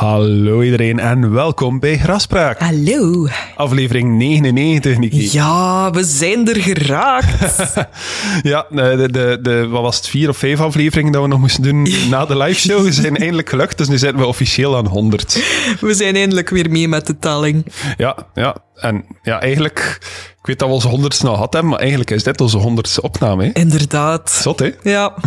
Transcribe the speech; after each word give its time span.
Hallo 0.00 0.62
iedereen 0.62 0.98
en 0.98 1.32
welkom 1.32 1.78
bij 1.80 1.98
Graspraak. 1.98 2.58
Hallo. 2.58 3.28
Aflevering 3.56 4.18
99, 4.18 4.98
Niki. 4.98 5.28
Ja, 5.32 5.90
we 5.90 6.04
zijn 6.04 6.48
er 6.48 6.62
geraakt. 6.62 7.76
ja, 8.42 8.66
de, 8.70 9.08
de, 9.10 9.38
de, 9.42 9.66
wat 9.68 9.82
was 9.82 9.96
het, 9.96 10.08
vier 10.08 10.28
of 10.28 10.36
vijf 10.36 10.60
afleveringen 10.60 11.12
dat 11.12 11.22
we 11.22 11.28
nog 11.28 11.38
moesten 11.38 11.62
doen 11.62 11.88
na 12.10 12.24
de 12.24 12.36
liveshow 12.36 12.90
zijn 12.90 13.16
eindelijk 13.16 13.48
gelukt, 13.48 13.78
dus 13.78 13.88
nu 13.88 13.98
zitten 13.98 14.18
we 14.18 14.26
officieel 14.26 14.76
aan 14.76 14.86
100. 14.86 15.42
We 15.80 15.94
zijn 15.94 16.16
eindelijk 16.16 16.48
weer 16.48 16.70
mee 16.70 16.88
met 16.88 17.06
de 17.06 17.18
telling. 17.18 17.66
Ja, 17.96 18.16
ja. 18.34 18.56
En 18.74 19.04
ja, 19.22 19.40
eigenlijk, 19.40 19.98
ik 20.38 20.46
weet 20.46 20.58
dat 20.58 20.68
we 20.68 20.74
onze 20.74 20.88
honderdste 20.88 21.28
al 21.28 21.36
hadden, 21.36 21.68
maar 21.68 21.78
eigenlijk 21.78 22.10
is 22.10 22.22
dit 22.22 22.40
onze 22.40 22.58
honderdste 22.58 23.02
opname. 23.02 23.44
Hè? 23.44 23.50
Inderdaad. 23.52 24.30
Zot, 24.30 24.58
hè? 24.58 24.70
Ja. 24.82 25.14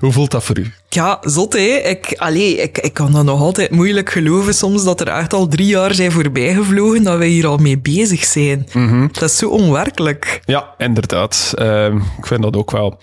Hoe 0.00 0.12
voelt 0.12 0.30
dat 0.30 0.44
voor 0.44 0.58
u? 0.58 0.72
Ja, 0.88 1.18
zot 1.22 1.52
hè. 1.52 1.80
Ik, 1.88 2.14
allee, 2.16 2.56
ik, 2.56 2.78
ik 2.78 2.92
kan 2.92 3.12
dat 3.12 3.24
nog 3.24 3.40
altijd 3.40 3.70
moeilijk 3.70 4.10
geloven 4.10 4.54
soms 4.54 4.84
dat 4.84 5.00
er 5.00 5.08
echt 5.08 5.32
al 5.32 5.48
drie 5.48 5.66
jaar 5.66 5.94
zijn 5.94 6.12
voorbijgevlogen 6.12 7.02
dat 7.02 7.18
wij 7.18 7.28
hier 7.28 7.46
al 7.46 7.56
mee 7.56 7.78
bezig 7.78 8.24
zijn. 8.24 8.66
Mhm. 8.72 9.06
Dat 9.12 9.22
is 9.30 9.36
zo 9.36 9.48
onwerkelijk. 9.48 10.40
Ja, 10.44 10.74
inderdaad. 10.78 11.52
Ehm, 11.58 11.96
ik 11.96 12.26
vind 12.26 12.42
dat 12.42 12.56
ook 12.56 12.70
wel. 12.70 12.98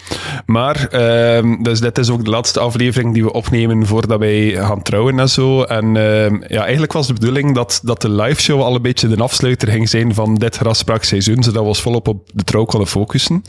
Maar, 0.46 0.88
ehm, 0.88 1.64
dus 1.64 1.80
dit 1.80 1.98
is 1.98 2.10
ook 2.10 2.24
de 2.24 2.30
laatste 2.30 2.60
aflevering 2.60 3.14
die 3.14 3.24
we 3.24 3.34
opnemen 3.34 3.86
voordat 3.86 4.20
wij 4.20 4.56
gaan 4.56 4.82
trouwen 4.82 5.20
en 5.20 5.30
zo. 5.30 5.64
En 5.64 5.86
ehm, 5.98 6.36
ja, 6.48 6.62
eigenlijk 6.62 6.94
was 6.94 7.08
de 7.08 7.14
bedoeling 7.14 7.56
dat, 7.56 7.80
dat 7.84 8.02
de 8.02 8.10
live 8.10 8.42
show 8.42 8.62
al 8.62 8.76
een 8.76 8.82
beetje 8.82 9.08
de 9.08 9.24
afsluiter 9.24 9.68
ging 9.68 9.90
zijn 9.90 10.14
van 10.14 10.36
dit 10.36 10.56
graspraakseizoen, 10.56 11.44
zodat 11.44 11.62
we 11.62 11.68
ons 11.68 11.82
volop 11.82 12.08
op 12.08 12.30
de 12.34 12.44
trouw 12.44 12.66
konden 12.66 12.88
focussen. 12.88 13.44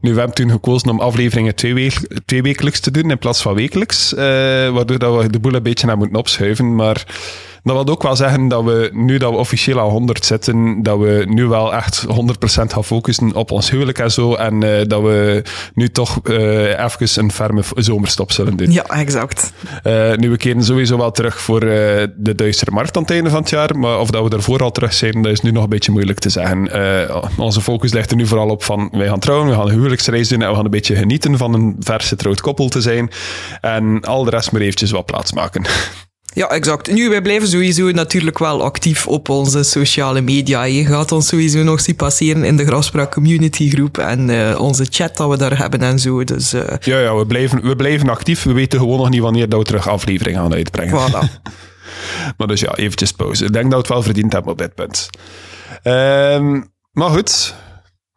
Nu, 0.00 0.12
we 0.12 0.18
hebben 0.18 0.36
toen 0.36 0.50
gekozen 0.50 0.88
om 0.88 1.00
afleveringen 1.00 1.54
twee, 1.54 1.92
twee 2.24 2.42
wekelijks 2.52 2.80
te 2.80 2.90
doen 2.90 3.10
in 3.10 3.18
plaats 3.18 3.42
van 3.42 3.54
wekelijks, 3.54 4.14
eh, 4.14 4.24
waardoor 4.68 4.98
dat 4.98 5.22
we 5.22 5.30
de 5.30 5.38
boel 5.38 5.54
een 5.54 5.62
beetje 5.62 5.86
naar 5.86 5.96
moeten 5.96 6.18
opschuiven. 6.18 6.74
Maar 6.74 7.04
dat 7.62 7.84
wil 7.84 7.94
ook 7.94 8.02
wel 8.02 8.16
zeggen 8.16 8.48
dat 8.48 8.64
we, 8.64 8.90
nu 8.92 9.18
dat 9.18 9.30
we 9.30 9.36
officieel 9.36 9.80
aan 9.80 9.88
100 9.88 10.24
zitten, 10.24 10.82
dat 10.82 10.98
we 10.98 11.24
nu 11.28 11.46
wel 11.46 11.74
echt 11.74 12.06
100% 12.06 12.08
gaan 12.44 12.84
focussen 12.84 13.34
op 13.34 13.50
ons 13.50 13.70
huwelijk 13.70 13.98
en 13.98 14.10
zo. 14.10 14.34
En 14.34 14.62
eh, 14.62 14.86
dat 14.86 15.02
we 15.02 15.42
nu 15.74 15.88
toch 15.88 16.20
eh 16.22 16.84
even 16.84 17.22
een 17.22 17.32
ferme 17.32 17.62
zomerstop 17.74 18.32
zullen 18.32 18.56
doen. 18.56 18.72
Ja, 18.72 18.84
exact. 18.84 19.52
Eh, 19.82 20.12
nu, 20.14 20.30
we 20.30 20.36
keren 20.36 20.64
sowieso 20.64 20.96
wel 20.96 21.10
terug 21.10 21.40
voor 21.40 21.60
de 21.60 22.32
Duitsere 22.36 22.70
markt 22.70 22.96
aan 22.96 23.02
het 23.02 23.10
einde 23.10 23.30
van 23.30 23.40
het 23.40 23.50
jaar. 23.50 23.78
Maar 23.78 23.98
of 23.98 24.10
dat 24.10 24.22
we 24.22 24.30
daarvoor 24.30 24.62
al 24.62 24.70
terug 24.72 24.92
zijn, 24.92 25.22
dat 25.22 25.32
is 25.32 25.40
nu 25.40 25.50
nog 25.50 25.62
een 25.62 25.68
beetje 25.68 25.92
moeilijk 25.92 26.18
te 26.18 26.30
zeggen. 26.30 26.70
Onze 27.36 27.60
focus 27.60 27.92
ligt 27.92 28.10
er 28.10 28.16
nu 28.16 28.26
vooral 28.26 28.48
op 28.48 28.64
van, 28.64 28.88
wij 28.92 29.06
gaan 29.06 29.18
trouwen, 29.18 29.48
we 29.48 29.54
gaan 29.54 29.68
een 29.68 29.74
huwelijksreis 29.74 30.28
doen 30.28 30.42
en 30.42 30.48
we 30.48 30.54
gaan 30.54 30.64
een 30.64 30.70
beetje 30.70 30.96
genieten 30.96 31.38
van 31.38 31.54
een 31.54 31.76
verse 31.78 32.16
trouwd 32.16 32.40
koppel 32.40 32.68
te 32.68 32.80
zijn. 32.80 33.10
En 33.60 34.00
al 34.00 34.24
de 34.24 34.30
rest 34.30 34.52
maar 34.52 34.60
eventjes 34.60 34.90
wat 34.90 35.06
plaats 35.06 35.32
maken. 35.32 35.64
Ja, 36.34 36.48
exact. 36.48 36.92
Nu, 36.92 37.08
wij 37.08 37.22
blijven 37.22 37.48
sowieso 37.48 37.90
natuurlijk 37.90 38.38
wel 38.38 38.62
actief 38.62 39.06
op 39.06 39.28
onze 39.28 39.62
sociale 39.62 40.20
media. 40.20 40.62
Je 40.62 40.84
gaat 40.86 41.12
ons 41.12 41.26
sowieso 41.26 41.62
nog 41.62 41.80
zien 41.80 41.96
passeren 41.96 42.44
in 42.44 42.56
de 42.56 42.64
Grafspraak 42.64 43.12
Community 43.12 43.70
Groep 43.70 43.98
en 43.98 44.30
eh, 44.30 44.60
onze 44.60 44.86
chat 44.90 45.16
dat 45.16 45.28
we 45.28 45.36
daar 45.36 45.58
hebben 45.58 45.80
en 45.80 45.98
zo. 45.98 46.24
Dus 46.24 46.52
eh 46.52 46.76
Ja, 46.80 46.98
ja 46.98 47.16
we, 47.16 47.26
blijven, 47.26 47.62
we 47.62 47.76
blijven 47.76 48.08
actief. 48.08 48.42
We 48.42 48.52
weten 48.52 48.78
gewoon 48.78 48.98
nog 48.98 49.10
niet 49.10 49.20
wanneer 49.20 49.48
dat 49.48 49.58
we 49.58 49.64
terug 49.64 49.88
aflevering 49.88 50.36
gaan 50.36 50.54
uitbrengen. 50.54 51.10
voilà. 51.10 51.28
Maar 52.36 52.46
dus 52.46 52.60
ja, 52.60 52.74
eventjes 52.74 53.12
pauze. 53.12 53.44
Ik 53.44 53.52
denk 53.52 53.64
dat 53.64 53.72
we 53.72 53.78
het 53.78 53.88
wel 53.88 54.02
verdiend 54.02 54.32
hebben 54.32 54.52
op 54.52 54.58
dit 54.58 54.74
punt. 54.74 55.08
Ehm, 55.82 56.60
maar 56.92 57.08
goed, 57.10 57.54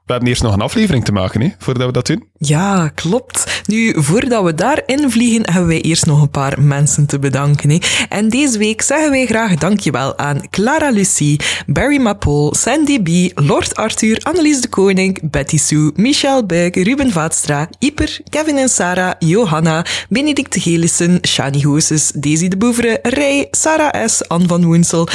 we 0.05 0.11
hebben 0.11 0.29
eerst 0.29 0.43
nog 0.43 0.53
een 0.53 0.61
aflevering 0.61 1.05
te 1.05 1.11
maken, 1.11 1.41
hè, 1.41 1.49
voordat 1.57 1.85
we 1.85 1.91
dat 1.91 2.05
doen. 2.05 2.27
Ja, 2.37 2.87
klopt. 2.87 3.63
Nu, 3.65 3.93
voordat 3.97 4.43
we 4.43 4.55
daarin 4.55 5.11
vliegen, 5.11 5.51
hebben 5.51 5.67
wij 5.67 5.81
eerst 5.81 6.05
nog 6.05 6.21
een 6.21 6.29
paar 6.29 6.61
mensen 6.61 7.05
te 7.05 7.19
bedanken. 7.19 7.69
Hè. 7.69 7.77
En 8.09 8.29
deze 8.29 8.57
week 8.57 8.81
zeggen 8.81 9.09
wij 9.09 9.25
graag 9.25 9.55
dankjewel 9.55 10.17
aan 10.17 10.49
Clara 10.49 10.89
Lucie, 10.89 11.39
Barry 11.67 11.97
Mapol, 11.97 12.53
Sandy 12.55 13.01
B, 13.01 13.39
Lord 13.39 13.75
Arthur, 13.75 14.19
Annelies 14.21 14.61
de 14.61 14.67
Koning, 14.67 15.29
Betty 15.29 15.57
Sue, 15.57 15.91
Michel 15.95 16.45
Buik, 16.45 16.75
Ruben 16.75 17.11
Vaatstra, 17.11 17.69
Ieper, 17.79 18.19
Kevin 18.29 18.57
en 18.57 18.69
Sarah, 18.69 19.13
Johanna, 19.19 19.85
Benedicte 20.09 20.59
Gelissen, 20.59 21.19
Shani 21.27 21.61
Gooses, 21.61 22.11
Daisy 22.15 22.47
de 22.47 22.57
Boevere, 22.57 22.99
Rij, 23.01 23.47
Sarah 23.51 24.07
S., 24.07 24.27
Anne 24.27 24.47
van 24.47 24.65
Woensel, 24.65 25.07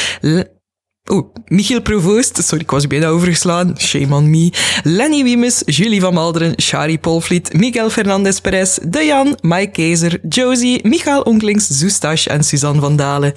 Oh, 1.11 1.35
Michiel 1.45 1.83
Provoost, 1.83 2.43
sorry, 2.43 2.63
ik 2.63 2.71
was 2.71 2.87
bijna 2.87 3.07
overgeslaan. 3.07 3.75
Shame 3.79 4.15
on 4.15 4.31
me. 4.31 4.53
Lenny 4.83 5.23
Wiemes, 5.23 5.63
Julie 5.67 6.01
van 6.01 6.15
Malderen, 6.15 6.61
Shari 6.61 6.99
Polvliet, 6.99 7.53
Miguel 7.53 7.91
Fernandez 7.91 8.39
Perez, 8.39 8.79
Dejan, 8.89 9.39
Mike 9.41 9.71
Keizer, 9.71 10.19
Josie, 10.29 10.89
Michael 10.89 11.23
Onklings, 11.23 11.67
Zoestache 11.67 12.31
en 12.31 12.45
Suzanne 12.45 12.81
van 12.81 12.97
Dalen. 12.97 13.35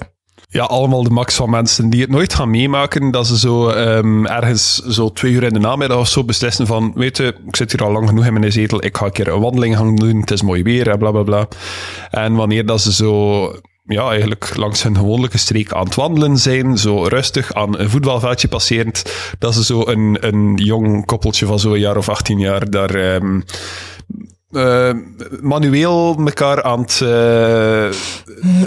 Ja, 0.48 0.64
allemaal 0.64 1.02
de 1.02 1.10
max 1.10 1.34
van 1.34 1.50
mensen 1.50 1.90
die 1.90 2.00
het 2.00 2.10
nooit 2.10 2.34
gaan 2.34 2.50
meemaken. 2.50 3.10
Dat 3.10 3.26
ze 3.26 3.38
zo 3.38 3.68
ehm, 3.68 4.26
ergens 4.26 4.74
zo 4.74 5.12
twee 5.12 5.32
uur 5.32 5.42
in 5.42 5.52
de 5.52 5.58
namiddag 5.58 5.98
of 5.98 6.08
zo 6.08 6.24
beslissen 6.24 6.66
van, 6.66 6.92
weet 6.94 7.16
je, 7.16 7.34
ik 7.46 7.56
zit 7.56 7.72
hier 7.72 7.84
al 7.84 7.92
lang 7.92 8.08
genoeg 8.08 8.26
in 8.26 8.32
mijn 8.32 8.52
zetel, 8.52 8.84
ik 8.84 8.96
ga 8.96 9.04
een 9.04 9.12
keer 9.12 9.28
een 9.28 9.40
wandeling 9.40 9.76
gaan 9.76 9.96
doen, 9.96 10.20
het 10.20 10.30
is 10.30 10.42
mooi 10.42 10.62
weer, 10.62 10.88
en 10.88 10.98
bla 10.98 11.10
bla 11.10 11.22
bla. 11.22 11.48
En 12.10 12.34
wanneer 12.34 12.66
dat 12.66 12.80
ze 12.80 12.92
zo 12.92 13.52
ja, 13.84 14.10
eigenlijk 14.10 14.56
langs 14.56 14.82
hun 14.82 14.96
gewone 14.96 15.28
streek 15.32 15.72
aan 15.72 15.84
het 15.84 15.94
wandelen 15.94 16.38
zijn, 16.38 16.78
zo 16.78 17.02
rustig 17.02 17.54
aan 17.54 17.78
een 17.78 17.90
voetbalveldje 17.90 18.48
passerend, 18.48 19.02
dat 19.38 19.54
ze 19.54 19.64
zo 19.64 19.86
een, 19.86 20.16
een 20.20 20.54
jong 20.56 21.06
koppeltje 21.06 21.46
van 21.46 21.58
zo'n 21.58 21.78
jaar 21.78 21.96
of 21.96 22.08
18 22.08 22.38
jaar 22.38 22.70
daar 22.70 22.94
ehm, 22.94 23.40
eh, 24.50 24.92
manueel 25.40 26.16
elkaar 26.18 26.62
aan 26.62 26.80
het 26.80 26.92
eh, 26.92 26.98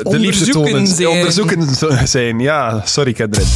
de 0.03 0.19
liefde 0.19 0.51
tonen. 0.51 0.87
zijn. 0.87 1.07
Onderzoeken 1.07 2.07
zijn, 2.07 2.39
ja, 2.39 2.81
sorry 2.85 3.13
kinderen. 3.13 3.47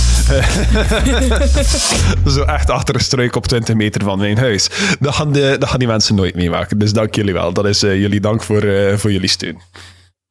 zo 2.34 2.44
echt 2.44 2.70
achter 2.70 2.96
een 2.96 3.02
struik 3.02 3.36
op 3.36 3.48
20 3.48 3.76
meter 3.76 4.04
van 4.04 4.18
mijn 4.18 4.38
huis. 4.38 4.70
Dat 5.00 5.16
gaan, 5.16 5.32
de, 5.32 5.56
dat 5.60 5.70
gaan 5.70 5.80
die 5.80 5.88
mensen 5.88 6.16
nooit 6.16 6.36
meemaken. 6.36 6.78
Dus 6.78 6.94
dank 6.94 7.16
jullie 7.16 7.34
wel. 7.34 7.54
Dat 7.54 7.66
is 7.66 7.84
eh, 7.84 8.00
jullie 8.00 8.20
dank 8.20 8.44
voor, 8.44 8.62
eh, 8.62 8.98
voor 8.98 9.12
jullie 9.12 9.30
steun. 9.30 9.58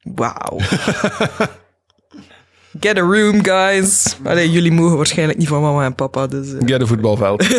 Wauw. 0.01 0.59
Get 2.79 2.97
a 2.97 3.01
room, 3.01 3.43
guys. 3.43 4.15
Allee, 4.23 4.51
jullie 4.51 4.71
mogen 4.71 4.97
waarschijnlijk 4.97 5.39
niet 5.39 5.47
van 5.47 5.61
mama 5.61 5.83
en 5.83 5.95
papa, 5.95 6.27
dus... 6.27 6.53
eh. 6.53 6.59
Ja, 6.67 6.77
de 6.77 6.87
voetbalveld. 6.87 7.43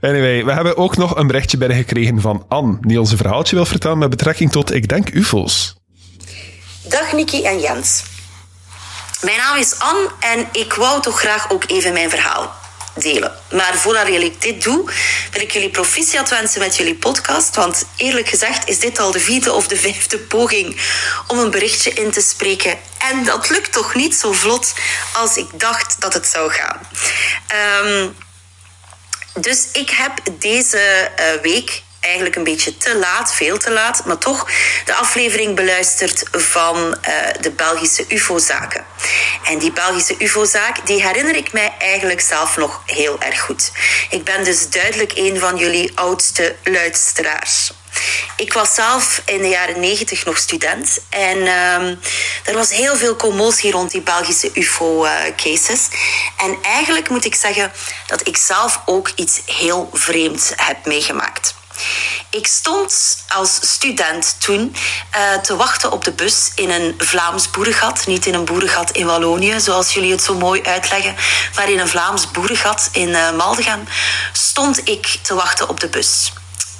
Anyway, 0.00 0.44
we 0.44 0.52
hebben 0.52 0.76
ook 0.76 0.96
nog 0.96 1.16
een 1.16 1.26
berichtje 1.26 1.56
binnengekregen 1.56 2.20
van 2.20 2.44
Anne, 2.48 2.78
die 2.80 3.00
ons 3.00 3.10
een 3.10 3.16
verhaaltje 3.16 3.56
wil 3.56 3.66
vertellen 3.66 3.98
met 3.98 4.10
betrekking 4.10 4.52
tot, 4.52 4.74
ik 4.74 4.88
denk, 4.88 5.10
UFO's. 5.10 5.76
Dag 6.88 7.12
Nikki 7.12 7.42
en 7.44 7.60
Jens. 7.60 8.04
Mijn 9.22 9.36
naam 9.36 9.56
is 9.56 9.78
Anne 9.78 10.10
en 10.20 10.46
ik 10.52 10.72
wou 10.72 11.02
toch 11.02 11.18
graag 11.20 11.50
ook 11.50 11.64
even 11.66 11.92
mijn 11.92 12.10
verhaal 12.10 12.54
delen. 12.96 13.32
Maar 13.50 13.74
voordat 13.74 14.08
ik 14.08 14.40
dit 14.42 14.62
doe, 14.62 14.90
wil 15.32 15.42
ik 15.42 15.50
jullie 15.50 15.70
proficiat 15.70 16.30
wensen 16.30 16.60
met 16.60 16.76
jullie 16.76 16.94
podcast. 16.94 17.56
Want 17.56 17.84
eerlijk 17.96 18.28
gezegd 18.28 18.68
is 18.68 18.78
dit 18.78 18.98
al 18.98 19.10
de 19.10 19.20
vierde 19.20 19.52
of 19.52 19.66
de 19.68 19.76
vijfde 19.76 20.18
poging 20.18 20.80
om 21.26 21.38
een 21.38 21.50
berichtje 21.50 21.90
in 21.90 22.10
te 22.10 22.20
spreken. 22.20 22.78
En 22.98 23.24
dat 23.24 23.50
lukt 23.50 23.72
toch 23.72 23.94
niet 23.94 24.14
zo 24.14 24.32
vlot 24.32 24.74
als 25.12 25.36
ik 25.36 25.48
dacht 25.54 26.00
dat 26.00 26.14
het 26.14 26.26
zou 26.26 26.50
gaan. 26.50 26.80
Ehm, 27.46 28.08
dus 29.40 29.66
ik 29.72 29.90
heb 29.90 30.12
deze 30.38 30.78
eh, 30.78 31.40
week 31.42 31.82
eigenlijk 32.06 32.36
een 32.36 32.44
beetje 32.44 32.76
te 32.76 32.96
laat, 32.96 33.34
veel 33.34 33.58
te 33.58 33.70
laat, 33.70 34.04
maar 34.04 34.18
toch 34.18 34.46
de 34.84 34.94
aflevering 34.94 35.56
beluisterd 35.56 36.22
van 36.30 36.96
eh, 37.00 37.12
de 37.40 37.50
Belgische 37.50 38.04
UFO-zaken. 38.08 38.84
En 39.44 39.58
die 39.58 39.72
Belgische 39.72 40.14
UFO-zaak, 40.18 40.86
die 40.86 41.02
herinner 41.02 41.36
ik 41.36 41.52
mij 41.52 41.74
eigenlijk 41.78 42.20
zelf 42.20 42.56
nog 42.56 42.82
heel 42.86 43.20
erg 43.20 43.40
goed. 43.40 43.72
Ik 44.10 44.24
ben 44.24 44.44
dus 44.44 44.70
duidelijk 44.70 45.12
een 45.14 45.38
van 45.38 45.56
jullie 45.56 45.92
oudste 45.94 46.56
luisteraars. 46.64 47.70
Ik 48.36 48.52
was 48.52 48.74
zelf 48.74 49.22
in 49.24 49.42
de 49.42 49.48
jaren 49.48 49.80
negentig 49.80 50.24
nog 50.24 50.38
student 50.38 50.98
en 51.08 51.46
ehm, 51.46 51.94
er 52.44 52.54
was 52.54 52.70
heel 52.70 52.96
veel 52.96 53.16
commotie 53.16 53.70
rond 53.70 53.90
die 53.90 54.00
Belgische 54.00 54.50
UFO-cases. 54.54 55.88
en 56.36 56.58
eigenlijk 56.62 57.08
moet 57.08 57.24
ik 57.24 57.34
zeggen 57.34 57.72
dat 58.06 58.26
ik 58.26 58.36
zelf 58.36 58.80
ook 58.84 59.10
iets 59.14 59.40
heel 59.46 59.90
vreemds 59.92 60.52
heb 60.56 60.86
meegemaakt. 60.86 61.54
Ik 62.30 62.46
stond 62.46 63.18
als 63.28 63.58
student 63.62 64.36
toen 64.38 64.76
eh, 65.10 65.34
te 65.34 65.56
wachten 65.56 65.92
op 65.92 66.04
de 66.04 66.12
bus 66.12 66.50
in 66.54 66.70
een 66.70 66.94
Vlaams 66.98 67.50
boerengat. 67.50 68.06
Niet 68.06 68.26
in 68.26 68.34
een 68.34 68.44
boerengat 68.44 68.90
in 68.90 69.06
Wallonië, 69.06 69.60
zoals 69.60 69.92
jullie 69.92 70.10
het 70.10 70.22
zo 70.22 70.34
mooi 70.34 70.62
uitleggen, 70.62 71.16
maar 71.54 71.70
in 71.70 71.78
een 71.78 71.88
Vlaams 71.88 72.30
boerengat 72.30 72.88
in 72.92 73.14
eh, 73.14 73.32
Maldegem 73.32 73.84
stond 74.32 74.88
ik 74.88 75.18
te 75.22 75.34
wachten 75.34 75.68
op 75.68 75.80
de 75.80 75.88
bus. 75.88 76.32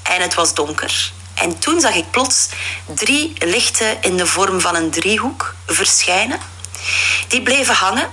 En 0.02 0.20
het 0.20 0.34
was 0.34 0.54
donker. 0.54 1.12
En 1.34 1.58
toen 1.58 1.81
zag 1.81 1.94
ik 1.94 2.10
plots 2.10 2.49
drie 2.94 3.32
lichten 3.38 4.02
in 4.02 4.16
de 4.16 4.26
vorm 4.26 4.60
van 4.60 4.75
een 4.75 4.90
driehoek 4.90 5.54
verschijnen. 5.66 6.40
Die 7.28 7.42
bleven 7.42 7.75
hangen. 7.75 8.10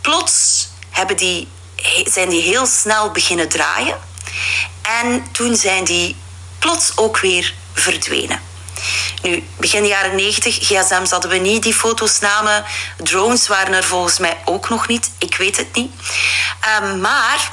Plots 0.00 0.68
hebben 0.90 1.16
die, 1.16 1.48
zijn 2.04 2.28
die 2.28 2.42
heel 2.42 2.66
snel 2.66 3.10
beginnen 3.10 3.48
draaien. 3.48 3.98
En 4.84 5.24
toen 5.32 5.56
zijn 5.56 5.84
die 5.84 6.16
plots 6.58 6.96
ook 6.96 7.18
weer 7.18 7.54
verdwenen. 7.72 8.40
Nu, 9.22 9.44
begin 9.56 9.86
jaren 9.86 10.16
90, 10.16 10.58
gsm's 10.58 11.10
hadden 11.10 11.30
we 11.30 11.36
niet, 11.36 11.62
die 11.62 11.74
foto's 11.74 12.18
namen. 12.18 12.64
Drones 12.96 13.48
waren 13.48 13.74
er 13.74 13.84
volgens 13.84 14.18
mij 14.18 14.36
ook 14.44 14.68
nog 14.68 14.88
niet. 14.88 15.10
Ik 15.18 15.36
weet 15.36 15.56
het 15.56 15.74
niet. 15.74 15.92
Ehm, 16.60 17.00
maar 17.00 17.52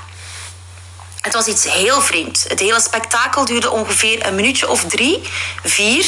het 1.22 1.34
was 1.34 1.48
iets 1.48 1.64
heel 1.64 2.02
vreemds. 2.02 2.44
Het 2.48 2.60
hele 2.60 2.82
spektakel 2.82 3.46
duurde 3.46 3.70
ongeveer 3.70 4.26
een 4.26 4.36
minuutje 4.36 4.70
of 4.70 4.84
drie, 4.84 5.22
vier. 5.64 6.06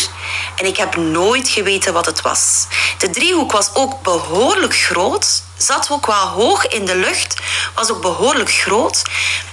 En 0.55 0.65
ik 0.65 0.77
heb 0.77 0.95
nooit 0.95 1.49
geweten 1.49 1.93
wat 1.93 2.05
het 2.05 2.21
was. 2.21 2.65
De 2.97 3.09
driehoek 3.09 3.51
was 3.51 3.69
ook 3.73 4.01
behoorlijk 4.01 4.75
groot. 4.75 5.42
Zat 5.57 5.87
ook 5.91 6.05
wel 6.05 6.27
hoog 6.27 6.67
in 6.67 6.85
de 6.85 6.95
lucht. 6.95 7.35
Was 7.75 7.91
ook 7.91 8.01
behoorlijk 8.01 8.51
groot. 8.51 9.01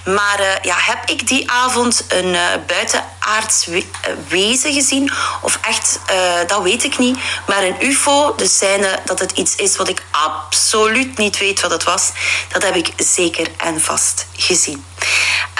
Maar 0.04 0.40
uh, 0.40 0.46
ja, 0.62 0.76
heb 0.78 1.08
ik 1.08 1.26
die 1.26 1.50
avond 1.50 2.04
een 2.08 2.34
uh, 2.34 2.40
buitenaards 2.66 3.66
we 3.66 3.84
wezen 4.28 4.72
gezien? 4.72 5.12
Of 5.42 5.58
echt, 5.62 5.98
dat 6.46 6.62
weet 6.62 6.84
ik 6.84 6.98
niet. 6.98 7.18
Maar 7.46 7.62
een 7.62 7.84
ufo, 7.84 8.34
dus 8.34 8.58
zijnde 8.58 8.98
dat 9.04 9.18
het 9.18 9.32
iets 9.32 9.56
is 9.56 9.76
wat 9.76 9.88
ik 9.88 10.02
absoluut 10.10 11.18
niet 11.18 11.38
weet 11.38 11.60
wat 11.60 11.70
het 11.70 11.84
was. 11.84 12.10
Dat 12.48 12.62
heb 12.62 12.74
ik 12.74 12.92
zeker 12.96 13.50
en 13.56 13.80
vast 13.80 14.26
gezien. 14.36 14.84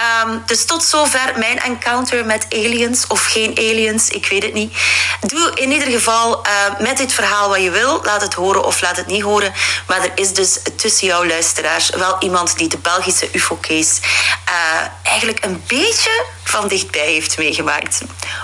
Um, 0.01 0.43
dus 0.45 0.65
tot 0.65 0.83
zover 0.83 1.33
mijn 1.37 1.59
encounter 1.59 2.25
met 2.25 2.45
aliens 2.49 3.07
of 3.07 3.25
geen 3.25 3.57
aliens, 3.57 4.09
ik 4.09 4.25
weet 4.27 4.43
het 4.43 4.53
niet. 4.53 4.73
Doe 5.21 5.51
in 5.53 5.71
ieder 5.71 5.87
geval 5.87 6.47
uh, 6.47 6.79
met 6.79 6.97
dit 6.97 7.13
verhaal 7.13 7.49
wat 7.49 7.61
je 7.61 7.71
wil. 7.71 8.01
Laat 8.03 8.21
het 8.21 8.33
horen 8.33 8.65
of 8.65 8.81
laat 8.81 8.97
het 8.97 9.07
niet 9.07 9.21
horen. 9.21 9.53
Maar 9.87 10.01
er 10.03 10.11
is 10.15 10.33
dus 10.33 10.59
tussen 10.75 11.07
jouw 11.07 11.25
luisteraars 11.25 11.89
wel 11.89 12.15
iemand 12.19 12.57
die 12.57 12.67
de 12.67 12.77
Belgische 12.77 13.29
UFO-case 13.31 14.01
uh, 14.49 14.87
eigenlijk 15.03 15.45
een 15.45 15.63
beetje 15.67 16.25
van 16.43 16.67
dichtbij 16.67 17.11
heeft 17.11 17.37
meegemaakt. 17.37 18.01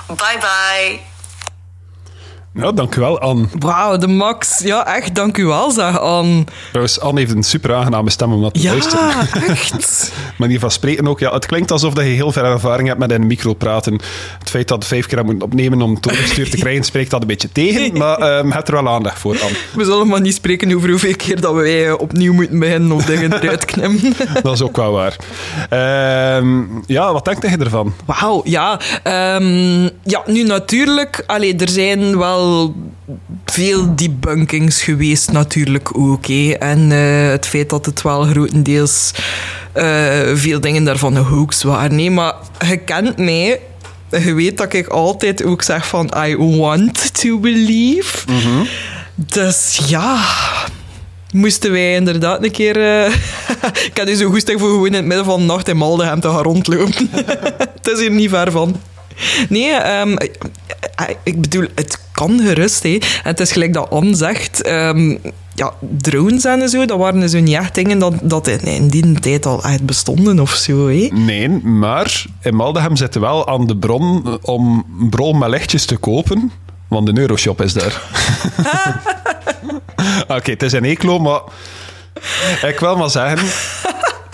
Bye 0.07 0.37
bye. 0.39 1.16
Ja, 2.57 2.71
dank 2.71 2.95
u 2.95 2.99
wel, 2.99 3.19
Anne. 3.19 3.45
Wauw, 3.59 3.97
de 3.97 4.07
max. 4.07 4.59
Ja, 4.59 4.95
echt, 4.95 5.15
dank 5.15 5.37
u 5.37 5.45
wel, 5.45 5.71
zeg 5.71 5.99
Anne. 5.99 6.43
Trouwens, 6.69 6.99
Anne 6.99 7.19
heeft 7.19 7.35
een 7.35 7.43
super 7.43 7.73
aangename 7.73 8.09
stem 8.09 8.33
om 8.33 8.41
dat 8.41 8.53
te 8.53 8.61
ja, 8.61 8.71
luisteren. 8.71 9.07
Ja, 9.07 9.47
echt. 9.47 10.11
Manier 10.37 10.59
van 10.59 10.71
spreken 10.71 11.07
ook. 11.07 11.19
Ja, 11.19 11.33
het 11.33 11.45
klinkt 11.45 11.71
alsof 11.71 11.93
dat 11.93 12.03
je 12.03 12.09
heel 12.09 12.31
veel 12.31 12.43
ervaring 12.43 12.87
hebt 12.87 12.99
met 12.99 13.11
een 13.11 13.27
micro 13.27 13.53
praten. 13.53 13.93
Het 14.39 14.49
feit 14.49 14.67
dat 14.67 14.81
je 14.81 14.87
vijf 14.87 15.05
keer 15.05 15.25
moet 15.25 15.43
opnemen 15.43 15.81
om 15.81 15.93
het 15.93 16.03
doorgestuurd 16.03 16.51
te 16.51 16.57
krijgen, 16.57 16.83
spreekt 16.83 17.11
dat 17.11 17.21
een 17.21 17.27
beetje 17.27 17.51
tegen. 17.51 17.75
Maar 17.97 18.37
um, 18.37 18.51
heb 18.51 18.67
er 18.67 18.73
wel 18.73 18.89
aandacht 18.89 19.19
voor, 19.19 19.41
Anne. 19.41 19.57
We 19.73 19.83
zullen 19.83 20.07
maar 20.07 20.21
niet 20.21 20.33
spreken 20.33 20.75
over 20.75 20.89
hoeveel 20.89 21.15
keer 21.15 21.41
dat 21.41 21.53
wij 21.53 21.91
opnieuw 21.91 22.33
moeten 22.33 22.59
beginnen 22.59 22.91
of 22.91 23.05
dingen 23.05 23.33
eruit 23.33 23.65
knippen. 23.65 24.13
dat 24.43 24.53
is 24.53 24.61
ook 24.61 24.75
wel 24.75 24.91
waar. 24.91 25.15
Um, 26.37 26.83
ja, 26.85 27.13
wat 27.13 27.25
denk 27.25 27.49
je 27.49 27.57
ervan? 27.57 27.93
Wauw, 28.05 28.41
ja. 28.43 28.79
Um, 29.35 29.89
ja, 30.03 30.21
nu 30.25 30.43
natuurlijk. 30.43 31.23
Allee, 31.25 31.55
er 31.55 31.69
zijn 31.69 32.17
wel 32.17 32.46
veel 33.45 33.95
debunkings 33.95 34.81
geweest 34.81 35.31
natuurlijk 35.31 35.97
ook. 35.97 36.27
En 36.59 36.91
uh, 36.91 37.29
het 37.29 37.47
feit 37.47 37.69
dat 37.69 37.85
het 37.85 38.01
wel 38.01 38.23
grotendeels 38.23 39.11
uh, 39.75 39.83
veel 40.33 40.59
dingen 40.59 40.83
daarvan 40.83 41.15
een 41.15 41.23
hoax 41.23 41.63
waren. 41.63 41.95
Nee, 41.95 42.11
maar 42.11 42.33
je 42.67 42.77
kent 42.77 43.17
mij. 43.17 43.59
Je 44.09 44.33
weet 44.33 44.57
dat 44.57 44.73
ik 44.73 44.87
altijd 44.87 45.43
ook 45.43 45.61
zeg 45.61 45.87
van 45.87 46.13
I 46.25 46.37
want 46.37 47.13
to 47.21 47.39
believe. 47.39 48.17
Mm 48.27 48.39
-hmm. 48.39 48.67
Dus 49.15 49.79
ja, 49.87 50.23
moesten 51.31 51.71
wij 51.71 51.95
inderdaad 51.95 52.43
een 52.43 52.51
keer... 52.51 52.77
Uh, 52.77 53.13
ik 53.89 53.91
had 53.93 54.05
dus 54.05 54.17
zo 54.17 54.29
goed 54.29 54.43
voor 54.43 54.69
gewoon 54.69 54.85
in 54.85 54.93
het 54.93 55.05
midden 55.05 55.25
van 55.25 55.39
de 55.39 55.45
nacht 55.45 55.67
in 55.67 55.77
Maldegem 55.77 56.19
te 56.19 56.29
gaan 56.29 56.43
rondlopen. 56.43 57.09
het 57.77 57.87
is 57.87 57.99
hier 57.99 58.11
niet 58.11 58.29
ver 58.29 58.51
van. 58.51 58.75
Nee, 59.49 59.99
um, 59.99 60.17
ik 61.23 61.41
bedoel, 61.41 61.67
het 61.75 61.99
kan 62.11 62.39
gerust. 62.39 62.83
Hè. 62.83 62.97
Het 63.23 63.39
is 63.39 63.51
gelijk 63.51 63.73
dat 63.73 63.89
Anne 63.89 64.15
zegt... 64.15 64.67
Um, 64.67 65.19
ja, 65.57 65.73
drones 66.01 66.45
en 66.45 66.69
zo, 66.69 66.85
dat 66.85 66.97
waren 66.97 67.29
zo 67.29 67.39
niet 67.39 67.55
echt 67.55 67.75
dingen 67.75 67.99
dat, 67.99 68.13
dat 68.21 68.47
in, 68.47 68.59
in 68.59 68.87
die 68.87 69.19
tijd 69.19 69.45
al 69.45 69.63
echt 69.63 69.85
bestonden 69.85 70.39
of 70.39 70.53
zo. 70.53 70.87
Hè? 70.87 71.07
Nee, 71.11 71.49
maar 71.49 72.25
in 72.41 72.55
Maldegem 72.55 72.95
zitten 72.95 73.21
wel 73.21 73.47
aan 73.47 73.67
de 73.67 73.77
bron 73.77 74.37
om 74.41 74.85
bron 75.09 75.37
met 75.37 75.49
lichtjes 75.49 75.85
te 75.85 75.97
kopen. 75.97 76.51
Want 76.87 77.05
de 77.05 77.21
Euroshop 77.21 77.61
is 77.61 77.73
daar. 77.73 78.01
Oké, 80.21 80.33
okay, 80.33 80.53
het 80.53 80.63
is 80.63 80.71
een 80.71 80.83
Eeklo, 80.83 81.19
maar 81.19 81.41
ik 82.61 82.79
wil 82.79 82.97
maar 82.97 83.09
zeggen... 83.09 83.47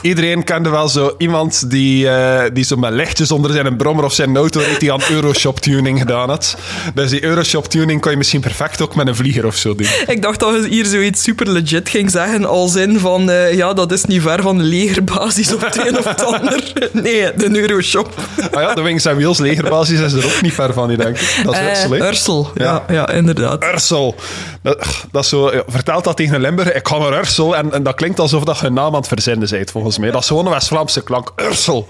Iedereen 0.04 0.44
kende 0.44 0.70
wel 0.70 0.88
zo 0.88 1.16
iemand 1.18 1.70
die, 1.70 2.06
uh, 2.06 2.42
die 2.54 2.64
zo 2.64 2.76
met 2.76 2.94
lichtjes 2.94 3.32
onder 3.32 3.52
zijn 3.52 3.76
brommer 3.76 4.06
of 4.06 4.14
zijn 4.14 4.36
auto 4.38 4.60
reed, 4.60 4.80
die 4.80 4.94
aan 4.94 5.02
Euroshop 5.10 5.60
tuning 5.60 6.00
gedaan 6.00 6.30
had. 6.30 6.58
Dus 6.94 7.10
die 7.10 7.24
Euroshop 7.24 7.66
tuning 7.66 8.02
kon 8.02 8.12
je 8.12 8.18
misschien 8.18 8.42
perfect 8.42 8.82
ook 8.82 8.96
met 8.96 9.08
een 9.08 9.16
vlieger 9.16 9.46
of 9.46 9.56
zo 9.56 9.76
doen. 9.76 9.88
Ik 10.08 10.22
dacht 10.22 10.40
dat 10.40 10.64
je 10.64 10.70
hier 10.70 10.86
zoiets 10.86 11.24
super 11.24 11.50
legit 11.50 11.90
ging 11.90 12.12
zeggen, 12.12 12.46
als 12.46 12.76
in 12.76 13.00
van, 13.00 13.30
uh, 13.30 13.54
ja, 13.54 13.74
dat 13.74 13.92
is 13.92 14.06
niet 14.06 14.22
ver 14.22 14.42
van 14.42 14.58
de 14.58 14.64
legerbasis 14.64 15.54
of 15.54 15.66
het 15.66 15.88
een 15.88 15.98
of 15.98 16.04
het 16.04 16.24
ander. 16.24 16.62
Nee, 16.92 17.34
de 17.36 17.60
Euroshop. 17.60 18.10
Ah 18.52 18.62
ja, 18.62 18.74
de 18.74 18.82
Wings 18.82 19.06
and 19.08 19.16
Wheels 19.16 19.40
legerbasis 19.40 20.00
is 20.00 20.14
er 20.14 20.26
ook 20.26 20.42
niet 20.42 20.54
ver 20.54 20.74
van, 20.74 20.88
denk 20.88 21.18
ik. 21.18 21.42
Dat 21.44 21.54
is 21.54 21.60
uh, 21.60 21.70
Ursel? 21.70 21.96
Ursel, 21.96 22.52
ja. 22.56 22.84
ja, 22.88 22.94
ja, 22.94 23.10
inderdaad. 23.10 23.64
Ursel. 23.64 24.16
Dat, 24.62 25.06
dat 25.12 25.24
is 25.24 25.30
zo, 25.30 25.52
ja, 25.52 25.64
vertelt 25.68 26.04
dat 26.04 26.18
tegen 26.18 26.36
een 26.36 26.42
Limburg, 26.42 26.74
ik 26.74 26.88
ga 26.88 26.98
naar 26.98 27.18
Ursel, 27.20 27.56
en, 27.56 27.74
en 27.74 27.84
dat 27.84 27.96
klinkt 27.96 28.20
alsof 28.20 28.44
dat 28.44 28.60
je 28.60 28.66
een 28.66 28.74
naam 28.74 28.94
aan 28.94 29.00
het 29.00 29.08
verzinnen 29.08 29.50
bent, 29.50 29.72
volgens 29.72 29.93
mij. 30.00 30.12
Dat 30.12 30.22
is 30.22 30.28
gewoon 30.28 30.46
een 30.46 30.52
West-Vlaamse 30.52 31.04
klank. 31.04 31.32
Ursel. 31.36 31.88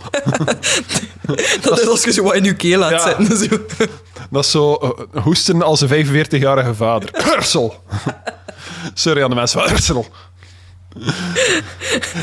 dat, 1.22 1.38
dat 1.62 1.80
is 1.80 1.88
als 1.88 2.04
je 2.04 2.12
zo 2.12 2.24
wat 2.24 2.36
in 2.36 2.44
je 2.44 2.56
keel 2.56 2.80
laat 2.80 2.92
ja. 2.92 3.00
zetten. 3.00 3.38
Zo. 3.38 3.58
Dat 4.30 4.44
is 4.44 4.52
zo 4.52 4.80
uh, 5.16 5.24
hoesten 5.24 5.62
als 5.62 5.82
een 5.82 6.06
45-jarige 6.06 6.74
vader. 6.74 7.10
Ursel. 7.38 7.84
Sorry 8.94 9.24
aan 9.24 9.30
de 9.30 9.36
mensen 9.36 9.62
van 9.62 9.72
Ursel. 9.72 10.06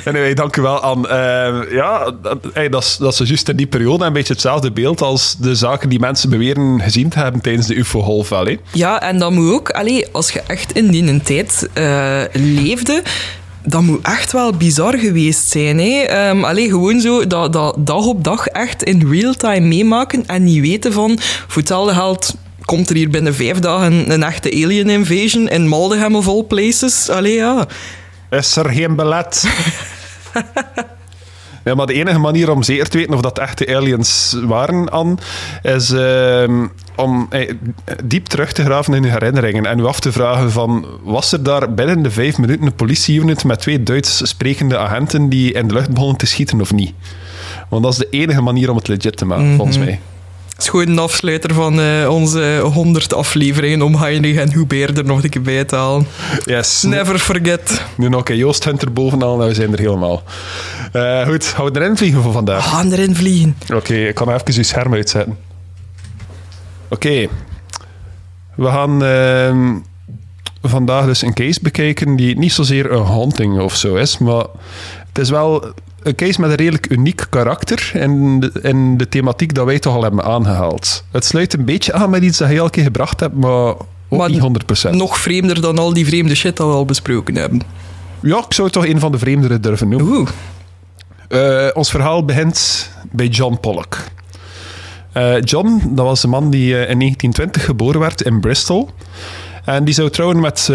anyway, 0.05 0.35
dank 0.35 0.57
u 0.57 0.63
wel, 0.63 0.81
Anne. 0.81 1.09
Uh, 1.09 1.73
ja, 1.73 2.11
dat, 2.23 2.39
hey, 2.53 2.69
dat, 2.69 2.83
is, 2.83 2.97
dat 2.97 3.21
is 3.21 3.29
juist 3.29 3.49
in 3.49 3.57
die 3.57 3.67
periode 3.67 4.05
een 4.05 4.13
beetje 4.13 4.33
hetzelfde 4.33 4.73
beeld 4.73 5.03
als 5.03 5.37
de 5.37 5.55
zaken 5.55 5.89
die 5.89 5.99
mensen 5.99 6.31
beweren 6.31 6.81
gezien 6.81 7.09
te 7.09 7.19
hebben 7.19 7.41
tijdens 7.41 7.67
de 7.67 7.75
UFO-golf. 7.75 8.33
Ja, 8.73 9.01
en 9.01 9.19
dat 9.19 9.31
moet 9.31 9.53
ook, 9.53 9.71
allee, 9.71 10.07
als 10.13 10.31
je 10.31 10.41
echt 10.41 10.73
in 10.73 10.91
die 10.91 11.23
tijd 11.23 11.69
uh, 11.75 12.23
leefde, 12.33 13.03
dat 13.63 13.83
moet 13.83 14.07
echt 14.07 14.33
wel 14.33 14.53
bizar 14.53 14.99
geweest 14.99 15.49
zijn. 15.49 15.79
Hè? 15.79 16.29
Um, 16.29 16.45
allee, 16.45 16.69
gewoon 16.69 17.01
zo 17.01 17.27
dat, 17.27 17.53
dat 17.53 17.77
dag 17.79 18.05
op 18.05 18.25
dag 18.25 18.47
echt 18.47 18.83
in 18.83 19.11
real 19.11 19.35
time 19.35 19.67
meemaken 19.67 20.27
en 20.27 20.45
niet 20.45 20.61
weten 20.61 20.93
van, 20.93 21.19
voor 21.21 21.57
hetzelfde 21.57 21.95
geld 21.95 22.35
komt 22.65 22.91
er 22.91 22.97
hier 22.97 23.11
binnen 23.11 23.35
vijf 23.35 23.59
dagen 23.59 24.13
een 24.13 24.23
echte 24.23 24.51
alien 24.51 24.91
invasion 24.91 25.49
in 25.49 25.69
Maldegem 25.69 26.17
of 26.17 26.29
all 26.29 26.43
places. 26.43 27.09
Allee, 27.09 27.35
ja. 27.35 27.67
Is 28.31 28.57
er 28.57 28.71
geen 28.71 28.97
belet? 28.97 29.45
Ja, 31.65 31.75
maar 31.75 31.87
de 31.87 31.93
enige 31.93 32.19
manier 32.19 32.51
om 32.51 32.63
zeker 32.63 32.89
te 32.89 32.99
weten 32.99 33.15
of 33.15 33.21
dat 33.21 33.39
echte 33.39 33.77
aliens 33.77 34.37
waren, 34.45 34.89
Anne, 34.89 35.17
is 35.63 35.91
uh, 35.91 36.65
om 37.03 37.27
eh, 37.31 37.55
diep 38.05 38.27
terug 38.27 38.53
te 38.53 38.65
graven 38.65 38.95
in 38.95 39.05
uw 39.05 39.11
herinneringen 39.11 39.67
en 39.67 39.79
u 39.79 39.85
af 39.85 40.01
te 40.01 40.13
vragen 40.13 40.53
van, 40.53 40.87
was 41.03 41.33
er 41.33 41.43
daar 41.43 41.75
binnen 41.75 42.03
de 42.03 42.11
vijf 42.11 42.39
minuten 42.39 42.67
een 42.67 42.75
politieunit 42.75 43.45
met 43.45 43.61
twee 43.61 43.83
Duits 43.83 44.29
sprekende 44.29 44.79
agenten 44.79 45.29
die 45.29 45.53
in 45.53 45.69
de 45.69 45.75
lucht 45.75 45.91
begonnen 45.91 46.17
te 46.17 46.27
schieten 46.27 46.61
of 46.61 46.73
niet? 46.73 46.93
Want 47.69 47.83
dat 47.83 47.93
is 47.93 47.99
de 47.99 48.09
enige 48.11 48.41
manier 48.41 48.71
om 48.71 48.77
het 48.77 48.89
legit 48.89 49.17
te 49.17 49.25
maken, 49.25 49.43
mm 49.43 49.49
-hmm. 49.49 49.57
volgens 49.57 49.79
mij. 49.79 50.01
Is 50.59 50.69
gewoon 50.69 50.89
een 50.89 50.99
afsluiter 50.99 51.55
van 51.55 51.81
uh, 51.81 52.09
onze 52.09 52.61
100 52.63 53.15
afleveringen 53.15 53.83
om 53.83 53.97
Heinrich 53.97 54.37
en 54.37 54.53
Hubert 54.53 54.99
er 54.99 55.05
nog 55.05 55.23
een 55.23 55.31
keer 55.31 55.43
bij 55.43 55.65
te 55.65 55.77
halen. 55.77 56.07
Yes. 56.45 56.83
Never 56.83 57.19
forget. 57.19 57.83
Nu 57.97 58.09
nog 58.09 58.29
een 58.29 58.37
Joost 58.37 58.65
Hunter 58.65 58.93
bovenal, 58.93 59.37
nou 59.37 59.49
we 59.49 59.55
zijn 59.55 59.73
er 59.73 59.79
helemaal. 59.79 60.23
Uh, 60.93 61.27
goed, 61.27 61.45
gaan 61.45 61.65
we 61.65 61.81
erin 61.81 61.97
vliegen 61.97 62.23
voor 62.23 62.33
vandaag? 62.33 62.65
We 62.65 62.71
gaan 62.71 62.93
erin 62.93 63.17
vliegen. 63.17 63.57
Oké, 63.63 63.77
okay, 63.77 64.09
ik 64.09 64.15
kan 64.15 64.33
even 64.33 64.55
uw 64.57 64.63
scherm 64.63 64.95
uitzetten. 64.95 65.37
Oké. 66.91 67.07
Okay. 67.07 67.29
We 68.55 68.67
gaan 68.67 69.05
uh, 69.05 69.77
vandaag 70.63 71.05
dus 71.05 71.23
een 71.23 71.35
case 71.35 71.61
bekijken 71.63 72.17
die 72.17 72.39
niet 72.39 72.53
zozeer 72.53 72.93
een 72.93 73.05
haunting 73.05 73.61
of 73.61 73.77
zo 73.77 73.95
is, 73.95 74.19
maar 74.19 74.45
het 75.09 75.19
is 75.19 75.31
wel 75.31 75.73
een 76.03 76.15
case 76.15 76.41
met 76.41 76.51
een 76.51 76.57
redelijk 76.57 76.91
uniek 76.91 77.27
karakter 77.31 77.91
in 77.95 78.41
de, 78.41 78.53
in 78.63 78.97
de 78.97 79.09
thematiek 79.09 79.55
dat 79.55 79.67
wij 79.67 79.79
toch 79.79 79.95
al 79.95 80.03
hebben 80.03 80.25
aangehaald. 80.25 81.05
Het 81.11 81.25
sluit 81.25 81.53
een 81.53 81.65
beetje 81.65 81.93
aan 81.93 82.11
met 82.11 82.23
iets 82.23 82.39
dat 82.39 82.51
je 82.51 82.59
al 82.59 82.65
een 82.65 82.71
keer 82.71 82.83
gebracht 82.83 83.21
hebt, 83.21 83.35
maar 83.35 83.75
niet 84.09 84.43
100%. 84.89 84.91
Nog 84.91 85.19
vreemder 85.19 85.61
dan 85.61 85.79
al 85.79 85.93
die 85.93 86.07
vreemde 86.07 86.35
shit 86.35 86.57
dat 86.57 86.67
we 86.67 86.73
al 86.73 86.85
besproken 86.85 87.35
hebben. 87.35 87.63
Ja, 88.23 88.39
ik 88.39 88.53
zou 88.55 88.69
het 88.69 88.77
toch 88.77 88.87
een 88.87 89.01
van 89.01 89.13
de 89.13 89.19
vreemdere 89.19 89.61
durven 89.61 89.89
noemen. 89.89 90.13
Oeh. 90.13 90.29
Uh, 91.29 91.69
ons 91.75 91.91
verhaal 91.91 92.25
begint 92.25 92.91
bij 93.13 93.27
John 93.27 93.59
Pollock. 93.61 93.99
Uh, 95.17 95.41
John, 95.41 95.81
dat 95.95 96.05
was 96.05 96.23
een 96.23 96.31
man 96.31 96.51
die 96.51 96.65
uh, 96.67 96.71
in 96.91 96.99
1920 96.99 97.65
geboren 97.65 98.01
werd 98.01 98.23
in 98.23 98.41
Bristol. 98.41 98.91
En 99.65 99.85
die 99.85 99.95
zou 99.95 100.11
trouwen 100.11 100.41
met, 100.41 100.69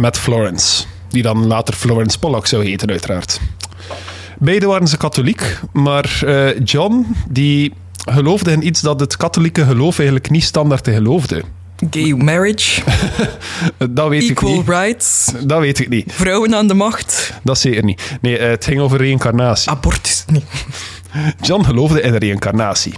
met 0.00 0.18
Florence. 0.18 0.84
Die 1.08 1.22
dan 1.22 1.46
later 1.46 1.74
Florence 1.74 2.18
Pollock 2.18 2.46
zou 2.46 2.64
heten, 2.64 2.90
uiteraard. 2.90 3.40
Beiden 4.38 4.68
waren 4.68 4.88
ze 4.88 4.96
katholiek, 4.96 5.58
maar 5.72 6.24
John 6.64 7.06
die 7.28 7.72
geloofde 8.04 8.52
in 8.52 8.66
iets 8.66 8.80
dat 8.80 9.00
het 9.00 9.16
katholieke 9.16 9.64
geloof 9.64 9.96
eigenlijk 9.96 10.30
niet 10.30 10.44
standaard 10.44 10.88
geloofde. 10.88 11.42
Gay 11.90 12.12
marriage, 12.12 12.82
Dat 13.90 14.08
weet 14.08 14.30
equal 14.30 14.50
ik 14.50 14.56
niet. 14.56 14.68
rights, 14.68 15.32
Dat 15.44 15.60
weet 15.60 15.78
ik 15.78 15.88
niet. 15.88 16.12
vrouwen 16.12 16.54
aan 16.54 16.66
de 16.68 16.74
macht, 16.74 17.32
Dat 17.42 17.58
zeker 17.58 17.84
niet. 17.84 18.18
Nee, 18.20 18.38
eh, 18.38 18.48
het 18.50 18.64
ging 18.64 18.80
over 18.80 18.98
reïncarnatie. 18.98 19.70
abortus. 19.70 20.24
Nee. 20.32 20.44
John 21.40 21.64
geloofde 21.64 22.00
in 22.00 22.14
reïncarnatie. 22.14 22.94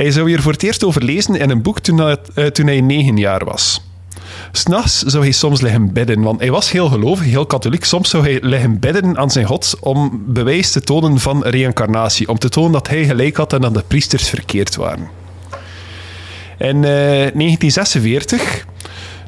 Hij 0.00 0.10
zou 0.10 0.28
hier 0.28 0.42
voor 0.42 0.52
het 0.52 0.62
eerst 0.62 0.84
over 0.84 1.04
lezen 1.04 1.34
in 1.34 1.50
een 1.50 1.62
boek 1.62 1.78
toen, 1.80 1.98
hij- 1.98 2.16
eh, 2.34 2.82
negen 2.82 3.16
jaar 3.16 3.44
was. 3.44 3.82
S'nachts 4.52 4.98
zou 5.02 5.22
hij 5.22 5.32
soms 5.32 5.60
liggen 5.60 5.92
bidden, 5.92 6.22
want 6.22 6.40
hij 6.40 6.50
was 6.50 6.70
heel 6.70 6.88
gelovig, 6.88 7.26
heel 7.26 7.46
katholiek. 7.46 7.84
Soms 7.84 8.10
zou 8.10 8.22
hij 8.22 8.38
liggen 8.42 8.78
bidden 8.78 9.18
aan 9.18 9.30
zijn 9.30 9.46
God 9.46 9.76
om 9.80 10.22
bewijs 10.26 10.70
te 10.70 10.80
tonen 10.80 11.18
van 11.18 11.42
reïncarnatie. 11.44 12.28
Om 12.28 12.38
te 12.38 12.48
tonen 12.48 12.72
dat 12.72 12.88
hij 12.88 13.04
gelijk 13.04 13.36
had 13.36 13.52
en 13.52 13.60
dat 13.60 13.74
de 13.74 13.84
priesters 13.86 14.28
verkeerd 14.28 14.76
waren. 14.76 15.08
In 16.58 16.76
eh, 16.84 17.32
1946, 17.34 18.64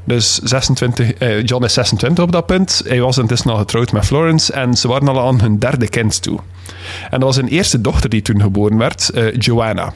dus 0.04 0.38
26, 0.38 1.12
eh, 1.12 1.44
John 1.44 1.64
is 1.64 1.72
26 1.72 2.24
op 2.24 2.32
dat 2.32 2.46
punt. 2.46 2.82
Hij 2.86 3.00
was 3.00 3.18
intussen 3.18 3.50
al 3.50 3.56
getrouwd 3.56 3.92
met 3.92 4.04
Florence 4.04 4.52
en 4.52 4.74
ze 4.76 4.88
waren 4.88 5.08
al 5.08 5.26
aan 5.26 5.40
hun 5.40 5.58
derde 5.58 5.88
kind 5.88 6.22
toe. 6.22 6.38
En 7.10 7.20
dat 7.20 7.22
was 7.22 7.36
een 7.36 7.48
eerste 7.48 7.80
dochter 7.80 8.10
die 8.10 8.22
toen 8.22 8.40
geboren 8.40 8.78
werd, 8.78 9.10
eh, 9.10 9.34
Joanna. 9.38 9.92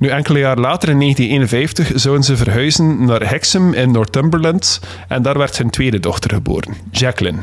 Nu, 0.00 0.08
enkele 0.08 0.38
jaar 0.38 0.58
later, 0.58 0.88
in 0.88 0.98
1951, 0.98 2.00
zouden 2.00 2.24
ze 2.24 2.36
verhuizen 2.36 3.04
naar 3.04 3.28
Hexham 3.28 3.72
in 3.72 3.90
Northumberland 3.90 4.80
en 5.08 5.22
daar 5.22 5.38
werd 5.38 5.58
hun 5.58 5.70
tweede 5.70 6.00
dochter 6.00 6.30
geboren, 6.34 6.74
Jacqueline. 6.90 7.38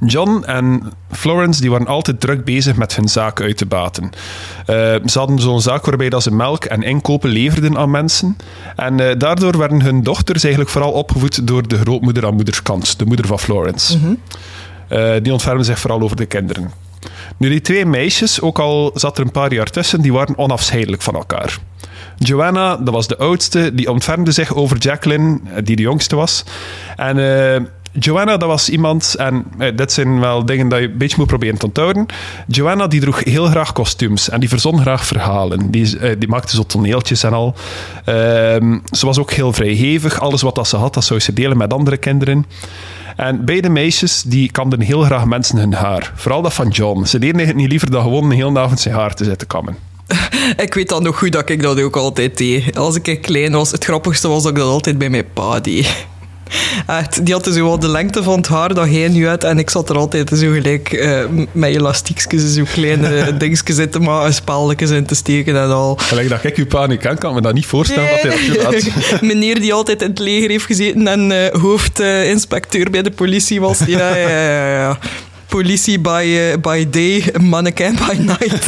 John 0.00 0.44
en 0.44 0.92
Florence 1.10 1.60
die 1.60 1.70
waren 1.70 1.86
altijd 1.86 2.20
druk 2.20 2.44
bezig 2.44 2.76
met 2.76 2.96
hun 2.96 3.08
zaak 3.08 3.40
uit 3.40 3.56
te 3.56 3.66
baten. 3.66 4.10
Eh, 4.66 4.76
ze 5.04 5.18
hadden 5.18 5.38
zo'n 5.38 5.60
zaak 5.60 5.86
waarbij 5.86 6.08
dat 6.08 6.22
ze 6.22 6.34
melk 6.34 6.64
en 6.64 6.82
inkopen 6.82 7.30
leverden 7.30 7.76
aan 7.76 7.90
mensen. 7.90 8.36
En 8.76 9.00
eh, 9.00 9.18
daardoor 9.18 9.58
werden 9.58 9.82
hun 9.82 10.02
dochters 10.02 10.42
eigenlijk 10.42 10.72
vooral 10.72 10.92
opgevoed 10.92 11.46
door 11.46 11.68
de 11.68 11.78
grootmoeder 11.78 12.26
aan 12.26 12.34
moederskant, 12.34 12.98
de 12.98 13.06
moeder 13.06 13.26
van 13.26 13.38
Florence. 13.38 13.98
Eh, 14.88 15.12
die 15.22 15.32
ontfermde 15.32 15.64
zich 15.64 15.78
vooral 15.78 16.00
over 16.00 16.16
de 16.16 16.26
kinderen. 16.26 16.70
Nu, 17.36 17.48
die 17.48 17.60
twee 17.60 17.86
meisjes, 17.86 18.40
ook 18.40 18.58
al 18.58 18.90
zat 18.94 19.18
er 19.18 19.24
een 19.24 19.30
paar 19.30 19.52
jaar 19.52 19.70
tussen, 19.70 20.00
die 20.00 20.12
waren 20.12 20.38
onafscheidelijk 20.38 21.02
van 21.02 21.14
elkaar. 21.14 21.58
Joanna, 22.18 22.76
dat 22.76 22.94
was 22.94 23.06
de 23.06 23.16
oudste, 23.16 23.74
die 23.74 23.90
ontfermde 23.90 24.32
zich 24.32 24.54
over 24.54 24.78
Jacqueline, 24.78 25.38
eh, 25.44 25.64
die 25.64 25.76
de 25.76 25.82
jongste 25.82 26.16
was. 26.16 26.44
En 26.96 27.18
eh, 27.18 27.62
Joanna, 27.98 28.36
dat 28.36 28.48
was 28.48 28.68
iemand, 28.68 29.14
en 29.18 29.44
eh, 29.58 29.76
dit 29.76 29.92
zijn 29.92 30.20
wel 30.20 30.44
dingen 30.44 30.68
dat 30.68 30.78
je 30.78 30.84
een 30.88 30.98
beetje 30.98 31.16
moet 31.18 31.26
proberen 31.26 31.58
te 31.58 31.66
onthouden. 31.66 32.06
Joanna, 32.46 32.86
die 32.86 33.00
droeg 33.00 33.24
heel 33.24 33.46
graag 33.46 33.72
kostuums 33.72 34.28
en 34.28 34.40
die 34.40 34.48
verzon 34.48 34.80
graag 34.80 35.06
verhalen. 35.06 35.70
Die, 35.70 35.98
eh, 35.98 36.14
die 36.18 36.28
maakte 36.28 36.56
zo 36.56 36.62
toneeltjes 36.62 37.22
en 37.22 37.32
al. 37.32 37.54
Ehm, 38.04 38.78
ze 38.90 39.06
was 39.06 39.18
ook 39.18 39.32
heel 39.32 39.52
vrijgevig. 39.52 40.20
Alles 40.20 40.42
wat 40.42 40.54
dat 40.54 40.68
ze 40.68 40.76
had, 40.76 40.94
dat 40.94 41.04
zou 41.04 41.20
ze 41.20 41.32
delen 41.32 41.56
met 41.56 41.72
andere 41.72 41.96
kinderen. 41.96 42.46
En 43.16 43.44
beide 43.44 43.68
meisjes 43.68 44.22
die 44.22 44.50
kamden 44.50 44.80
heel 44.80 45.02
graag 45.02 45.24
mensen 45.24 45.58
hun 45.58 45.74
haar. 45.74 46.12
Vooral 46.14 46.42
dat 46.42 46.54
van 46.54 46.68
John. 46.68 47.04
Ze 47.04 47.18
deden 47.18 47.46
het 47.46 47.56
niet 47.56 47.70
liever 47.70 47.90
dan 47.90 48.02
gewoon 48.02 48.24
een 48.24 48.30
hele 48.30 48.58
avond 48.58 48.80
zijn 48.80 48.94
haar 48.94 49.14
te 49.14 49.24
zitten 49.24 49.46
kammen. 49.46 49.76
Ik 50.56 50.74
weet 50.74 50.88
dan 50.88 51.02
nog 51.02 51.18
goed 51.18 51.32
dat 51.32 51.48
ik 51.48 51.62
dat 51.62 51.80
ook 51.80 51.96
altijd 51.96 52.38
deed. 52.38 52.76
Als 52.76 52.96
ik 53.02 53.18
klein 53.22 53.52
was, 53.52 53.70
het 53.70 53.84
grappigste 53.84 54.28
was 54.28 54.42
dat 54.42 54.52
ik 54.52 54.58
dat 54.58 54.68
altijd 54.68 54.98
bij 54.98 55.10
mijn 55.10 55.32
pa 55.32 55.60
deed. 55.60 56.06
Echt, 56.86 57.24
die 57.24 57.34
had 57.34 57.44
dus 57.44 57.54
de 57.54 57.88
lengte 57.88 58.22
van 58.22 58.36
het 58.36 58.48
haar 58.48 58.74
dat 58.74 58.86
hij 58.86 59.08
nu 59.08 59.28
had. 59.28 59.44
En 59.44 59.58
ik 59.58 59.70
zat 59.70 59.90
er 59.90 59.96
altijd 59.96 60.28
zo 60.28 60.50
gelijk 60.50 60.92
eh, 60.92 61.24
met 61.52 61.70
elastiekjes, 61.70 62.54
zo 62.54 62.64
kleine 62.72 63.24
dingetjes 63.38 63.78
in 63.78 63.90
te 63.90 63.98
maken, 63.98 64.94
in 64.94 65.06
te 65.06 65.14
steken 65.14 65.56
en 65.56 65.70
al. 65.70 65.96
Gelijk 65.96 66.28
dat 66.28 66.44
ik 66.44 66.56
uw 66.56 66.66
pa 66.66 66.86
niet 66.86 67.00
ken, 67.00 67.18
kan 67.18 67.34
me 67.34 67.40
dat 67.40 67.54
niet 67.54 67.66
voorstellen 67.66 68.08
dat 68.10 68.20
hij 68.22 68.56
dat 68.62 68.72
doet. 68.72 69.22
Meneer 69.30 69.60
die 69.60 69.72
altijd 69.72 70.02
in 70.02 70.08
het 70.08 70.18
leger 70.18 70.50
heeft 70.50 70.64
gezeten 70.64 71.08
en 71.08 71.32
eh, 71.32 71.60
hoofdinspecteur 71.60 72.90
bij 72.90 73.02
de 73.02 73.10
politie 73.10 73.60
was. 73.60 73.78
Ja, 73.86 74.16
ja, 74.16 74.28
ja. 74.28 74.70
ja. 74.70 74.98
Politie 75.48 76.00
by, 76.00 76.38
eh, 76.38 76.60
by 76.60 76.86
day, 76.90 77.24
mannequin 77.40 77.98
by 78.06 78.16
night. 78.18 78.66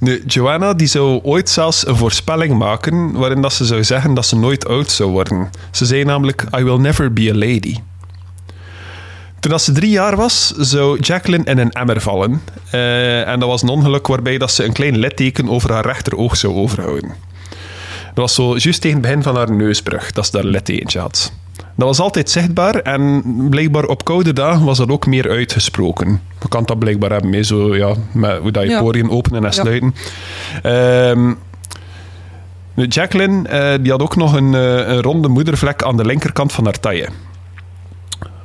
Nu, 0.00 0.22
Joanna 0.26 0.74
die 0.74 0.86
zou 0.86 1.20
ooit 1.22 1.48
zelfs 1.48 1.86
een 1.86 1.96
voorspelling 1.96 2.58
maken 2.58 3.12
waarin 3.12 3.40
dat 3.40 3.52
ze 3.52 3.64
zou 3.64 3.84
zeggen 3.84 4.14
dat 4.14 4.26
ze 4.26 4.36
nooit 4.36 4.66
oud 4.66 4.90
zou 4.90 5.10
worden. 5.10 5.50
Ze 5.70 5.86
zei 5.86 6.04
namelijk, 6.04 6.46
I 6.58 6.62
will 6.62 6.76
never 6.78 7.12
be 7.12 7.30
a 7.30 7.34
lady. 7.34 7.76
Toen 9.40 9.58
ze 9.58 9.72
drie 9.72 9.90
jaar 9.90 10.16
was, 10.16 10.52
zou 10.56 11.00
Jacqueline 11.00 11.44
in 11.44 11.58
een 11.58 11.72
emmer 11.72 12.00
vallen. 12.00 12.42
Eh, 12.70 13.28
en 13.28 13.40
dat 13.40 13.48
was 13.48 13.62
een 13.62 13.68
ongeluk 13.68 14.06
waarbij 14.06 14.38
dat 14.38 14.52
ze 14.52 14.64
een 14.64 14.72
klein 14.72 14.98
litteken 14.98 15.48
over 15.48 15.72
haar 15.72 15.86
rechteroog 15.86 16.36
zou 16.36 16.54
overhouden. 16.54 17.14
Dat 18.14 18.14
was 18.14 18.34
zo 18.34 18.56
juist 18.56 18.80
tegen 18.80 18.96
het 18.96 19.06
begin 19.06 19.22
van 19.22 19.36
haar 19.36 19.52
neusbrug 19.52 20.12
dat 20.12 20.24
ze 20.26 20.32
daar 20.32 20.44
een 20.44 20.50
littekentje 20.50 20.98
had. 20.98 21.32
Dat 21.80 21.88
was 21.88 22.00
altijd 22.00 22.30
zichtbaar 22.30 22.74
en 22.74 23.22
blijkbaar 23.50 23.84
op 23.84 24.04
koude 24.04 24.32
dagen 24.32 24.64
was 24.64 24.78
dat 24.78 24.88
ook 24.90 25.06
meer 25.06 25.30
uitgesproken. 25.30 26.20
Je 26.40 26.48
kan 26.48 26.64
dat 26.64 26.78
blijkbaar 26.78 27.10
hebben, 27.10 27.30
mee, 27.30 27.42
zo, 27.44 27.76
ja, 27.76 27.94
met 28.12 28.38
hoe 28.38 28.50
dat 28.50 28.62
je 28.62 28.68
Ja. 28.68 28.80
poriën 28.80 29.10
openen 29.10 29.38
en 29.38 29.44
Ja. 29.44 29.50
sluiten. 29.50 29.94
Ehm, 30.62 31.32
nu, 32.74 32.86
Jacqueline 32.86 33.48
eh, 33.48 33.74
die 33.82 33.90
had 33.90 34.02
ook 34.02 34.16
nog 34.16 34.34
een, 34.34 34.54
eh, 34.54 34.76
een 34.88 35.02
ronde 35.02 35.28
moedervlek 35.28 35.82
aan 35.82 35.96
de 35.96 36.04
linkerkant 36.04 36.52
van 36.52 36.64
haar 36.64 36.80
taille. 36.80 37.08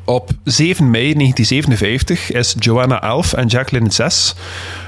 Op 0.06 0.30
7 0.44 0.90
mei 0.90 1.14
1957 1.14 2.32
is 2.32 2.56
Joanna 2.60 3.02
11 3.02 3.34
en 3.34 3.48
Jacqueline 3.48 3.92
6, 3.92 4.36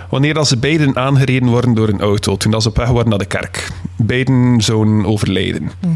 wanneer 0.10 0.34
dat 0.34 0.48
ze 0.48 0.58
beiden 0.58 0.96
aangereden 0.96 1.50
worden 1.50 1.74
door 1.74 1.88
een 1.90 2.02
auto 2.02 2.38
toen 2.38 2.52
dat 2.52 2.62
ze 2.64 2.70
op 2.70 2.78
weg 2.78 2.90
waren 2.90 3.10
naar 3.10 3.18
de 3.20 3.26
kerk. 3.26 3.68
Beiden 3.96 4.62
zouden 4.62 5.06
overlijden. 5.06 5.72
Eh, 5.82 5.90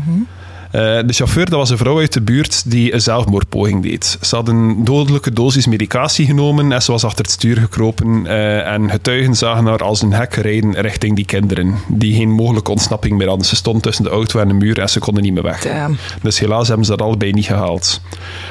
de 0.71 1.13
chauffeur 1.13 1.49
dat 1.49 1.59
was 1.59 1.69
een 1.69 1.77
vrouw 1.77 1.99
uit 1.99 2.13
de 2.13 2.21
buurt 2.21 2.71
die 2.71 2.93
een 2.93 3.01
zelfmoordpoging 3.01 3.83
deed. 3.83 4.17
Ze 4.21 4.35
had 4.35 4.47
een 4.47 4.83
dodelijke 4.83 5.33
dosis 5.33 5.67
medicatie 5.67 6.25
genomen 6.25 6.71
en 6.71 6.81
ze 6.81 6.91
was 6.91 7.03
achter 7.03 7.23
het 7.23 7.33
stuur 7.33 7.57
gekropen. 7.57 8.25
eh, 8.25 8.73
en 8.73 8.89
getuigen 8.89 9.35
zagen 9.35 9.65
haar 9.65 9.83
als 9.83 10.01
een 10.01 10.13
hek 10.13 10.33
rijden 10.33 10.73
richting 10.81 11.15
die 11.15 11.25
kinderen, 11.25 11.75
die 11.87 12.15
geen 12.15 12.31
mogelijke 12.31 12.71
ontsnapping 12.71 13.17
meer 13.17 13.27
hadden. 13.27 13.45
Ze 13.45 13.55
stond 13.55 13.83
tussen 13.83 14.03
de 14.03 14.09
auto 14.09 14.39
en 14.39 14.47
de 14.47 14.53
muur 14.53 14.79
en 14.79 14.89
ze 14.89 14.99
konden 14.99 15.23
niet 15.23 15.33
meer 15.33 15.43
weg. 15.43 15.63
Damn. 15.63 15.97
Dus 16.21 16.39
helaas 16.39 16.67
hebben 16.67 16.85
ze 16.85 16.91
dat 16.95 17.01
allebei 17.01 17.31
niet 17.31 17.45
gehaald. 17.45 18.01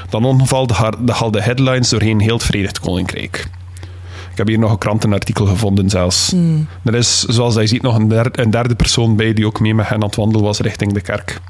Dat 0.09 0.25
ongeval 0.25 0.69
haalde 1.07 1.43
headlines 1.43 1.89
doorheen 1.89 2.21
heel 2.21 2.35
het 2.35 2.43
Verenigd 2.43 2.81
Koninkrijk. 2.81 3.47
Ik 4.31 4.37
heb 4.37 4.47
hier 4.47 4.59
nog 4.59 4.71
een 4.71 4.79
krantenartikel 4.79 5.47
gevonden 5.47 5.91
zelfs. 5.91 6.33
Er 6.85 6.95
is, 6.95 7.25
zoals 7.25 7.55
je 7.55 7.67
ziet, 7.67 7.83
nog 7.83 7.97
een 7.97 8.09
derde, 8.09 8.43
een 8.43 8.51
derde 8.51 8.75
persoon 8.75 9.17
bij 9.17 9.33
die 9.33 9.47
ook 9.47 9.61
mee 9.61 9.75
met 9.75 9.89
hen 9.89 9.97
aan 9.97 10.07
het 10.07 10.17
wandelen 10.17 10.45
was 10.45 10.59
richting 10.59 10.93
de 10.93 11.01
kerk. 11.01 11.41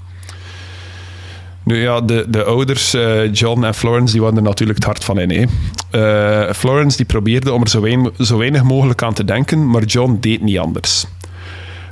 Nu 1.64 1.83
ja, 1.83 2.00
de, 2.00 2.26
de 2.29 2.45
ouders, 2.45 2.95
eh, 2.95 3.33
John 3.33 3.64
en 3.64 3.75
Florence, 3.75 4.12
die 4.12 4.23
waren 4.23 4.37
er 4.37 4.43
natuurlijk 4.43 4.79
het 4.79 4.87
hart 4.87 5.05
van 5.05 5.19
in. 5.19 5.50
Eh, 5.90 6.52
Florence 6.52 6.97
die 6.97 7.07
probeerde 7.07 7.52
om 7.52 7.62
er 7.62 7.69
zo 7.69 7.81
weinig, 7.81 8.12
zo 8.19 8.38
weinig 8.38 8.62
mogelijk 8.62 9.02
aan 9.02 9.14
te 9.14 9.25
denken, 9.25 9.71
maar 9.71 9.85
John 9.85 10.17
deed 10.21 10.43
niet 10.43 10.59
anders. 10.59 11.07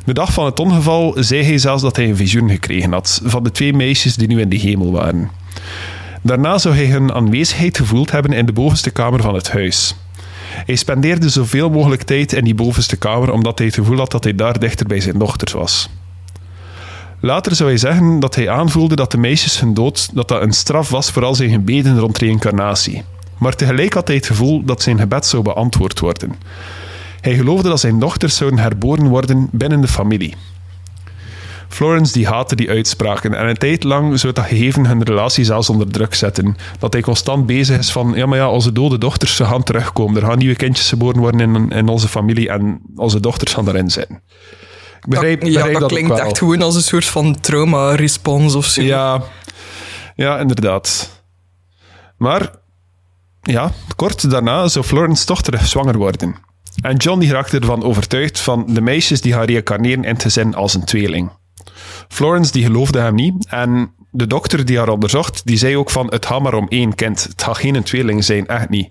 De 0.05 0.15
dag 0.15 0.33
van 0.33 0.45
het 0.45 0.61
ongeval 0.61 1.15
zei 1.19 1.43
hij 1.43 1.59
zelfs 1.59 1.83
dat 1.83 1.97
hij 1.97 2.09
een 2.09 2.17
visioen 2.17 2.51
gekregen 2.51 2.93
had 2.93 3.21
van 3.25 3.45
de 3.45 3.51
twee 3.51 3.73
meisjes 3.73 4.17
die 4.17 4.29
nu 4.29 4.41
in 4.41 4.49
de 4.49 4.57
hemel 4.57 4.93
waren. 4.93 5.31
Daarna 6.23 6.59
zou 6.59 6.75
hij 6.75 6.87
hun 6.87 7.13
aanwezigheid 7.13 7.77
gevoeld 7.77 8.11
hebben 8.11 8.33
in 8.33 8.47
de 8.47 8.53
bovenste 8.53 8.91
kamer 8.91 9.23
van 9.23 9.35
het 9.35 9.51
huis. 9.51 9.95
Hij 10.67 10.77
spendeerde 10.77 11.29
zoveel 11.29 11.71
mogelijk 11.71 12.03
tijd 12.03 12.33
in 12.33 12.45
die 12.45 12.55
bovenste 12.55 12.97
kamer 12.97 13.33
omdat 13.33 13.59
hij 13.59 13.67
het 13.67 13.77
gevoel 13.77 13.99
had 13.99 14.11
dat 14.11 14.25
hij 14.25 14.35
daar 14.35 14.59
dichter 14.59 14.87
bij 14.87 15.01
zijn 15.01 15.19
dochters 15.19 15.53
was. 15.53 15.89
Later 17.21 17.55
zou 17.55 17.69
hij 17.69 17.79
zeggen 17.79 18.21
dat 18.21 18.35
hij 18.35 18.49
aanvoelde 18.51 18.97
dat 18.97 19.11
de 19.11 19.19
meisjes 19.19 19.61
hun 19.61 19.75
dood 19.75 20.15
dat 20.15 20.29
dat 20.29 20.43
een 20.43 20.53
straf 20.53 20.89
was 20.89 21.11
voor 21.11 21.25
al 21.25 21.35
zijn 21.35 21.51
gebeden 21.51 21.99
rond 21.99 22.19
reïncarnatie. 22.19 23.05
Maar 23.39 23.57
tegelijk 23.57 23.93
had 23.95 24.07
hij 24.07 24.17
het 24.17 24.27
gevoel 24.27 24.65
dat 24.65 24.83
zijn 24.83 24.99
gebed 24.99 25.27
zou 25.27 25.43
beantwoord 25.43 26.01
worden. 26.01 26.35
Hij 27.21 27.35
geloofde 27.35 27.69
dat 27.69 27.81
zijn 27.81 27.99
dochters 27.99 28.37
zouden 28.37 28.59
herboren 28.59 29.09
worden 29.09 29.49
binnen 29.53 29.81
de 29.81 29.89
familie. 29.89 30.35
Florence 31.69 32.13
die 32.13 32.27
haatte 32.27 32.57
die 32.57 32.71
uitspraken 32.71 33.35
en 33.35 33.49
een 33.49 33.57
tijd 33.57 33.85
lang 33.85 34.19
zou 34.19 34.33
dat 34.33 34.45
gegeven 34.45 34.87
hun 34.87 35.03
relatie 35.03 35.45
zelfs 35.45 35.71
onder 35.71 35.91
druk 35.91 36.15
zetten. 36.15 36.57
Dat 36.79 36.93
hij 36.93 37.03
constant 37.03 37.47
bezig 37.47 37.79
is 37.79 37.93
van, 37.93 38.13
ja 38.15 38.27
maar 38.27 38.39
ja, 38.39 38.51
onze 38.51 38.73
dode 38.73 38.99
dochters 38.99 39.37
gaan 39.37 39.63
terugkomen. 39.63 40.23
Er 40.23 40.29
gaan 40.29 40.39
nieuwe 40.39 40.57
kindjes 40.57 40.89
geboren 40.89 41.21
worden 41.21 41.41
in, 41.41 41.71
in 41.71 41.89
onze 41.89 42.09
familie 42.09 42.49
en 42.49 42.81
onze 42.97 43.21
dochters 43.21 43.55
gaan 43.55 43.65
daarin 43.65 43.91
zitten. 43.91 44.21
Ik 45.01 45.41
dat, 45.41 45.53
ja, 45.53 45.73
dat, 45.73 45.83
ook 45.83 45.89
klinkt 45.89 46.19
echt 46.19 46.39
gewoon 46.39 46.63
als 46.63 46.75
een 46.75 46.83
soort 46.83 47.05
van 47.05 47.41
trauma-response 47.41 48.57
of 48.57 48.67
zo. 48.67 48.83
Ja, 48.83 49.23
ja, 50.15 50.39
inderdaad. 50.39 51.11
Maar 52.17 52.51
ja, 53.43 53.73
kort 53.97 54.31
daarna 54.31 54.69
zou 54.69 54.85
Florence 54.85 55.25
toch 55.25 55.43
terug 55.43 55.67
zwanger 55.67 55.97
worden. 55.97 56.37
En 56.81 56.97
John 56.97 57.19
die 57.19 57.33
raakte 57.33 57.59
ervan 57.59 57.83
overtuigd 57.83 58.41
van 58.41 58.65
de 58.69 58.81
meisjes 58.81 59.21
die 59.21 59.33
gaan 59.33 59.45
reïncarneren 59.45 60.05
in 60.05 60.13
het 60.13 60.23
gezin 60.23 60.55
als 60.55 60.75
een 60.75 60.85
tweeling. 60.85 61.31
Florence 62.09 62.53
die 62.53 62.65
geloofde 62.65 62.99
hem 62.99 63.15
niet 63.15 63.47
en 63.49 63.93
de 64.11 64.27
dokter 64.27 64.65
die 64.65 64.79
haar 64.79 64.89
onderzocht, 64.89 65.47
die 65.47 65.57
zei 65.57 65.77
ook 65.77 65.91
van 65.91 66.07
het 66.07 66.27
gaat 66.27 66.43
maar 66.43 66.55
om 66.55 66.69
één 66.69 66.95
kind. 66.95 67.23
Het 67.23 67.43
gaat 67.43 67.59
geen 67.59 67.83
tweeling 67.83 68.25
zijn, 68.25 68.47
echt 68.47 68.69
niet. 68.69 68.91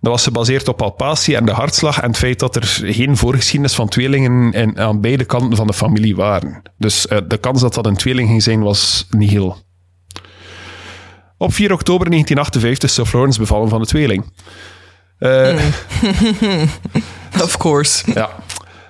Dat 0.00 0.12
was 0.12 0.22
gebaseerd 0.22 0.68
op 0.68 0.76
palpatie 0.76 1.36
en 1.36 1.44
de 1.44 1.52
hartslag 1.52 2.00
en 2.00 2.08
het 2.08 2.16
feit 2.16 2.38
dat 2.38 2.56
er 2.56 2.64
geen 2.82 3.16
voorgeschiedenis 3.16 3.74
van 3.74 3.88
tweelingen 3.88 4.52
in, 4.52 4.78
aan 4.78 5.00
beide 5.00 5.24
kanten 5.24 5.56
van 5.56 5.66
de 5.66 5.72
familie 5.72 6.16
waren. 6.16 6.62
Dus 6.78 7.06
uh, 7.06 7.18
de 7.28 7.36
kans 7.36 7.60
dat 7.60 7.74
dat 7.74 7.86
een 7.86 7.96
tweeling 7.96 8.28
ging 8.28 8.42
zijn 8.42 8.60
was 8.60 9.06
niet 9.10 9.30
heel. 9.30 9.58
Op 11.36 11.54
4 11.54 11.72
oktober 11.72 12.10
1958 12.10 12.90
zou 12.90 13.06
Florence 13.06 13.38
bevallen 13.38 13.68
van 13.68 13.80
de 13.80 13.86
tweeling. 13.86 14.32
Uh, 15.18 15.58
of 17.44 17.56
course. 17.56 18.12
Ja. 18.14 18.30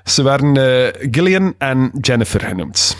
Ze 0.05 0.23
werden 0.23 0.57
uh, 0.57 1.11
Gillian 1.11 1.55
en 1.59 1.91
Jennifer 2.01 2.41
genoemd. 2.41 2.97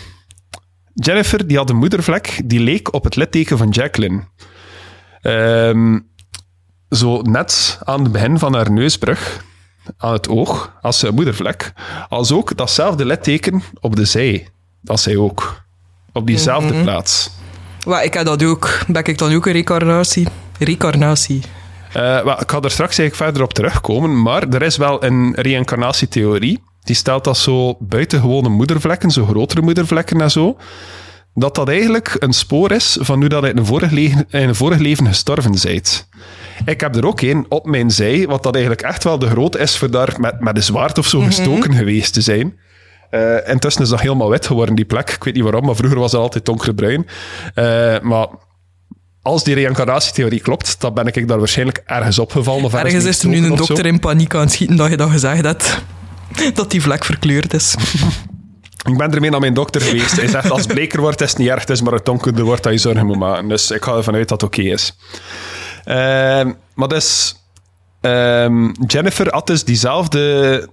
Jennifer 0.93 1.47
die 1.47 1.57
had 1.57 1.69
een 1.69 1.75
moedervlek 1.75 2.41
die 2.45 2.59
leek 2.59 2.93
op 2.93 3.03
het 3.03 3.15
litteken 3.15 3.57
van 3.57 3.69
Jacqueline. 3.69 4.23
Um, 5.21 6.10
zo 6.91 7.21
net 7.21 7.79
aan 7.83 8.03
het 8.03 8.11
begin 8.11 8.39
van 8.39 8.53
haar 8.53 8.71
neusbrug, 8.71 9.43
aan 9.97 10.13
het 10.13 10.29
oog, 10.29 10.73
als 10.81 11.01
een 11.01 11.13
moedervlek. 11.13 11.73
Als 12.09 12.31
ook 12.31 12.57
datzelfde 12.57 13.05
litteken 13.05 13.63
op 13.79 13.95
de 13.95 14.05
zij. 14.05 14.47
Dat 14.81 14.99
zij 14.99 15.17
ook. 15.17 15.61
Op 16.13 16.27
diezelfde 16.27 16.73
Mhm. 16.73 16.83
plaats. 16.83 17.29
Well, 17.85 18.03
ik 18.05 18.13
heb 18.13 18.25
dat 18.25 18.43
ook. 18.43 18.79
Ben 18.87 19.03
ik 19.03 19.17
dan 19.17 19.33
ook 19.35 19.45
een 19.45 19.51
recarnatie? 19.51 20.27
Recarnatie. 20.59 21.41
Uh, 21.97 22.17
ik 22.39 22.51
ga 22.51 22.59
er 22.59 22.71
straks 22.71 22.97
eigenlijk 22.97 23.15
verder 23.15 23.41
op 23.43 23.53
terugkomen, 23.53 24.21
maar 24.21 24.47
er 24.49 24.61
is 24.61 24.77
wel 24.77 25.03
een 25.03 25.33
reïncarnatietheorie. 25.35 26.63
Die 26.83 26.95
stelt 26.95 27.23
dat 27.23 27.37
zo 27.37 27.75
buitengewone 27.79 28.49
moedervlekken, 28.49 29.11
zo 29.11 29.25
grotere 29.25 29.61
moedervlekken 29.61 30.21
en 30.21 30.31
zo, 30.31 30.57
dat 31.33 31.55
dat 31.55 31.69
eigenlijk 31.69 32.15
een 32.19 32.33
spoor 32.33 32.71
is 32.71 32.97
van 32.99 33.19
hoe 33.19 33.29
dat 33.29 33.45
in 33.45 33.57
een 33.57 33.65
vorig, 33.65 33.91
leven, 33.91 34.25
in 34.29 34.47
een 34.47 34.55
vorig 34.55 34.77
leven 34.77 35.07
gestorven 35.07 35.55
bent. 35.63 36.07
Ik 36.65 36.81
heb 36.81 36.95
er 36.95 37.07
ook 37.07 37.21
een 37.21 37.45
op 37.49 37.65
mijn 37.65 37.91
zij, 37.91 38.27
wat 38.27 38.43
dat 38.43 38.53
eigenlijk 38.53 38.83
echt 38.83 39.03
wel 39.03 39.19
de 39.19 39.29
groot 39.29 39.57
is 39.57 39.77
voor 39.77 39.91
daar 39.91 40.13
met, 40.17 40.39
met 40.39 40.57
een 40.57 40.63
zwaard 40.63 40.97
of 40.97 41.07
zo 41.07 41.19
gestoken 41.19 41.73
geweest 41.73 42.13
te 42.13 42.21
zijn. 42.21 42.59
Uh, 43.11 43.47
intussen 43.47 43.81
is 43.83 43.89
dat 43.89 44.01
helemaal 44.01 44.29
wit 44.29 44.45
geworden, 44.45 44.75
die 44.75 44.85
plek. 44.85 45.09
Ik 45.09 45.23
weet 45.23 45.33
niet 45.33 45.43
waarom, 45.43 45.65
maar 45.65 45.75
vroeger 45.75 45.99
was 45.99 46.11
dat 46.11 46.21
altijd 46.21 46.45
donkerbruin. 46.45 47.07
Uh, 47.55 47.99
maar 47.99 48.27
als 49.21 49.43
die 49.43 49.55
reïncarnatietheorie 49.55 50.39
klopt, 50.39 50.81
dan 50.81 50.93
ben 50.93 51.05
ik 51.05 51.27
daar 51.27 51.37
waarschijnlijk 51.37 51.81
ergens 51.85 52.19
opgevallen. 52.19 52.63
Of 52.63 52.73
ergens 52.73 53.05
is 53.05 53.23
er 53.23 53.29
nu 53.29 53.45
een 53.45 53.55
dokter 53.55 53.85
in 53.85 53.99
paniek 53.99 54.35
aan 54.35 54.41
het 54.41 54.51
schieten 54.51 54.75
dat 54.75 54.89
je 54.89 54.97
dat 54.97 55.09
gezegd 55.09 55.43
hebt. 55.43 55.81
Dat 56.53 56.71
die 56.71 56.81
vlek 56.81 57.05
verkleurd 57.05 57.53
is. 57.53 57.75
Ik 58.89 58.97
ben 58.97 59.13
ermee 59.13 59.29
naar 59.29 59.39
mijn 59.39 59.53
dokter 59.53 59.81
geweest. 59.81 60.15
Hij 60.15 60.27
zegt, 60.27 60.51
als 60.51 60.61
het 60.61 60.73
bleker 60.73 61.01
wordt, 61.01 61.21
is 61.21 61.29
het 61.29 61.37
niet 61.37 61.47
erg. 61.47 61.59
Het 61.59 61.69
is 61.69 61.81
maar 61.81 61.93
het 61.93 62.05
donkerder 62.05 62.45
wordt 62.45 62.63
dat 62.63 62.71
je 62.73 62.79
zorgen 62.79 63.05
moet 63.05 63.17
maken. 63.17 63.47
Dus 63.47 63.71
ik 63.71 63.83
ga 63.83 63.95
ervan 63.95 64.15
uit 64.15 64.27
dat 64.27 64.41
het 64.41 64.49
oké 64.49 64.59
okay 64.59 64.73
is. 64.73 64.95
Uh, 65.85 66.53
maar 66.73 66.87
dus... 66.87 67.35
Um, 68.01 68.71
Jennifer 68.87 69.33
had 69.33 69.47
dus 69.47 69.63
diezelfde... 69.63 70.69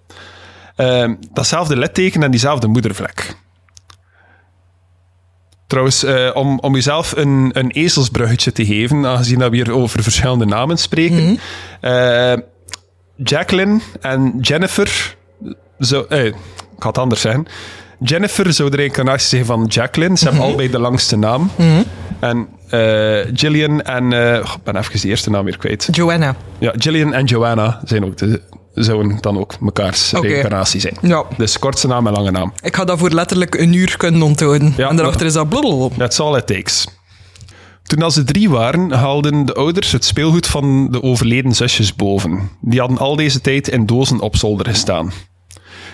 Uh, 0.76 1.12
datzelfde 1.32 1.76
litteken 1.76 2.22
en 2.22 2.30
diezelfde 2.30 2.66
moedervlek. 2.66 3.36
Trouwens, 5.66 6.04
uh, 6.04 6.30
om, 6.34 6.58
om 6.58 6.74
jezelf 6.74 7.16
een, 7.16 7.50
een 7.52 7.70
ezelsbruggetje 7.70 8.52
te 8.52 8.66
geven, 8.66 9.06
aangezien 9.06 9.38
dat 9.38 9.50
we 9.50 9.56
hier 9.56 9.72
over 9.72 10.02
verschillende 10.02 10.44
namen 10.44 10.78
spreken. 10.78 11.22
Mm 11.22 11.38
-hmm. 11.80 12.42
Jacqueline 13.24 13.80
en 14.00 14.38
Jennifer... 14.40 15.16
Zo, 15.80 16.02
eh, 16.08 16.24
ik 16.24 16.34
ga 16.78 16.88
het 16.88 16.98
anders 16.98 17.20
zeggen. 17.20 17.46
Jennifer 18.00 18.52
zou 18.52 18.70
de 18.70 18.76
reïncarnatie 18.76 19.28
zijn 19.28 19.44
van 19.44 19.64
Jacqueline. 19.64 20.16
Ze 20.16 20.24
mm 20.24 20.30
-hmm. 20.30 20.40
hebben 20.40 20.54
allebei 20.54 20.70
de 20.70 20.78
langste 20.78 21.16
naam. 21.16 21.40
Mm 21.40 21.50
-hmm. 21.56 21.84
En 22.20 22.48
uh, 22.70 23.34
Gillian 23.34 23.82
en... 23.82 24.10
Uh, 24.12 24.34
ik 24.34 24.56
ben 24.64 24.76
even 24.76 25.00
de 25.00 25.08
eerste 25.08 25.30
naam 25.30 25.44
weer 25.44 25.58
kwijt. 25.58 25.88
Joanna. 25.90 26.36
Ja, 26.58 26.72
Gillian 26.76 27.14
en 27.14 27.24
Joanna 27.24 27.80
zijn 27.84 28.04
ook 28.04 28.16
de, 28.16 28.40
zouden 28.74 29.18
dan 29.20 29.38
ook 29.38 29.60
mekaars 29.60 30.14
okay. 30.14 30.30
reïncarnatie 30.30 30.80
zijn. 30.80 30.96
Ja. 31.02 31.24
Dus 31.36 31.58
kortste 31.58 31.86
naam 31.86 32.06
en 32.06 32.12
lange 32.12 32.30
naam. 32.30 32.52
Ik 32.62 32.76
ga 32.76 32.84
dat 32.84 32.98
voor 32.98 33.10
letterlijk 33.10 33.54
een 33.54 33.72
uur 33.72 33.96
kunnen 33.96 34.22
onthouden. 34.22 34.74
Ja, 34.76 34.88
en 34.88 34.96
daarachter 34.96 35.26
is 35.26 35.32
dat 35.32 35.48
blablabla. 35.48 35.96
That's 35.96 36.20
all 36.20 36.36
it 36.36 36.46
takes. 36.46 36.86
Toen 37.82 38.10
ze 38.10 38.24
drie 38.24 38.50
waren, 38.50 38.92
haalden 38.92 39.46
de 39.46 39.54
ouders 39.54 39.92
het 39.92 40.04
speelgoed 40.04 40.46
van 40.46 40.90
de 40.90 41.02
overleden 41.02 41.54
zusjes 41.54 41.94
boven. 41.94 42.50
Die 42.60 42.80
hadden 42.80 42.98
al 42.98 43.16
deze 43.16 43.40
tijd 43.40 43.68
in 43.68 43.86
dozen 43.86 44.20
op 44.20 44.36
zolder 44.36 44.66
gestaan. 44.66 45.12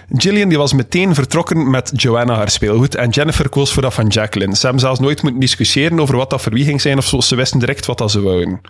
Gillian 0.08 0.48
die 0.48 0.58
was 0.58 0.72
meteen 0.72 1.14
vertrokken 1.14 1.70
met 1.70 1.92
Joanna 1.94 2.34
haar 2.34 2.50
speelgoed 2.50 2.94
en 2.94 3.10
Jennifer 3.10 3.48
koos 3.48 3.72
voor 3.72 3.82
dat 3.82 3.94
van 3.94 4.06
Jacqueline. 4.06 4.56
Ze 4.56 4.62
hebben 4.62 4.80
zelfs 4.80 5.00
nooit 5.00 5.22
moeten 5.22 5.40
discussiëren 5.40 6.00
over 6.00 6.16
wat 6.16 6.30
dat 6.30 6.42
voor 6.42 6.52
wie 6.52 6.64
ging 6.64 6.80
zijn 6.80 6.98
of 6.98 7.06
zo. 7.06 7.20
Ze 7.20 7.36
wisten 7.36 7.58
direct 7.58 7.86
wat 7.86 7.98
dat 7.98 8.10
ze 8.10 8.20
wouden. 8.20 8.60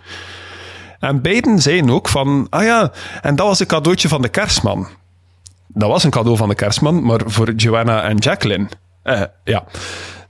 En 0.99 1.21
beiden 1.21 1.61
zeiden 1.61 1.89
ook 1.89 2.07
van, 2.07 2.47
ah 2.49 2.63
ja, 2.63 2.91
en 3.21 3.35
dat 3.35 3.47
was 3.47 3.59
een 3.59 3.65
cadeautje 3.65 4.07
van 4.07 4.21
de 4.21 4.29
kerstman. 4.29 4.87
Dat 5.67 5.89
was 5.89 6.03
een 6.03 6.09
cadeau 6.09 6.37
van 6.37 6.49
de 6.49 6.55
kerstman, 6.55 7.03
maar 7.03 7.21
voor 7.25 7.51
Joanna 7.51 8.03
en 8.03 8.17
Jacqueline. 8.17 8.67
Uh, 9.03 9.21
ja. 9.43 9.63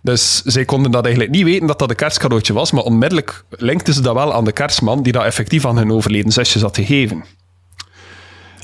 Dus 0.02 0.42
zij 0.42 0.66
konden 0.66 0.92
dat 0.92 1.04
eigenlijk 1.04 1.36
niet 1.36 1.44
weten 1.44 1.68
dat 1.68 1.80
dat 1.80 1.90
een 1.90 1.96
kerstcadeautje 1.96 2.54
was, 2.54 2.72
maar 2.72 2.84
onmiddellijk 2.84 3.44
linkten 3.50 3.94
ze 3.94 4.02
dat 4.02 4.14
wel 4.14 4.34
aan 4.34 4.46
de 4.46 4.52
kerstman 4.52 5.04
die 5.04 5.14
dat 5.14 5.24
effectief 5.24 5.66
aan 5.66 5.78
hun 5.78 5.92
overleden 5.92 6.32
zusjes 6.32 6.62
had 6.62 6.76
gegeven. 6.76 7.24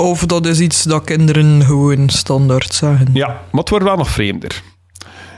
Of 0.02 0.26
dat 0.26 0.46
is 0.46 0.60
iets 0.60 0.84
dat 0.84 1.04
kinderen 1.04 1.64
gewoon 1.66 2.10
standaard 2.10 2.74
zeggen. 2.74 3.08
Ja, 3.14 3.28
maar 3.28 3.60
het 3.60 3.70
wordt 3.70 3.86
wel 3.86 3.98
nog 3.98 4.10
vreemder. 4.10 4.62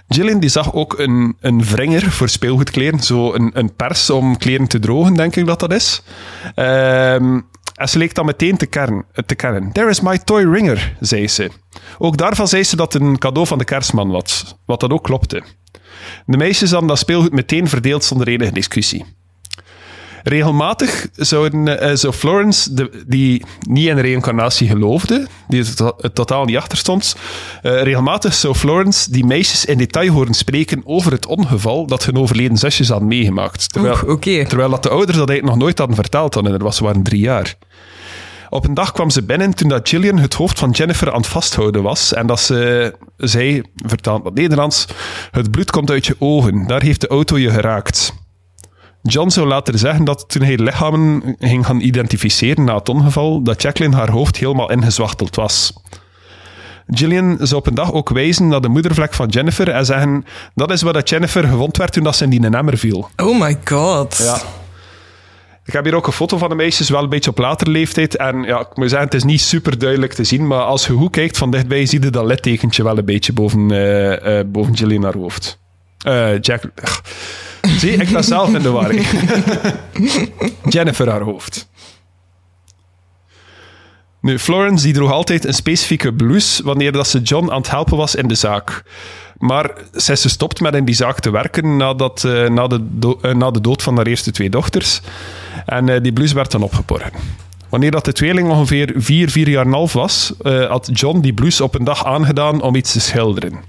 Gillian 0.07 0.39
die 0.39 0.49
zag 0.49 0.73
ook 0.73 0.99
een, 0.99 1.35
een 1.39 1.63
wringer 1.63 2.11
voor 2.11 2.29
speelgoedkleren. 2.29 2.99
Zo 2.99 3.33
een, 3.33 3.51
een 3.53 3.75
pers 3.75 4.09
om 4.09 4.37
kleren 4.37 4.67
te 4.67 4.79
drogen, 4.79 5.13
denk 5.13 5.35
ik 5.35 5.45
dat 5.45 5.59
dat 5.59 5.73
is. 5.73 6.03
Um, 6.55 7.45
en 7.73 7.89
ze 7.89 7.97
leek 7.97 8.13
dan 8.13 8.25
meteen 8.25 8.57
te, 8.57 8.65
kern, 8.65 9.05
te 9.25 9.35
kennen. 9.35 9.71
There 9.71 9.89
is 9.89 10.01
my 10.01 10.17
toy 10.17 10.43
ringer, 10.43 10.95
zei 10.99 11.27
ze. 11.27 11.51
Ook 11.97 12.17
daarvan 12.17 12.47
zei 12.47 12.63
ze 12.63 12.75
dat 12.75 12.93
het 12.93 13.01
een 13.01 13.17
cadeau 13.17 13.47
van 13.47 13.57
de 13.57 13.63
kerstman 13.63 14.09
was, 14.09 14.55
wat 14.65 14.79
dat 14.79 14.91
ook 14.91 15.03
klopte. 15.03 15.43
De 16.25 16.37
meisjes 16.37 16.71
hadden 16.71 16.89
dat 16.89 16.99
speelgoed 16.99 17.31
meteen 17.31 17.67
verdeeld 17.67 18.03
zonder 18.03 18.27
enige 18.27 18.51
discussie. 18.51 19.05
Regelmatig 20.23 21.07
zouden, 21.15 21.67
uh, 21.67 21.95
zou 21.95 22.13
Florence, 22.13 22.73
de, 22.73 23.03
die 23.07 23.43
niet 23.69 23.87
in 23.87 23.99
reïncarnatie 23.99 24.67
geloofde, 24.67 25.27
die 25.47 25.63
het, 25.63 25.79
het 25.97 26.15
totaal 26.15 26.45
niet 26.45 26.57
achter 26.57 26.77
stond, 26.77 27.15
uh, 27.63 27.81
regelmatig 27.81 28.33
zou 28.33 28.55
Florence 28.55 29.11
die 29.11 29.25
meisjes 29.25 29.65
in 29.65 29.77
detail 29.77 30.11
horen 30.11 30.33
spreken 30.33 30.81
over 30.85 31.11
het 31.11 31.25
ongeval 31.25 31.85
dat 31.87 32.05
hun 32.05 32.17
overleden 32.17 32.57
zusjes 32.57 32.89
hadden 32.89 33.07
meegemaakt. 33.07 33.73
Terwijl, 33.73 33.95
Oeh, 34.03 34.11
okay. 34.11 34.45
terwijl 34.45 34.69
dat 34.69 34.83
de 34.83 34.89
ouders 34.89 35.17
dat 35.17 35.29
eigenlijk 35.29 35.57
nog 35.57 35.65
nooit 35.65 35.77
hadden 35.77 35.95
verteld 35.95 36.33
hadden. 36.33 36.53
Er 36.53 36.63
was, 36.63 36.77
ze 36.77 36.83
waren 36.83 37.03
drie 37.03 37.21
jaar. 37.21 37.55
Op 38.49 38.67
een 38.67 38.73
dag 38.73 38.91
kwam 38.91 39.09
ze 39.09 39.23
binnen 39.23 39.53
toen 39.53 39.69
dat 39.69 39.89
Gillian 39.89 40.17
het 40.17 40.33
hoofd 40.33 40.59
van 40.59 40.69
Jennifer 40.71 41.11
aan 41.11 41.17
het 41.17 41.27
vasthouden 41.27 41.83
was 41.83 42.13
en 42.13 42.27
dat 42.27 42.39
ze 42.39 42.93
zei, 43.17 43.61
vertaald 43.75 44.23
wat 44.23 44.33
Nederlands, 44.33 44.85
het 45.31 45.51
bloed 45.51 45.71
komt 45.71 45.89
uit 45.89 46.05
je 46.05 46.15
ogen, 46.19 46.67
daar 46.67 46.81
heeft 46.81 47.01
de 47.01 47.07
auto 47.07 47.37
je 47.37 47.49
geraakt. 47.49 48.13
John 49.05 49.29
zou 49.29 49.47
later 49.47 49.77
zeggen 49.77 50.05
dat 50.05 50.29
toen 50.29 50.41
hij 50.41 50.57
lichamen 50.57 51.35
ging 51.39 51.65
gaan 51.65 51.79
identificeren 51.79 52.63
na 52.63 52.75
het 52.75 52.89
ongeval, 52.89 53.43
dat 53.43 53.61
Jacqueline 53.61 53.95
haar 53.95 54.09
hoofd 54.09 54.37
helemaal 54.37 54.71
ingezwachteld 54.71 55.35
was. 55.35 55.73
Gillian 56.87 57.37
zou 57.41 57.55
op 57.55 57.67
een 57.67 57.75
dag 57.75 57.93
ook 57.93 58.09
wijzen 58.09 58.47
naar 58.47 58.61
de 58.61 58.67
moedervlek 58.67 59.13
van 59.13 59.27
Jennifer 59.27 59.69
en 59.69 59.85
zeggen 59.85 60.25
dat 60.55 60.71
is 60.71 60.81
waar 60.81 60.93
dat 60.93 61.09
Jennifer 61.09 61.47
gewond 61.47 61.77
werd 61.77 61.93
toen 61.93 62.03
dat 62.03 62.15
ze 62.15 62.23
in 62.23 62.29
die 62.29 62.49
emmer 62.49 62.77
viel. 62.77 63.09
Oh 63.17 63.39
my 63.39 63.57
god. 63.65 64.17
Ja. 64.17 64.41
Ik 65.65 65.73
heb 65.73 65.83
hier 65.83 65.95
ook 65.95 66.07
een 66.07 66.13
foto 66.13 66.37
van 66.37 66.49
de 66.49 66.55
meisjes, 66.55 66.89
wel 66.89 67.03
een 67.03 67.09
beetje 67.09 67.29
op 67.29 67.37
latere 67.37 67.69
leeftijd. 67.69 68.15
En 68.15 68.43
ja, 68.43 68.59
ik 68.59 68.75
moet 68.75 68.89
zeggen, 68.89 69.07
het 69.07 69.17
is 69.17 69.23
niet 69.23 69.41
super 69.41 69.77
duidelijk 69.77 70.13
te 70.13 70.23
zien, 70.23 70.47
maar 70.47 70.61
als 70.61 70.87
je 70.87 70.93
goed 70.93 71.11
kijkt 71.11 71.37
van 71.37 71.51
dichtbij, 71.51 71.85
zie 71.85 72.03
je 72.03 72.09
dat 72.09 72.25
littekentje 72.25 72.83
wel 72.83 72.97
een 72.97 73.05
beetje 73.05 73.33
boven, 73.33 73.71
uh, 73.71 74.11
uh, 74.11 74.39
boven 74.45 74.77
Gillian 74.77 75.03
haar 75.03 75.17
hoofd. 75.17 75.59
Uh, 76.07 76.39
Jack... 76.39 76.63
Zie, 77.67 77.91
ik 77.91 78.07
sta 78.07 78.21
zelf 78.21 78.53
in 78.53 78.61
de 78.61 78.69
war. 78.69 78.95
Jennifer 80.69 81.09
haar 81.09 81.21
hoofd. 81.21 81.67
Nu, 84.21 84.39
Florence 84.39 84.83
die 84.83 84.93
droeg 84.93 85.11
altijd 85.11 85.45
een 85.45 85.53
specifieke 85.53 86.13
blouse 86.13 86.63
wanneer 86.63 86.91
dat 86.91 87.07
ze 87.07 87.21
John 87.21 87.51
aan 87.51 87.57
het 87.57 87.69
helpen 87.69 87.97
was 87.97 88.15
in 88.15 88.27
de 88.27 88.35
zaak. 88.35 88.83
Maar 89.37 89.71
ze 89.95 90.11
is 90.11 90.21
gestopt 90.21 90.59
met 90.59 90.75
in 90.75 90.85
die 90.85 90.95
zaak 90.95 91.19
te 91.19 91.31
werken 91.31 91.77
nadat, 91.77 92.23
uh, 92.25 92.49
na, 92.49 92.67
de 92.67 92.81
uh, 93.21 93.33
na 93.33 93.51
de 93.51 93.61
dood 93.61 93.81
van 93.81 93.95
haar 93.95 94.05
eerste 94.05 94.31
twee 94.31 94.49
dochters. 94.49 95.01
En 95.65 95.87
uh, 95.87 96.01
die 96.01 96.13
blouse 96.13 96.35
werd 96.35 96.51
dan 96.51 96.63
opgeborgen. 96.63 97.11
Wanneer 97.69 97.91
dat 97.91 98.05
de 98.05 98.13
tweeling 98.13 98.49
ongeveer 98.49 98.93
vier, 98.95 99.29
vier 99.29 99.49
jaar 99.49 99.65
en 99.65 99.71
half 99.71 99.93
was, 99.93 100.33
had 100.43 100.89
John 100.93 101.19
die 101.19 101.33
blouse 101.33 101.63
op 101.63 101.75
een 101.75 101.83
dag 101.83 102.05
aangedaan 102.05 102.61
om 102.61 102.75
iets 102.75 102.91
te 102.91 102.99
schilderen. 102.99 103.59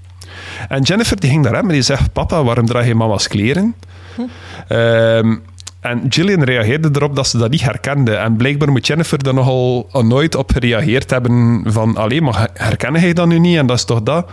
En 0.67 0.81
Jennifer 0.81 1.19
die 1.19 1.29
ging 1.29 1.43
naar 1.43 1.53
hem 1.53 1.67
en 1.67 1.73
die 1.73 1.81
zegt: 1.81 2.13
Papa, 2.13 2.43
waarom 2.43 2.65
draag 2.65 2.87
je 2.87 2.95
mama's 2.95 3.27
kleren? 3.27 3.75
Hm. 4.15 4.21
Um, 4.73 5.43
en 5.79 6.05
Gillian 6.09 6.43
reageerde 6.43 6.89
erop 6.91 7.15
dat 7.15 7.27
ze 7.27 7.37
dat 7.37 7.49
niet 7.49 7.61
herkende. 7.61 8.15
En 8.15 8.35
blijkbaar 8.35 8.71
moet 8.71 8.87
Jennifer 8.87 9.27
er 9.27 9.33
nogal 9.33 9.89
nooit 9.91 10.35
op 10.35 10.51
gereageerd 10.51 11.09
hebben 11.09 11.63
van... 11.67 11.97
Allee, 11.97 12.21
maar 12.21 12.49
herkennen 12.53 13.01
jij 13.01 13.13
dat 13.13 13.27
nu 13.27 13.39
niet? 13.39 13.57
En 13.57 13.65
dat 13.65 13.77
is 13.77 13.85
toch 13.85 14.03
dat? 14.03 14.29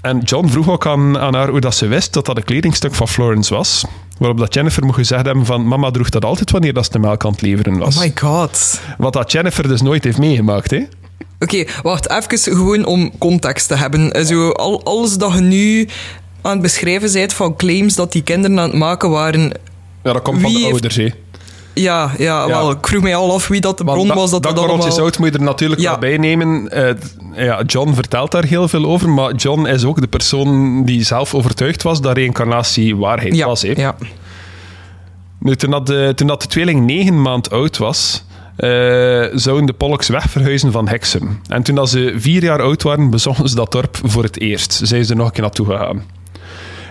En 0.00 0.18
John 0.18 0.48
vroeg 0.48 0.68
ook 0.68 0.86
aan, 0.86 1.18
aan 1.18 1.34
haar 1.34 1.48
hoe 1.48 1.60
dat 1.60 1.74
ze 1.74 1.86
wist 1.86 2.12
dat 2.12 2.26
dat 2.26 2.36
een 2.36 2.44
kledingstuk 2.44 2.94
van 2.94 3.08
Florence 3.08 3.54
was. 3.54 3.84
Waarop 4.18 4.38
dat 4.38 4.54
Jennifer 4.54 4.84
moet 4.84 4.94
gezegd 4.94 5.24
hebben 5.26 5.46
van 5.46 5.68
mama 5.68 5.90
droeg 5.90 6.08
dat 6.08 6.24
altijd 6.24 6.50
wanneer 6.50 6.72
dat 6.72 6.84
ze 6.84 6.90
de 6.90 6.98
melk 6.98 7.24
aan 7.24 7.30
het 7.30 7.42
leveren 7.42 7.78
was. 7.78 7.96
Oh 7.96 8.02
my 8.02 8.12
god. 8.14 8.80
Wat 8.98 9.12
dat 9.12 9.32
Jennifer 9.32 9.68
dus 9.68 9.82
nooit 9.82 10.04
heeft 10.04 10.18
meegemaakt, 10.18 10.70
hè. 10.70 10.84
Oké, 11.40 11.64
wacht, 11.82 12.10
even 12.10 12.38
gewoon 12.56 12.84
om 12.84 13.18
context 13.18 13.68
te 13.68 13.74
hebben. 13.74 14.26
Zo, 14.26 14.50
al, 14.50 14.84
alles 14.84 15.16
dat 15.16 15.32
je 15.34 15.40
nu 15.40 15.88
aan 16.42 16.52
het 16.52 16.62
beschrijven 16.62 17.12
bent 17.12 17.32
van 17.32 17.56
claims 17.56 17.94
dat 17.94 18.12
die 18.12 18.22
kinderen 18.22 18.58
aan 18.58 18.68
het 18.68 18.78
maken 18.78 19.10
waren... 19.10 19.42
Ja, 20.02 20.12
dat 20.12 20.22
komt 20.22 20.40
van 20.40 20.52
de 20.52 20.58
heeft- 20.58 20.70
ouders, 20.70 20.96
hè. 20.96 21.08
Ja, 21.74 22.10
ja, 22.18 22.46
wel, 22.46 22.70
ik 22.70 22.86
vroeg 22.86 23.02
mij 23.02 23.16
al 23.16 23.32
af 23.34 23.48
wie 23.48 23.60
dat 23.60 23.78
de 23.78 23.84
bron 23.84 24.08
was 24.08 24.30
dat 24.30 24.42
dat, 24.42 24.56
dat 24.56 24.64
allemaal... 24.68 24.92
zout 24.92 25.18
moet 25.18 25.32
je 25.32 25.38
er 25.38 25.44
natuurlijk 25.44 25.80
Ja. 25.80 25.90
wel 25.90 25.98
bij 25.98 26.16
nemen. 26.16 26.68
Eh, 26.70 26.94
ja, 27.44 27.62
John 27.66 27.92
vertelt 27.94 28.30
daar 28.30 28.44
heel 28.44 28.68
veel 28.68 28.84
over, 28.84 29.08
maar 29.10 29.34
John 29.34 29.66
is 29.66 29.84
ook 29.84 30.00
de 30.00 30.06
persoon 30.06 30.84
die 30.84 31.04
zelf 31.04 31.34
overtuigd 31.34 31.82
was 31.82 32.00
dat 32.00 32.16
reïncarnatie 32.16 32.96
waarheid 32.96 33.34
Ja, 33.36 33.46
was. 33.46 33.62
Hè. 33.62 33.72
ja. 33.76 33.96
Nu, 35.40 35.56
toen, 35.56 35.70
dat 35.70 35.86
de, 35.86 36.12
toen 36.14 36.26
dat 36.26 36.42
de 36.42 36.48
tweeling 36.48 36.86
negen 36.86 37.22
maand 37.22 37.50
oud 37.50 37.76
was, 37.78 38.24
eh, 38.25 38.25
zouden 39.34 39.66
de 39.66 39.72
Pollocks 39.76 40.08
wegverhuizen 40.08 40.72
van 40.72 40.88
Hexham. 40.88 41.40
En 41.48 41.62
toen 41.62 41.74
dat 41.74 41.90
ze 41.90 42.14
vier 42.16 42.42
jaar 42.42 42.62
oud 42.62 42.82
waren, 42.82 43.10
bezochten 43.10 43.48
ze 43.48 43.54
dat 43.54 43.72
dorp 43.72 43.98
voor 44.02 44.22
het 44.22 44.40
eerst. 44.40 44.80
Zijn 44.82 45.04
ze 45.04 45.10
er 45.10 45.16
nog 45.16 45.26
een 45.26 45.32
keer 45.32 45.42
naartoe 45.42 45.66
gegaan. 45.66 46.02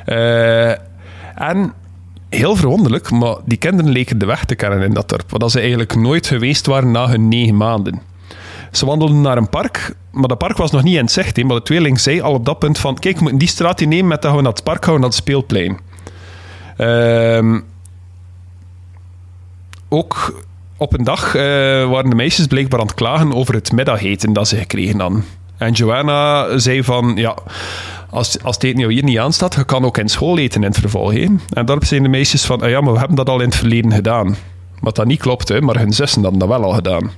Eh, 0.06 0.70
en 1.36 1.74
heel 2.30 2.56
verwonderlijk, 2.56 3.12
maar 3.12 3.36
die 3.46 3.58
kinderen 3.58 3.92
leken 3.92 4.18
de 4.18 4.26
weg 4.26 4.46
te 4.46 4.56
kennen 4.56 4.82
in 4.82 4.94
dat 4.94 5.10
dorp. 5.10 5.32
Wat 5.32 5.52
ze 5.52 5.60
eigenlijk 5.60 5.96
nooit 5.96 6.28
geweest 6.28 6.66
waren 6.66 6.92
na 6.92 7.08
hun 7.08 7.28
negen 7.28 7.58
maanden. 7.58 8.02
Ze 8.72 8.86
wandelden 8.86 9.22
naar 9.22 9.38
een 9.38 9.50
park, 9.50 9.96
maar 10.12 10.28
dat 10.28 10.38
park 10.38 10.58
was 10.58 10.72
nog 10.72 10.84
niet 10.84 10.98
in 10.98 11.10
zicht. 11.10 11.44
Maar 11.44 11.56
de 11.56 11.62
tweeling 11.62 12.00
zei 12.00 12.22
al 12.22 12.34
op 12.34 12.46
dat 12.46 12.60
punt 12.60 12.78
van... 12.78 13.00
Kijk, 13.00 13.16
we 13.16 13.22
moeten 13.22 13.40
die 13.40 13.48
straat 13.48 13.80
hier 13.80 13.88
nemen 13.88 14.08
met 14.08 14.22
dat 14.22 14.36
we 14.36 14.42
naar 14.42 14.52
het 14.52 14.64
park 14.64 14.86
gaan, 14.86 14.94
naar 14.94 15.04
het 15.04 15.14
speelplein. 15.14 15.80
Ehm, 16.78 17.60
ook 19.90 20.44
op 20.78 20.94
een 20.94 21.04
dag 21.04 21.36
eh, 21.36 21.42
waren 21.90 22.10
de 22.10 22.16
meisjes 22.16 22.48
blijkbaar 22.48 22.80
aan 22.80 22.86
het 22.86 22.96
klagen 22.96 23.34
over 23.34 23.54
het 23.54 23.72
middageten 23.72 24.34
dat 24.34 24.48
ze 24.48 24.58
gekregen 24.58 25.00
hadden. 25.00 25.26
En 25.58 25.72
Joanna 25.72 26.58
zei 26.58 26.84
van, 26.84 27.16
ja, 27.16 27.36
als, 28.10 28.44
als 28.44 28.56
het 28.56 28.64
eten 28.64 28.90
hier 28.90 29.04
niet 29.04 29.18
aanstaat, 29.18 29.56
je 29.56 29.66
kan 29.66 29.86
ook 29.86 29.98
in 29.98 30.10
school 30.10 30.38
eten 30.38 30.62
in 30.62 30.68
het 30.68 30.80
vervolg. 30.80 31.12
hè. 31.14 31.26
En 31.50 31.66
daarop 31.66 31.86
zijn 31.86 32.04
de 32.04 32.10
meisjes 32.10 32.46
van, 32.46 32.62
ah 32.62 32.70
ja, 32.70 32.82
maar 32.82 32.94
we 32.94 33.00
hebben 33.00 33.18
dat 33.18 33.30
al 33.30 33.40
in 33.40 33.46
het 33.46 33.56
verleden 33.56 33.92
gedaan. 33.92 34.36
Wat 34.80 34.96
dat 34.96 35.06
niet 35.06 35.20
klopt, 35.20 35.50
hè, 35.50 35.62
maar 35.62 35.78
hun 35.78 35.94
zussen 35.94 36.22
hadden 36.22 36.40
dat 36.40 36.50
wel 36.50 36.64
al 36.64 36.74
gedaan. 36.74 37.12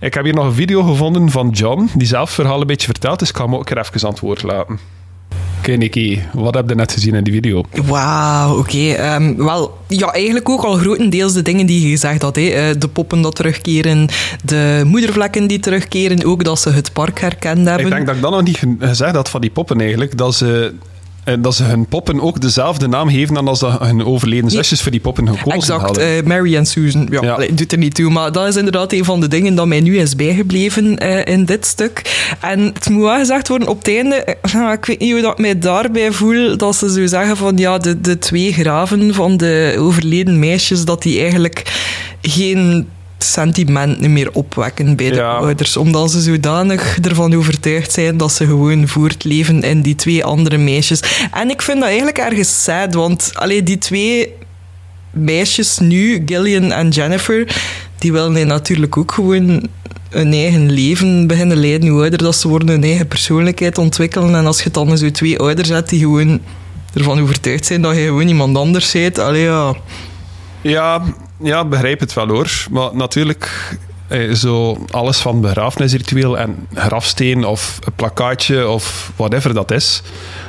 Ik 0.00 0.14
heb 0.14 0.24
hier 0.24 0.34
nog 0.34 0.44
een 0.44 0.52
video 0.52 0.82
gevonden 0.82 1.30
van 1.30 1.50
John, 1.50 1.88
die 1.94 2.06
zelf 2.06 2.24
het 2.26 2.34
verhaal 2.34 2.60
een 2.60 2.66
beetje 2.66 2.86
vertelt, 2.86 3.18
dus 3.18 3.28
ik 3.28 3.36
ga 3.36 3.44
hem 3.44 3.54
ook 3.54 3.70
even 3.70 4.06
aan 4.06 4.10
het 4.10 4.20
woord 4.20 4.42
laten. 4.42 4.78
Oké, 5.58 5.72
Nicky, 5.72 6.18
wat 6.32 6.54
heb 6.54 6.68
je 6.68 6.74
net 6.74 6.92
gezien 6.92 7.14
in 7.14 7.24
die 7.24 7.32
video? 7.32 7.64
Wauw, 7.84 8.58
oké. 8.58 8.76
ehm, 8.92 9.34
wel, 9.36 9.78
ja, 9.88 10.12
eigenlijk 10.12 10.48
ook 10.48 10.62
al 10.62 10.74
grotendeels 10.76 11.32
de 11.32 11.42
dingen 11.42 11.66
die 11.66 11.82
je 11.82 11.88
gezegd 11.88 12.22
had. 12.22 12.36
Hè. 12.36 12.42
Eh, 12.42 12.74
de 12.78 12.88
poppen 12.88 13.20
dat 13.22 13.34
terugkeren, 13.34 14.08
de 14.44 14.82
moedervlekken 14.86 15.46
die 15.46 15.60
terugkeren, 15.60 16.24
ook 16.24 16.44
dat 16.44 16.60
ze 16.60 16.70
het 16.70 16.92
park 16.92 17.20
herkend 17.20 17.66
hebben. 17.66 17.86
Ik 17.86 17.92
denk 17.92 18.06
dat 18.06 18.14
ik 18.16 18.22
dan 18.22 18.32
nog 18.32 18.42
niet 18.42 18.56
ge- 18.56 18.76
gezegd 18.80 19.14
had 19.14 19.28
van 19.30 19.40
die 19.40 19.50
poppen 19.50 19.80
eigenlijk, 19.80 20.16
dat 20.18 20.34
ze, 20.34 20.72
dat 21.38 21.54
ze 21.54 21.62
hun 21.62 21.86
poppen 21.86 22.20
ook 22.20 22.40
dezelfde 22.40 22.88
naam 22.88 23.08
geven 23.08 23.34
dan 23.34 23.48
als 23.48 23.58
dat 23.58 23.80
hun 23.80 24.04
overleden 24.04 24.50
zusjes 24.50 24.82
voor 24.82 24.90
die 24.90 25.00
poppen 25.00 25.28
gekozen 25.28 25.52
Exact, 25.58 25.82
hadden. 25.82 26.16
eh, 26.16 26.22
Mary 26.22 26.56
en 26.56 26.66
Susan. 26.66 27.06
Ja, 27.10 27.22
Ja. 27.22 27.32
allee, 27.32 27.54
doet 27.54 27.72
er 27.72 27.78
niet 27.78 27.94
toe. 27.94 28.10
Maar 28.10 28.32
dat 28.32 28.46
is 28.48 28.56
inderdaad 28.56 28.92
een 28.92 29.04
van 29.04 29.20
de 29.20 29.28
dingen 29.28 29.54
dat 29.54 29.66
mij 29.66 29.80
nu 29.80 29.98
is 29.98 30.16
bijgebleven 30.16 30.98
eh, 30.98 31.32
in 31.34 31.44
dit 31.44 31.66
stuk. 31.66 32.02
En 32.40 32.60
het 32.60 32.88
moet 32.88 33.02
wel 33.02 33.18
gezegd 33.18 33.48
worden, 33.48 33.68
op 33.68 33.78
het 33.78 33.88
einde, 33.88 34.14
eh, 34.24 34.72
ik 34.72 34.84
weet 34.84 34.98
niet 34.98 35.12
hoe 35.12 35.20
dat 35.20 35.32
ik 35.32 35.38
mij 35.38 35.58
daarbij 35.58 36.12
voel, 36.12 36.56
dat 36.56 36.76
ze 36.76 36.92
zo 36.92 37.06
zeggen 37.06 37.36
van 37.36 37.56
ja, 37.56 37.78
de, 37.78 38.00
de 38.00 38.18
twee 38.18 38.52
graven 38.52 39.14
van 39.14 39.36
de 39.36 39.74
overleden 39.78 40.38
meisjes, 40.38 40.84
dat 40.84 41.02
die 41.02 41.20
eigenlijk 41.20 41.62
geen 42.22 42.88
sentimenten 43.18 44.12
meer 44.12 44.30
opwekken 44.32 44.96
bij 44.96 45.08
de 45.10 45.14
Ja. 45.16 45.30
ouders. 45.36 45.76
Omdat 45.76 46.10
ze 46.10 46.20
zodanig 46.20 46.98
ervan 47.02 47.34
overtuigd 47.34 47.92
zijn 47.92 48.16
dat 48.16 48.32
ze 48.32 48.46
gewoon 48.46 48.88
voortleven 48.88 49.62
in 49.62 49.80
die 49.82 49.94
twee 49.94 50.24
andere 50.24 50.56
meisjes. 50.56 51.00
En 51.32 51.50
ik 51.50 51.62
vind 51.62 51.78
dat 51.78 51.88
eigenlijk 51.88 52.18
ergens 52.18 52.62
sad, 52.62 52.94
want 52.94 53.30
allee, 53.34 53.62
die 53.62 53.78
twee 53.78 54.32
meisjes 55.10 55.78
nu, 55.78 56.22
Gillian 56.26 56.72
en 56.72 56.88
Jennifer, 56.88 57.56
die 57.98 58.12
willen 58.12 58.46
natuurlijk 58.46 58.96
ook 58.96 59.12
gewoon 59.12 59.68
hun 60.08 60.32
eigen 60.32 60.70
leven 60.70 61.26
beginnen 61.26 61.56
leiden. 61.56 61.88
Hoe 61.88 62.00
ouder 62.00 62.18
dat 62.18 62.36
ze 62.36 62.48
worden, 62.48 62.68
hun 62.68 62.82
eigen 62.84 63.06
persoonlijkheid 63.08 63.78
ontwikkelen. 63.78 64.34
En 64.34 64.46
als 64.46 64.62
je 64.62 64.70
dan 64.70 64.98
zo 64.98 65.10
twee 65.10 65.38
ouders 65.38 65.68
hebt 65.68 65.88
die 65.88 66.00
gewoon 66.00 66.40
ervan 66.94 67.20
overtuigd 67.20 67.66
zijn 67.66 67.82
dat 67.82 67.96
je 67.96 68.02
gewoon 68.02 68.28
iemand 68.28 68.56
anders 68.56 68.92
bent, 68.92 69.18
allee 69.18 69.42
ja... 69.42 69.74
Ja, 70.60 71.02
ja, 71.42 71.64
begrijp 71.64 72.00
het 72.00 72.14
wel 72.14 72.28
hoor. 72.28 72.66
Maar 72.70 72.96
natuurlijk, 72.96 73.76
eh, 74.08 74.32
zo 74.32 74.78
alles 74.90 75.18
van 75.18 75.40
begrafenisritueel 75.40 76.38
en 76.38 76.66
grafsteen 76.74 77.44
of 77.44 77.78
een 77.84 77.92
plakkaatje 77.92 78.68
of 78.68 79.12
whatever 79.16 79.54
dat 79.54 79.70
is, 79.70 80.02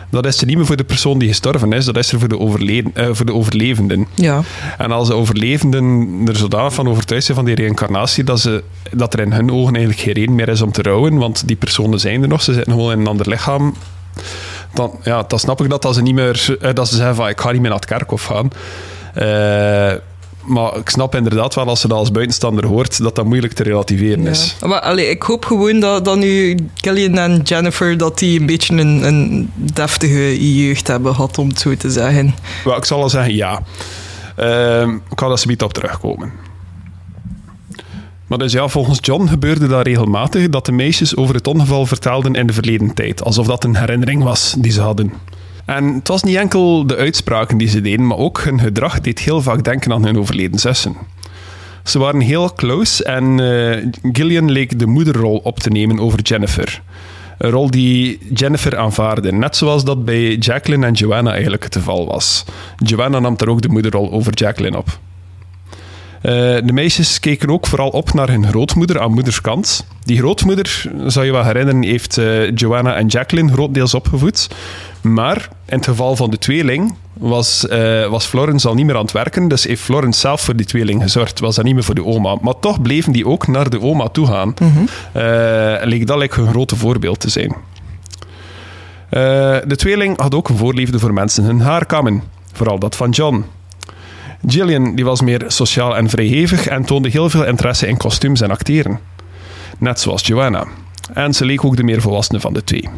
dat 0.10 0.26
is 0.26 0.42
er 0.42 0.48
niet 0.48 0.58
meer 0.58 0.66
voor 0.66 0.76
de 0.76 0.84
persoon 0.84 1.20
die 1.20 1.28
gestorven 1.28 1.74
is, 1.74 1.86
dat 1.86 1.98
is 1.98 2.12
er 2.12 2.20
voor 2.20 2.28
de, 2.28 2.40
overleden, 2.40 2.92
eh, 2.96 3.08
voor 3.12 3.26
de 3.26 3.34
overlevenden. 3.34 4.08
Ja, 4.14 4.42
En 4.78 4.92
als 4.92 5.08
de 5.08 5.14
overlevenden 5.14 6.10
er 6.28 6.36
zodanig 6.36 6.74
van 6.74 6.88
overtuigd 6.90 7.26
zijn 7.26 7.38
van 7.38 7.46
die 7.46 7.56
reïncarnatie, 7.56 8.24
dat, 8.24 8.40
ze, 8.40 8.64
dat 8.92 9.14
er 9.14 9.20
in 9.20 9.32
hun 9.32 9.52
ogen 9.52 9.74
eigenlijk 9.74 10.04
geen 10.04 10.14
reden 10.14 10.36
meer 10.36 10.50
is 10.50 10.62
om 10.62 10.72
te 10.72 10.82
rouwen, 10.82 11.18
want 11.18 11.48
die 11.48 11.56
personen 11.56 12.00
zijn 12.00 12.22
er 12.22 12.28
nog, 12.28 12.42
ze 12.42 12.54
zitten 12.54 12.74
gewoon 12.74 12.92
in 12.92 13.00
een 13.00 13.08
ander 13.08 13.30
lichaam. 13.30 13.76
Dan, 14.74 14.92
ja, 15.04 15.24
dan 15.28 15.40
snap 15.40 15.62
ik 15.62 15.70
dat, 15.70 15.82
dat 15.82 15.96
ze 15.96 16.02
niet 16.02 16.14
meer, 16.14 16.58
eh, 16.62 16.74
dat 16.74 16.88
ze 16.88 16.96
zeggen 16.96 17.16
van 17.16 17.28
ik 17.28 17.42
ga 17.42 17.52
niet 17.52 17.62
meer 17.62 17.70
naar 17.70 17.80
het 17.80 17.90
kerkhof 17.90 18.24
gaan. 18.24 18.50
Eh, 19.14 19.94
maar 20.44 20.78
ik 20.78 20.90
snap 20.90 21.16
inderdaad 21.16 21.56
wel, 21.56 21.68
als 21.68 21.82
ze 21.82 21.88
dat 21.88 21.98
als 21.98 22.12
buitenstander 22.12 22.66
hoort, 22.66 23.02
dat 23.02 23.16
dat 23.16 23.26
moeilijk 23.26 23.54
te 23.54 23.64
relativeren 23.64 24.28
is. 24.28 24.56
Maar 24.66 24.80
allee, 24.80 25.10
ik 25.10 25.22
hoop 25.22 25.46
gewoon 25.46 25.80
dat, 25.80 26.06
dat 26.06 26.18
nu 26.18 26.58
Gillian 26.76 27.18
en 27.18 27.42
Jennifer 27.42 27.98
dat 27.98 28.20
die 28.20 28.40
een 28.40 28.46
beetje 28.46 28.78
een, 28.78 29.04
een 29.04 29.52
deftige 29.56 30.56
jeugd 30.56 30.88
hebben 30.88 31.16
gehad, 31.16 31.38
om 31.38 31.48
het 31.48 31.60
zo 31.60 31.76
te 31.76 31.92
zeggen. 31.92 32.36
Wel, 32.64 32.78
ik 32.78 32.86
zal 32.86 33.02
al 33.02 33.10
zeggen 33.10 33.36
ja. 33.36 33.62
Ehm, 34.36 34.90
ik 34.96 35.20
ga 35.20 35.28
daar 35.28 35.38
zometeen 35.38 35.68
op 35.68 35.74
terugkomen. 35.74 36.32
Maar 38.28 38.38
dus 38.38 38.52
ja, 38.52 38.68
volgens 38.68 39.00
John 39.02 39.28
gebeurde 39.28 39.68
dat 39.68 39.86
regelmatig 39.86 40.50
dat 40.50 40.66
de 40.66 40.72
meisjes 40.72 41.16
over 41.16 41.36
het 41.36 41.48
ongeval 41.48 41.86
vertelden 41.86 42.34
in 42.34 42.48
de 42.48 42.54
verleden 42.54 42.94
tijd, 42.94 43.24
alsof 43.24 43.48
dat 43.48 43.64
een 43.64 43.76
herinnering 43.76 44.24
was 44.24 44.56
die 44.58 44.72
ze 44.72 44.82
hadden. 44.82 45.14
En 45.76 45.94
het 45.94 46.08
was 46.08 46.24
niet 46.24 46.36
enkel 46.36 46.88
de 46.88 46.96
uitspraken 46.96 47.58
die 47.58 47.68
ze 47.68 47.82
deden, 47.82 48.08
maar 48.08 48.18
ook 48.18 48.42
hun 48.42 48.60
gedrag 48.60 49.00
deed 49.00 49.20
heel 49.20 49.42
vaak 49.42 49.64
denken 49.64 49.94
aan 49.94 50.06
hun 50.06 50.18
overleden 50.18 50.60
zussen. 50.60 50.96
Ze 51.84 52.00
waren 52.00 52.20
heel 52.20 52.54
close 52.54 53.04
en 53.04 53.40
eh, 53.40 54.12
Gillian 54.12 54.52
leek 54.52 54.80
de 54.80 54.86
moederrol 54.86 55.38
op 55.38 55.60
te 55.60 55.70
nemen 55.70 56.00
over 56.00 56.22
Jennifer. 56.22 56.82
Een 57.38 57.50
rol 57.50 57.72
die 57.72 58.20
Jennifer 58.34 58.78
aanvaarde, 58.78 59.32
net 59.32 59.56
zoals 59.56 59.84
dat 59.84 60.06
bij 60.06 60.36
Jacqueline 60.36 60.86
en 60.86 60.94
Joanna 60.94 61.32
eigenlijk 61.32 61.64
het 61.64 61.76
geval 61.76 62.08
was. 62.08 62.46
Joanna 62.78 63.20
nam 63.20 63.36
er 63.38 63.50
ook 63.50 63.62
de 63.62 63.70
moederrol 63.70 64.12
over 64.12 64.34
Jacqueline 64.34 64.78
op. 64.78 65.00
Eh, 66.22 66.32
de 66.64 66.74
meisjes 66.74 67.20
keken 67.20 67.50
ook 67.50 67.68
vooral 67.68 67.90
op 67.90 68.14
naar 68.14 68.30
hun 68.30 68.48
grootmoeder 68.48 69.00
aan 69.00 69.14
moederskant. 69.14 69.86
Die 70.04 70.18
grootmoeder, 70.18 70.92
zou 71.06 71.26
je 71.26 71.32
wel 71.32 71.44
herinneren, 71.44 71.84
heeft 71.84 72.18
eh, 72.18 72.56
Joanna 72.56 72.96
en 72.96 73.08
Jacqueline 73.08 73.52
grotendeels 73.52 73.94
opgevoed. 73.94 74.48
Maar 75.02 75.50
in 75.66 75.76
het 75.76 75.86
geval 75.86 76.16
van 76.16 76.30
de 76.30 76.38
tweeling 76.38 76.96
was, 77.14 77.68
eh, 77.68 78.08
was 78.08 78.26
Florence 78.26 78.68
al 78.68 78.74
niet 78.74 78.86
meer 78.86 78.96
aan 78.96 79.02
het 79.02 79.12
werken. 79.12 79.48
Dus 79.48 79.64
heeft 79.64 79.82
Florence 79.82 80.20
zelf 80.20 80.42
voor 80.42 80.56
die 80.56 80.66
tweeling 80.66 81.02
gezorgd. 81.02 81.40
Was 81.40 81.56
dat 81.56 81.66
niet 81.66 81.74
meer 81.74 81.84
voor 81.84 81.96
de 81.96 82.06
oma. 82.06 82.38
Maar 82.42 82.60
toch 82.60 82.82
bleven 82.82 83.12
die 83.12 83.28
ook 83.28 83.48
naar 83.48 83.70
de 83.70 83.82
oma 83.82 84.08
toe 84.08 84.28
gaan. 84.28 84.54
Eh, 85.12 85.88
leek 85.88 86.08
dat 86.08 86.18
like, 86.18 86.42
een 86.42 86.48
grote 86.48 86.76
voorbeeld 86.76 87.20
te 87.20 87.30
zijn. 87.30 87.56
De 89.10 89.76
tweeling 89.76 90.20
had 90.20 90.36
ook 90.36 90.50
een 90.50 90.58
voorliefde 90.58 91.00
voor 91.00 91.14
mensen 91.14 91.44
hun 91.44 91.62
haar 91.62 91.86
kammen. 91.86 92.24
Vooral 92.54 92.80
dat 92.80 92.96
van 92.96 93.10
John. 93.10 93.46
Gillian 94.48 94.96
die 94.96 95.06
was 95.06 95.22
meer 95.22 95.44
sociaal 95.48 95.98
en 95.98 96.10
vrijhevig 96.10 96.68
en 96.68 96.86
toonde 96.86 97.10
heel 97.10 97.30
veel 97.30 97.46
interesse 97.46 97.88
in 97.88 97.98
kostuums 97.98 98.42
en 98.42 98.52
acteren. 98.52 99.00
Net 99.78 100.00
zoals 100.00 100.28
Joanna. 100.28 100.68
En 101.14 101.34
ze 101.34 101.46
leek 101.46 101.66
ook 101.66 101.76
de 101.76 101.84
meer 101.84 102.02
volwassene 102.02 102.40
van 102.40 102.54
de 102.54 102.64
twee. 102.64 102.90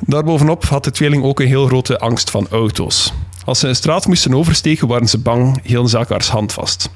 Daarbovenop 0.00 0.64
had 0.64 0.84
de 0.84 0.90
tweeling 0.90 1.24
ook 1.24 1.40
een 1.40 1.46
heel 1.46 1.66
grote 1.66 1.98
angst 1.98 2.30
van 2.30 2.46
auto's. 2.50 3.12
Als 3.44 3.58
ze 3.58 3.68
een 3.68 3.76
straat 3.76 4.06
moesten 4.06 4.34
oversteken, 4.34 4.88
waren 4.88 5.08
ze 5.08 5.18
bang, 5.18 5.60
hielden 5.62 5.90
ze 5.90 5.98
elkaars 5.98 6.28
hand 6.28 6.52
vast. 6.52 6.90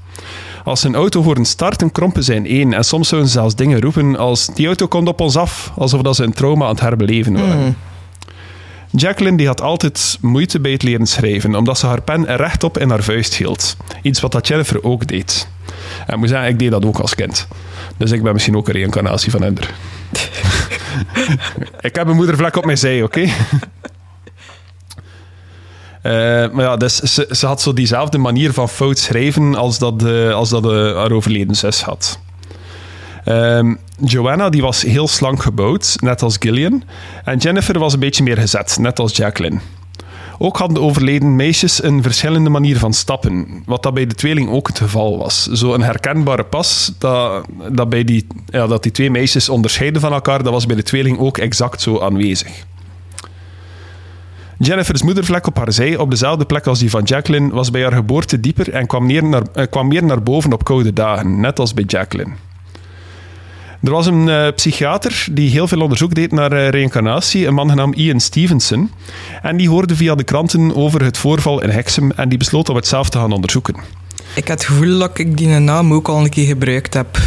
Als 0.65 0.81
ze 0.81 0.87
een 0.87 0.95
auto 0.95 1.23
hoorden 1.23 1.45
starten, 1.45 1.93
krompen 1.93 2.25
ze 2.25 2.35
in 2.35 2.47
één 2.47 2.73
en 2.73 2.85
soms 2.85 3.09
zouden 3.09 3.31
ze 3.31 3.39
zelfs 3.39 3.55
dingen 3.55 3.81
roepen 3.81 4.17
als 4.17 4.47
die 4.47 4.67
auto 4.67 4.87
komt 4.87 5.09
op 5.09 5.21
ons 5.21 5.37
af, 5.37 5.73
alsof 5.77 6.03
dat 6.03 6.17
ze 6.17 6.25
een 6.25 6.33
trauma 6.33 6.65
aan 6.65 6.71
het 6.71 6.81
herbeleven 6.81 7.33
waren. 7.33 7.77
Jacqueline 8.91 9.37
die 9.37 9.47
had 9.47 9.61
altijd 9.61 10.19
moeite 10.21 10.61
bij 10.61 10.73
het 10.73 10.83
leren 10.83 11.07
schrijven, 11.07 11.55
omdat 11.55 11.79
ze 11.79 11.87
haar 11.87 12.03
pen 12.03 12.37
rechtop 12.37 12.79
in 12.79 12.91
haar 12.91 13.03
vuist 13.03 13.35
hield. 13.35 13.77
Iets 14.03 14.21
wat 14.21 14.33
dat 14.33 14.49
Jennifer 14.49 14.85
ook 14.85 15.07
deed. 15.07 15.49
En 16.07 16.15
ik 16.15 16.19
moet 16.19 16.29
zeggen, 16.29 16.49
ik 16.49 16.59
deed 16.59 16.71
dat 16.71 16.85
ook 16.85 16.99
als 16.99 17.15
kind. 17.15 17.49
Dus 17.97 18.11
ik 18.11 18.23
ben 18.23 18.33
misschien 18.33 18.57
ook 18.57 18.69
een 18.69 18.75
reïncarnatie 18.75 19.31
van 19.31 19.45
Ender. 19.45 19.71
Ik 21.81 21.95
heb 21.95 22.07
een 22.07 22.17
moedervlek 22.17 22.57
op 22.57 22.65
mijn 22.65 22.79
zij, 22.79 23.03
oké? 23.03 23.27
Eh, 26.03 26.13
maar 26.51 26.65
ja, 26.65 26.77
dus 26.77 26.97
ze, 26.97 27.47
had 27.47 27.61
zo 27.61 27.73
diezelfde 27.73 28.19
manier 28.19 28.53
van 28.53 28.69
fout 28.69 28.99
schrijven 28.99 29.55
als 29.55 29.79
dat, 29.79 29.99
de, 30.01 30.31
als 30.35 30.49
dat 30.49 30.65
haar 30.65 31.13
overleden 31.13 31.55
zus 31.55 31.83
had. 31.83 32.21
Ehm, 33.25 33.75
Joanna 34.05 34.49
die 34.49 34.63
was 34.63 34.83
heel 34.83 35.09
slank 35.09 35.43
gebouwd, 35.43 35.97
net 36.01 36.23
als 36.23 36.37
Gillian. 36.39 36.83
En 37.25 37.39
Jennifer 37.39 37.79
was 37.79 37.93
een 37.93 38.01
beetje 38.01 38.23
meer 38.23 38.37
gezet, 38.37 38.77
net 38.81 38.99
als 38.99 39.17
Jacqueline. 39.17 39.61
Ook 40.43 40.57
hadden 40.57 40.77
de 40.77 40.83
overleden 40.83 41.37
meisjes 41.37 41.83
een 41.83 42.03
verschillende 42.03 42.51
manier 42.51 42.79
van 42.79 42.93
stappen, 42.93 43.63
wat 43.67 43.83
dat 43.83 43.95
bij 43.95 44.07
de 44.07 44.15
tweeling 44.15 44.51
ook 44.51 44.67
het 44.67 44.79
geval 44.79 45.19
was. 45.19 45.47
Zo 45.47 45.75
een 45.75 45.83
herkenbare 45.83 46.45
pas 46.45 46.93
dat, 46.99 47.47
dat, 47.73 47.89
bij 47.89 48.05
die, 48.05 48.27
ja, 48.47 48.67
dat 48.67 48.83
die 48.83 48.93
twee 48.93 49.11
meisjes 49.11 49.49
onderscheiden 49.49 50.01
van 50.01 50.13
elkaar, 50.13 50.43
dat 50.43 50.53
was 50.53 50.67
bij 50.67 50.77
de 50.77 50.83
tweeling 50.83 51.19
ook 51.19 51.39
exact 51.39 51.81
zo 51.81 52.01
aanwezig. 52.01 52.65
Jennifer's 54.59 55.03
moedervlek 55.03 55.47
op 55.47 55.57
haar 55.57 55.73
zij, 55.73 55.97
op 55.97 56.11
dezelfde 56.11 56.45
plek 56.45 56.67
als 56.67 56.79
die 56.79 56.91
van 56.91 57.03
Jacqueline, 57.03 57.51
was 57.51 57.71
bij 57.71 57.83
haar 57.83 57.93
geboorte 57.93 58.41
dieper 58.41 58.73
en 58.73 58.87
kwam, 58.87 59.07
neer 59.07 59.25
naar, 59.25 59.43
eh, 59.53 59.67
kwam 59.71 59.89
meer 59.89 60.05
naar 60.05 60.23
boven 60.23 60.53
op 60.53 60.65
koude 60.65 60.93
dagen, 60.93 61.41
net 61.41 61.59
als 61.59 61.75
bij 61.75 61.85
Jacqueline. 61.85 62.33
Er 63.83 63.91
was 63.91 64.07
een 64.07 64.27
uh, 64.27 64.47
psychiater 64.55 65.27
die 65.31 65.51
heel 65.51 65.69
veel 65.69 65.81
onderzoek 65.81 66.15
deed 66.15 66.33
naar 66.33 66.53
uh, 66.53 66.69
reïncarnatie, 66.69 67.47
een 67.47 67.55
man 67.55 67.69
genaamd 67.69 67.97
Ian 67.97 68.21
Stevenson. 68.21 68.91
En 69.43 69.57
die 69.57 69.69
hoorde 69.69 69.97
via 69.97 70.15
de 70.15 70.25
kranten 70.25 70.77
over 70.77 71.05
het 71.05 71.19
voorval 71.19 71.63
in 71.63 71.71
Hexham 71.71 72.11
en 72.11 72.29
die 72.29 72.39
besloot 72.39 72.69
om 72.69 72.77
het 72.77 72.87
zelf 72.87 73.11
te 73.11 73.19
gaan 73.19 73.33
onderzoeken. 73.33 73.75
Ik 74.35 74.49
heb 74.49 74.59
het 74.59 74.65
gevoel 74.65 74.99
dat 74.99 75.19
ik 75.19 75.37
die 75.37 75.49
naam 75.49 75.93
ook 75.93 76.09
al 76.09 76.19
een 76.19 76.31
keer 76.31 76.47
gebruikt 76.47 76.95
heb. 76.95 77.19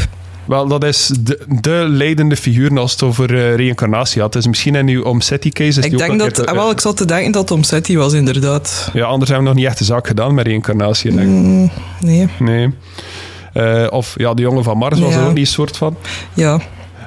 Wel, 0.45 0.67
dat 0.67 0.83
is 0.83 1.11
de, 1.19 1.45
de 1.61 1.85
leidende 1.89 2.35
figuur 2.35 2.79
als 2.79 2.91
het 2.91 3.03
over 3.03 3.31
uh, 3.31 3.55
reïncarnatie 3.55 4.21
had. 4.21 4.33
Dus 4.33 4.47
misschien 4.47 4.75
in 4.75 4.87
uw 4.87 5.03
Omsetti-case... 5.03 5.81
Ik 5.81 5.97
denk 5.97 6.19
dat... 6.19 6.31
Keer, 6.31 6.55
wel, 6.55 6.71
ik 6.71 6.79
zat 6.79 6.97
te 6.97 7.05
denken 7.05 7.31
dat 7.31 7.41
het 7.41 7.51
Omsetti 7.51 7.97
was, 7.97 8.13
inderdaad. 8.13 8.89
Ja, 8.93 9.05
anders 9.05 9.29
hebben 9.29 9.47
we 9.47 9.53
nog 9.53 9.61
niet 9.61 9.69
echt 9.69 9.77
de 9.77 9.83
zaak 9.83 10.07
gedaan 10.07 10.33
met 10.33 10.47
reïncarnatie, 10.47 11.11
denk 11.11 11.27
ik. 11.27 11.35
Mm, 11.35 11.71
nee. 11.99 12.27
Nee. 12.39 12.69
Uh, 13.53 13.87
of 13.89 14.13
ja, 14.17 14.33
de 14.33 14.41
jongen 14.41 14.63
van 14.63 14.77
Mars 14.77 14.99
was 14.99 15.13
ja. 15.13 15.19
er 15.19 15.27
ook 15.27 15.35
die 15.35 15.45
soort 15.45 15.77
van. 15.77 15.97
Ja. 16.33 16.59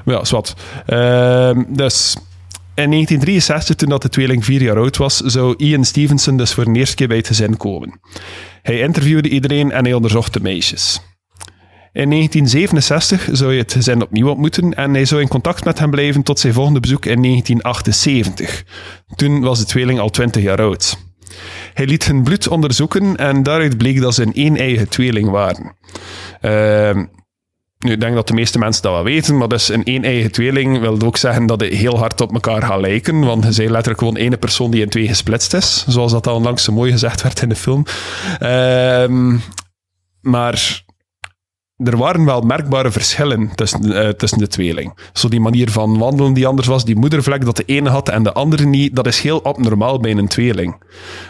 Ja, 0.05 0.25
zwart. 0.25 0.55
Uh, 0.87 1.51
dus 1.69 2.17
in 2.75 2.91
1963, 2.91 3.77
toen 3.77 3.89
dat 3.89 4.03
de 4.03 4.09
tweeling 4.09 4.45
vier 4.45 4.63
jaar 4.63 4.77
oud 4.77 4.97
was, 4.97 5.17
zou 5.17 5.55
Ian 5.57 5.85
Stevenson 5.85 6.37
dus 6.37 6.53
voor 6.53 6.65
de 6.65 6.79
eerste 6.79 6.97
keer 6.97 7.09
bij 7.09 7.17
het 7.17 7.27
gezin 7.27 7.57
komen. 7.57 8.01
Hij 8.63 8.81
interviewde 8.81 9.29
iedereen 9.29 9.73
en 9.73 9.85
hij 9.85 9.95
onderzocht 9.95 10.33
de 10.33 10.41
meisjes. 10.41 11.01
In 11.93 12.11
1967 12.11 13.29
zou 13.33 13.53
je 13.53 13.59
het 13.59 13.73
gezin 13.73 14.03
opnieuw 14.03 14.29
ontmoeten 14.29 14.75
en 14.75 14.95
hij 14.95 15.05
zou 15.05 15.21
in 15.21 15.29
contact 15.29 15.65
met 15.65 15.79
hem 15.79 15.91
blijven 15.91 16.23
tot 16.23 16.39
zijn 16.39 16.53
volgende 16.53 16.81
bezoek 16.81 17.05
in 17.05 17.23
1978. 17.23 18.65
Toen 19.15 19.41
was 19.41 19.59
de 19.59 19.65
tweeling 19.65 19.99
al 19.99 20.11
20 20.11 20.43
jaar 20.43 20.61
oud. 20.61 21.06
Hij 21.77 21.87
liet 21.87 22.05
hun 22.05 22.23
bloed 22.23 22.49
onderzoeken 22.49 23.17
en 23.17 23.43
daaruit 23.43 23.77
bleek 23.77 24.01
dat 24.01 24.15
ze 24.15 24.23
een 24.23 24.33
een-eigen 24.35 24.89
tweeling 24.89 25.31
waren. 25.31 25.77
Uh, 26.43 27.05
nu, 27.79 27.93
ik 27.93 28.01
denk 28.01 28.15
dat 28.15 28.29
de 28.29 28.35
meeste 28.35 28.59
mensen 28.59 28.83
dat 28.83 28.93
wel 28.93 29.05
weten, 29.05 29.37
maar 29.37 29.49
dus 29.49 29.69
een 29.69 29.81
een-eigen 29.85 30.33
tweeling 30.33 30.81
wil 30.81 31.03
ook 31.03 31.17
zeggen 31.17 31.47
dat 31.47 31.61
het 31.61 31.73
heel 31.73 31.99
hard 31.99 32.21
op 32.21 32.33
elkaar 32.33 32.63
gaat 32.63 32.81
lijken, 32.81 33.21
want 33.21 33.45
ze 33.45 33.53
zijn 33.53 33.71
letterlijk 33.71 33.99
gewoon 33.99 34.17
ene 34.17 34.37
persoon 34.37 34.71
die 34.71 34.83
in 34.83 34.89
twee 34.89 35.07
gesplitst 35.07 35.55
is, 35.55 35.85
zoals 35.89 36.13
dat 36.13 36.27
al 36.27 36.35
onlangs 36.35 36.65
zo 36.65 36.73
mooi 36.73 36.93
gezegd 36.93 37.23
werd 37.23 37.43
in 37.43 37.49
de 37.49 37.57
film. 37.57 37.85
Uh, 38.43 39.39
maar 40.21 40.85
er 41.77 41.97
waren 41.97 42.25
wel 42.25 42.41
merkbare 42.41 42.91
verschillen 42.91 43.51
tussen, 43.55 43.85
uh, 43.85 44.09
tussen 44.09 44.39
de 44.39 44.47
tweeling. 44.47 44.99
Zo 45.13 45.29
die 45.29 45.41
manier 45.41 45.71
van 45.71 45.99
wandelen 45.99 46.33
die 46.33 46.47
anders 46.47 46.67
was, 46.67 46.85
die 46.85 46.97
moedervlek 46.97 47.45
dat 47.45 47.57
de 47.57 47.65
ene 47.67 47.89
had 47.89 48.09
en 48.09 48.23
de 48.23 48.33
andere 48.33 48.65
niet, 48.65 48.97
dat 48.97 49.07
is 49.07 49.21
heel 49.21 49.45
abnormaal 49.45 50.01
bij 50.01 50.11
een 50.11 50.29
tweeling. 50.29 50.77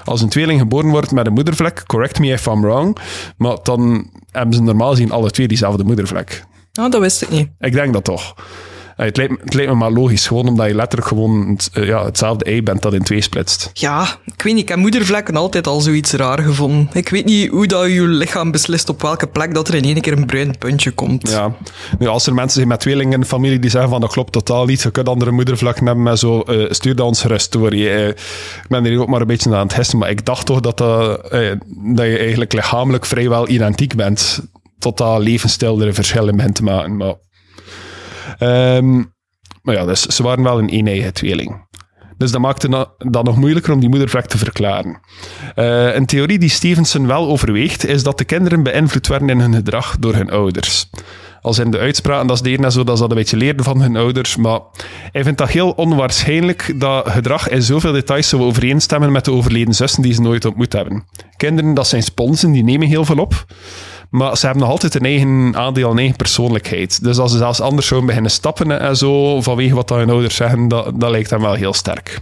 Als 0.04 0.20
een 0.22 0.28
tweeling 0.28 0.60
geboren 0.60 0.90
wordt 0.90 1.10
met 1.10 1.26
een 1.26 1.32
moedervlek, 1.32 1.82
correct 1.86 2.18
me 2.18 2.32
if 2.32 2.46
I'm 2.46 2.60
wrong, 2.60 2.98
maar 3.36 3.56
dan 3.62 4.10
hebben 4.30 4.54
ze 4.54 4.62
normaal 4.62 4.90
gezien 4.90 5.10
alle 5.10 5.30
twee 5.30 5.48
diezelfde 5.48 5.84
moedervlek. 5.84 6.44
Oh, 6.80 6.90
dat 6.90 7.00
wist 7.00 7.22
ik 7.22 7.30
niet. 7.30 7.48
Ik 7.58 7.72
denk 7.72 7.92
dat 7.92 8.04
toch. 8.04 8.34
Het 8.96 9.16
lijkt, 9.16 9.40
het 9.44 9.54
lijkt, 9.54 9.70
me 9.70 9.76
maar 9.76 9.90
logisch, 9.90 10.26
gewoon 10.26 10.48
omdat 10.48 10.66
je 10.66 10.74
letterlijk 10.74 11.08
gewoon 11.08 11.48
het, 11.48 11.70
ja, 11.72 12.04
hetzelfde 12.04 12.44
ei 12.44 12.62
bent 12.62 12.82
dat 12.82 12.94
in 12.94 13.02
twee 13.02 13.20
splitst. 13.20 13.70
Ja, 13.72 14.06
ik 14.24 14.42
weet 14.42 14.52
niet, 14.52 14.62
ik 14.62 14.68
heb 14.68 14.78
moedervlekken 14.78 15.36
altijd 15.36 15.66
al 15.66 15.80
zoiets 15.80 16.12
raar 16.12 16.42
gevonden. 16.42 16.88
Ik 16.92 17.08
weet 17.08 17.24
niet 17.24 17.50
hoe 17.50 17.66
dat 17.66 17.86
je 17.86 18.02
lichaam 18.02 18.50
beslist 18.50 18.88
op 18.88 19.02
welke 19.02 19.26
plek 19.26 19.54
dat 19.54 19.68
er 19.68 19.74
in 19.74 19.84
één 19.84 20.00
keer 20.00 20.12
een 20.12 20.26
bruin 20.26 20.58
puntje 20.58 20.90
komt. 20.90 21.30
Ja, 21.30 21.54
nu 21.98 22.06
als 22.06 22.26
er 22.26 22.34
mensen 22.34 22.54
zijn 22.54 22.68
met 22.68 22.80
tweelingen 22.80 23.12
in 23.12 23.20
de 23.20 23.26
familie 23.26 23.58
die 23.58 23.70
zeggen 23.70 23.90
van 23.90 24.00
dat 24.00 24.12
klopt 24.12 24.32
totaal 24.32 24.64
niet, 24.64 24.82
je 24.82 24.90
kunt 24.90 25.08
andere 25.08 25.30
moedervlekken 25.30 25.86
hebben 25.86 26.04
met 26.04 26.18
zo, 26.18 26.42
uh, 26.46 26.70
stuur 26.70 26.96
dat 26.96 27.06
ons 27.06 27.20
gerust 27.20 27.52
door. 27.52 27.74
Uh, 27.74 28.08
ik 28.08 28.66
ben 28.68 28.86
er 28.86 29.00
ook 29.00 29.08
maar 29.08 29.20
een 29.20 29.26
beetje 29.26 29.54
aan 29.54 29.66
het 29.66 29.76
hesten, 29.76 29.98
maar 29.98 30.10
ik 30.10 30.24
dacht 30.24 30.46
toch 30.46 30.60
dat, 30.60 30.78
dat 30.78 32.06
je 32.06 32.18
eigenlijk 32.18 32.52
lichamelijk 32.52 33.06
vrijwel 33.06 33.48
identiek 33.48 33.94
bent. 33.94 34.40
Tot 34.78 34.96
dat 34.96 35.22
levensstijl 35.22 35.80
er 35.80 35.94
verschillen 35.94 36.36
bent 36.36 36.54
te 36.54 36.62
maken, 36.62 36.96
maar... 36.96 37.14
Um, 38.38 39.14
maar 39.62 39.74
ja, 39.74 39.84
dus 39.84 40.02
ze 40.02 40.22
waren 40.22 40.44
wel 40.44 40.58
een 40.58 40.74
een-eigen 40.74 41.12
tweeling. 41.12 41.64
Dus 42.16 42.30
dat 42.30 42.40
maakte 42.40 42.88
dat 42.98 43.24
nog 43.24 43.36
moeilijker 43.36 43.72
om 43.72 43.80
die 43.80 43.88
moedervlek 43.88 44.26
te 44.26 44.38
verklaren. 44.38 45.00
Uh, 45.56 45.94
een 45.94 46.06
theorie 46.06 46.38
die 46.38 46.48
Stevenson 46.48 47.06
wel 47.06 47.28
overweegt, 47.28 47.86
is 47.86 48.02
dat 48.02 48.18
de 48.18 48.24
kinderen 48.24 48.62
beïnvloed 48.62 49.06
werden 49.06 49.28
in 49.28 49.40
hun 49.40 49.54
gedrag 49.54 49.96
door 49.98 50.14
hun 50.14 50.30
ouders. 50.30 50.90
Als 51.40 51.58
in 51.58 51.70
de 51.70 51.78
uitspraken, 51.78 52.26
dat 52.26 52.36
is 52.46 52.58
de 52.58 52.70
zo 52.70 52.84
dat 52.84 52.96
ze 52.96 53.02
dat 53.02 53.10
een 53.10 53.16
beetje 53.16 53.36
leerden 53.36 53.64
van 53.64 53.80
hun 53.80 53.96
ouders, 53.96 54.36
maar 54.36 54.60
hij 55.12 55.22
vindt 55.22 55.38
dat 55.38 55.48
heel 55.48 55.70
onwaarschijnlijk 55.70 56.74
dat 56.76 57.08
gedrag 57.08 57.48
in 57.48 57.62
zoveel 57.62 57.92
details 57.92 58.28
zou 58.28 58.42
overeenstemmen 58.42 59.12
met 59.12 59.24
de 59.24 59.32
overleden 59.32 59.74
zussen 59.74 60.02
die 60.02 60.12
ze 60.12 60.20
nooit 60.20 60.44
ontmoet 60.44 60.72
hebben. 60.72 61.04
Kinderen, 61.36 61.74
dat 61.74 61.88
zijn 61.88 62.02
sponsen, 62.02 62.52
die 62.52 62.64
nemen 62.64 62.88
heel 62.88 63.04
veel 63.04 63.18
op. 63.18 63.46
Maar 64.10 64.36
ze 64.36 64.44
hebben 64.44 64.62
nog 64.62 64.72
altijd 64.72 64.94
een 64.94 65.04
eigen 65.04 65.56
aandeel, 65.56 65.90
een 65.90 65.98
eigen 65.98 66.16
persoonlijkheid. 66.16 67.02
Dus 67.02 67.18
als 67.18 67.32
ze 67.32 67.38
zelfs 67.38 67.60
anders 67.60 67.86
zouden 67.86 68.08
beginnen 68.08 68.32
stappen 68.32 68.80
en 68.80 68.96
zo, 68.96 69.42
vanwege 69.42 69.74
wat 69.74 69.88
hun 69.88 70.10
ouders 70.10 70.34
zeggen, 70.34 70.68
dat, 70.68 71.00
dat 71.00 71.10
lijkt 71.10 71.30
hem 71.30 71.40
wel 71.40 71.54
heel 71.54 71.72
sterk. 71.72 72.20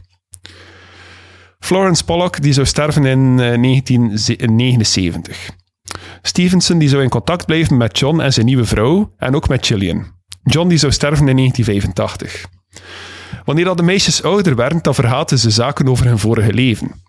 Florence 1.58 2.04
Pollock 2.04 2.42
die 2.42 2.52
zou 2.52 2.66
sterven 2.66 3.04
in 3.04 3.36
1979. 3.36 5.50
Stevenson 6.22 6.78
die 6.78 6.88
zou 6.88 7.02
in 7.02 7.08
contact 7.08 7.46
blijven 7.46 7.76
met 7.76 7.98
John 7.98 8.20
en 8.20 8.32
zijn 8.32 8.46
nieuwe 8.46 8.64
vrouw 8.64 9.12
en 9.16 9.34
ook 9.34 9.48
met 9.48 9.66
Gillian. 9.66 10.06
John 10.42 10.68
die 10.68 10.78
zou 10.78 10.92
sterven 10.92 11.28
in 11.28 11.36
1985. 11.36 12.46
Wanneer 13.44 13.64
dat 13.64 13.76
de 13.76 13.82
meisjes 13.82 14.22
ouder 14.22 14.56
werden, 14.56 14.82
dan 14.82 14.94
vergaten 14.94 15.38
ze 15.38 15.50
zaken 15.50 15.88
over 15.88 16.06
hun 16.06 16.18
vorige 16.18 16.52
leven. 16.52 17.02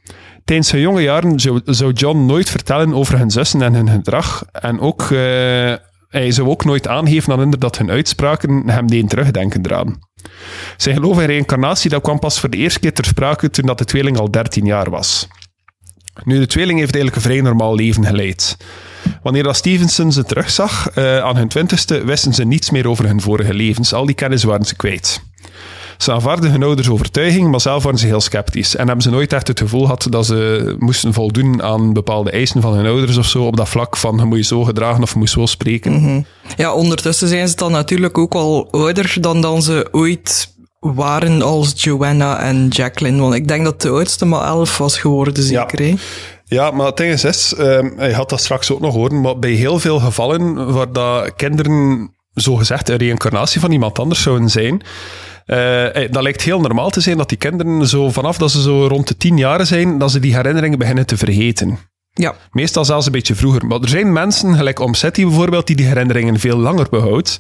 Tijdens 0.46 0.70
zijn 0.70 0.82
jonge 0.82 1.02
jaren 1.02 1.40
zou 1.66 1.92
John 1.94 2.26
nooit 2.26 2.50
vertellen 2.50 2.94
over 2.94 3.18
hun 3.18 3.32
zussen 3.32 3.62
en 3.62 3.74
hun 3.74 3.90
gedrag. 3.90 4.46
En 4.52 4.80
ook, 4.80 5.02
uh, 5.02 5.10
hij 6.10 6.32
zou 6.32 6.48
ook 6.48 6.66
nooit 6.66 6.88
aangeven 6.88 7.34
aan 7.34 7.40
hen 7.40 7.50
dat 7.52 7.78
hun 7.78 7.92
uitspraken 7.92 8.70
hem 8.70 8.88
deden 8.88 9.08
terugdenken 9.08 9.66
eraan. 9.66 10.00
Zijn 10.78 10.96
geloof 10.96 11.20
in 11.20 11.26
reïncarnatie 11.26 11.90
dat 11.90 12.02
kwam 12.02 12.20
pas 12.20 12.40
voor 12.40 12.50
de 12.50 12.58
eerste 12.58 12.80
keer 12.80 12.94
ter 12.94 13.06
sprake 13.06 13.50
toen 13.50 13.66
dat 13.66 13.78
de 13.78 13.86
tweeling 13.86 14.18
al 14.18 14.32
13 14.32 14.66
jaar 14.66 14.90
was. 14.90 15.28
Nu, 16.24 16.40
de 16.40 16.48
tweeling 16.48 16.80
heeft 16.80 16.96
eigenlijk 16.96 17.26
een 17.26 17.32
vrij 17.32 17.42
normaal 17.42 17.76
leven 17.76 18.06
geleid. 18.06 18.58
Wanneer 19.24 19.44
dat 19.44 19.56
Stevenson 19.56 20.12
ze 20.12 20.24
terugzag 20.24 20.98
uh, 20.98 21.20
aan 21.20 21.38
hun 21.38 21.48
twintigste, 21.48 22.04
wisten 22.04 22.34
ze 22.34 22.44
niets 22.44 22.70
meer 22.70 22.88
over 22.88 23.06
hun 23.06 23.22
vorige 23.22 23.54
levens. 23.54 23.94
Al 23.94 24.06
die 24.06 24.16
kennis 24.16 24.44
waren 24.44 24.66
ze 24.66 24.76
kwijt. 24.76 25.22
Ze 25.98 26.12
aanvaarden 26.12 26.52
hun 26.52 26.64
ouders 26.64 26.90
overtuiging, 26.90 27.52
maar 27.52 27.62
zelf 27.62 27.84
waren 27.84 28.00
ze 28.00 28.06
heel 28.06 28.22
sceptisch. 28.22 28.76
En 28.76 28.86
hebben 28.86 29.04
ze 29.04 29.10
nooit 29.10 29.34
echt 29.34 29.48
het 29.48 29.60
gevoel 29.60 29.82
gehad 29.82 30.08
dat 30.10 30.26
ze 30.26 30.76
moesten 30.80 31.14
voldoen 31.14 31.64
aan 31.64 31.94
bepaalde 31.94 32.32
eisen 32.32 32.62
van 32.62 32.74
hun 32.74 32.86
ouders 32.86 33.18
of 33.18 33.26
zo, 33.26 33.46
op 33.46 33.58
dat 33.58 33.70
vlak 33.70 33.98
van 33.98 34.18
je 34.18 34.26
moet 34.26 34.38
je 34.38 34.44
zo 34.44 34.64
gedragen 34.64 35.04
of 35.04 35.14
je 35.14 35.20
moet 35.20 35.30
zo 35.30 35.46
spreken. 35.46 35.92
Mm 35.92 36.04
-hmm. 36.04 36.26
Ja, 36.58 36.74
ondertussen 36.74 37.28
zijn 37.28 37.48
ze 37.48 37.56
dan 37.56 37.72
natuurlijk 37.72 38.18
ook 38.18 38.34
al 38.34 38.68
ouder 38.72 39.16
dan 39.20 39.42
dan 39.42 39.62
ze 39.62 39.88
ooit 39.92 40.54
waren 40.80 41.42
als 41.42 41.84
Joanna 41.84 42.40
en 42.40 42.68
Jacqueline. 42.68 43.22
Want 43.22 43.34
ik 43.34 43.48
denk 43.48 43.64
dat 43.64 43.82
de 43.82 43.90
oudste 43.90 44.26
maar 44.26 44.46
elf 44.46 44.78
was 44.78 44.98
geworden, 44.98 45.44
zeker. 45.44 45.84
Ja. 45.84 45.96
Ja, 46.48 46.72
maar 46.72 46.86
het 46.86 46.98
ding 46.98 47.14
is, 47.14 47.24
is 47.24 47.54
je 47.58 48.12
had 48.14 48.30
dat 48.30 48.40
straks 48.40 48.72
ook 48.72 48.80
nog 48.80 48.94
horen, 48.94 49.22
maar 49.22 49.40
bij 49.40 49.52
heel 49.52 49.80
veel 49.80 50.00
gevallen 50.00 50.74
waar 50.74 50.92
dat 50.92 51.36
kinderen 51.36 52.10
zogezegd 52.34 52.90
een 52.90 52.98
reïncarnatie 52.98 53.60
van 53.60 53.72
iemand 53.72 54.00
anders 54.00 54.22
zouden 54.22 54.50
zijn, 54.50 54.82
uh, 55.46 56.12
dat 56.12 56.24
lijkt 56.24 56.42
heel 56.42 56.62
normaal 56.62 56.90
te 56.90 57.02
zijn 57.02 57.18
dat 57.18 57.30
die 57.30 57.38
kinderen 57.38 57.88
zo 57.88 58.12
vanaf 58.12 58.38
dat 58.38 58.52
ze 58.52 58.62
zo 58.62 58.88
rond 58.88 59.08
de 59.08 59.18
tien 59.18 59.38
jaar 59.38 59.66
zijn, 59.66 59.98
dat 59.98 60.12
ze 60.12 60.20
die 60.20 60.36
herinneringen 60.36 60.80
beginnen 60.80 61.06
te 61.06 61.18
vergeten. 61.18 61.80
Ja. 62.18 62.36
Meestal 62.52 62.86
zelfs 62.86 63.06
een 63.06 63.12
beetje 63.12 63.36
vroeger. 63.36 63.66
Maar 63.66 63.80
er 63.80 63.90
zijn 63.90 64.14
mensen, 64.14 64.56
gelijk 64.56 64.80
Omsetti 64.80 65.26
bijvoorbeeld, 65.26 65.68
die 65.68 65.76
die 65.76 65.86
herinneringen 65.86 66.40
veel 66.40 66.58
langer 66.58 66.88
behoudt, 66.90 67.40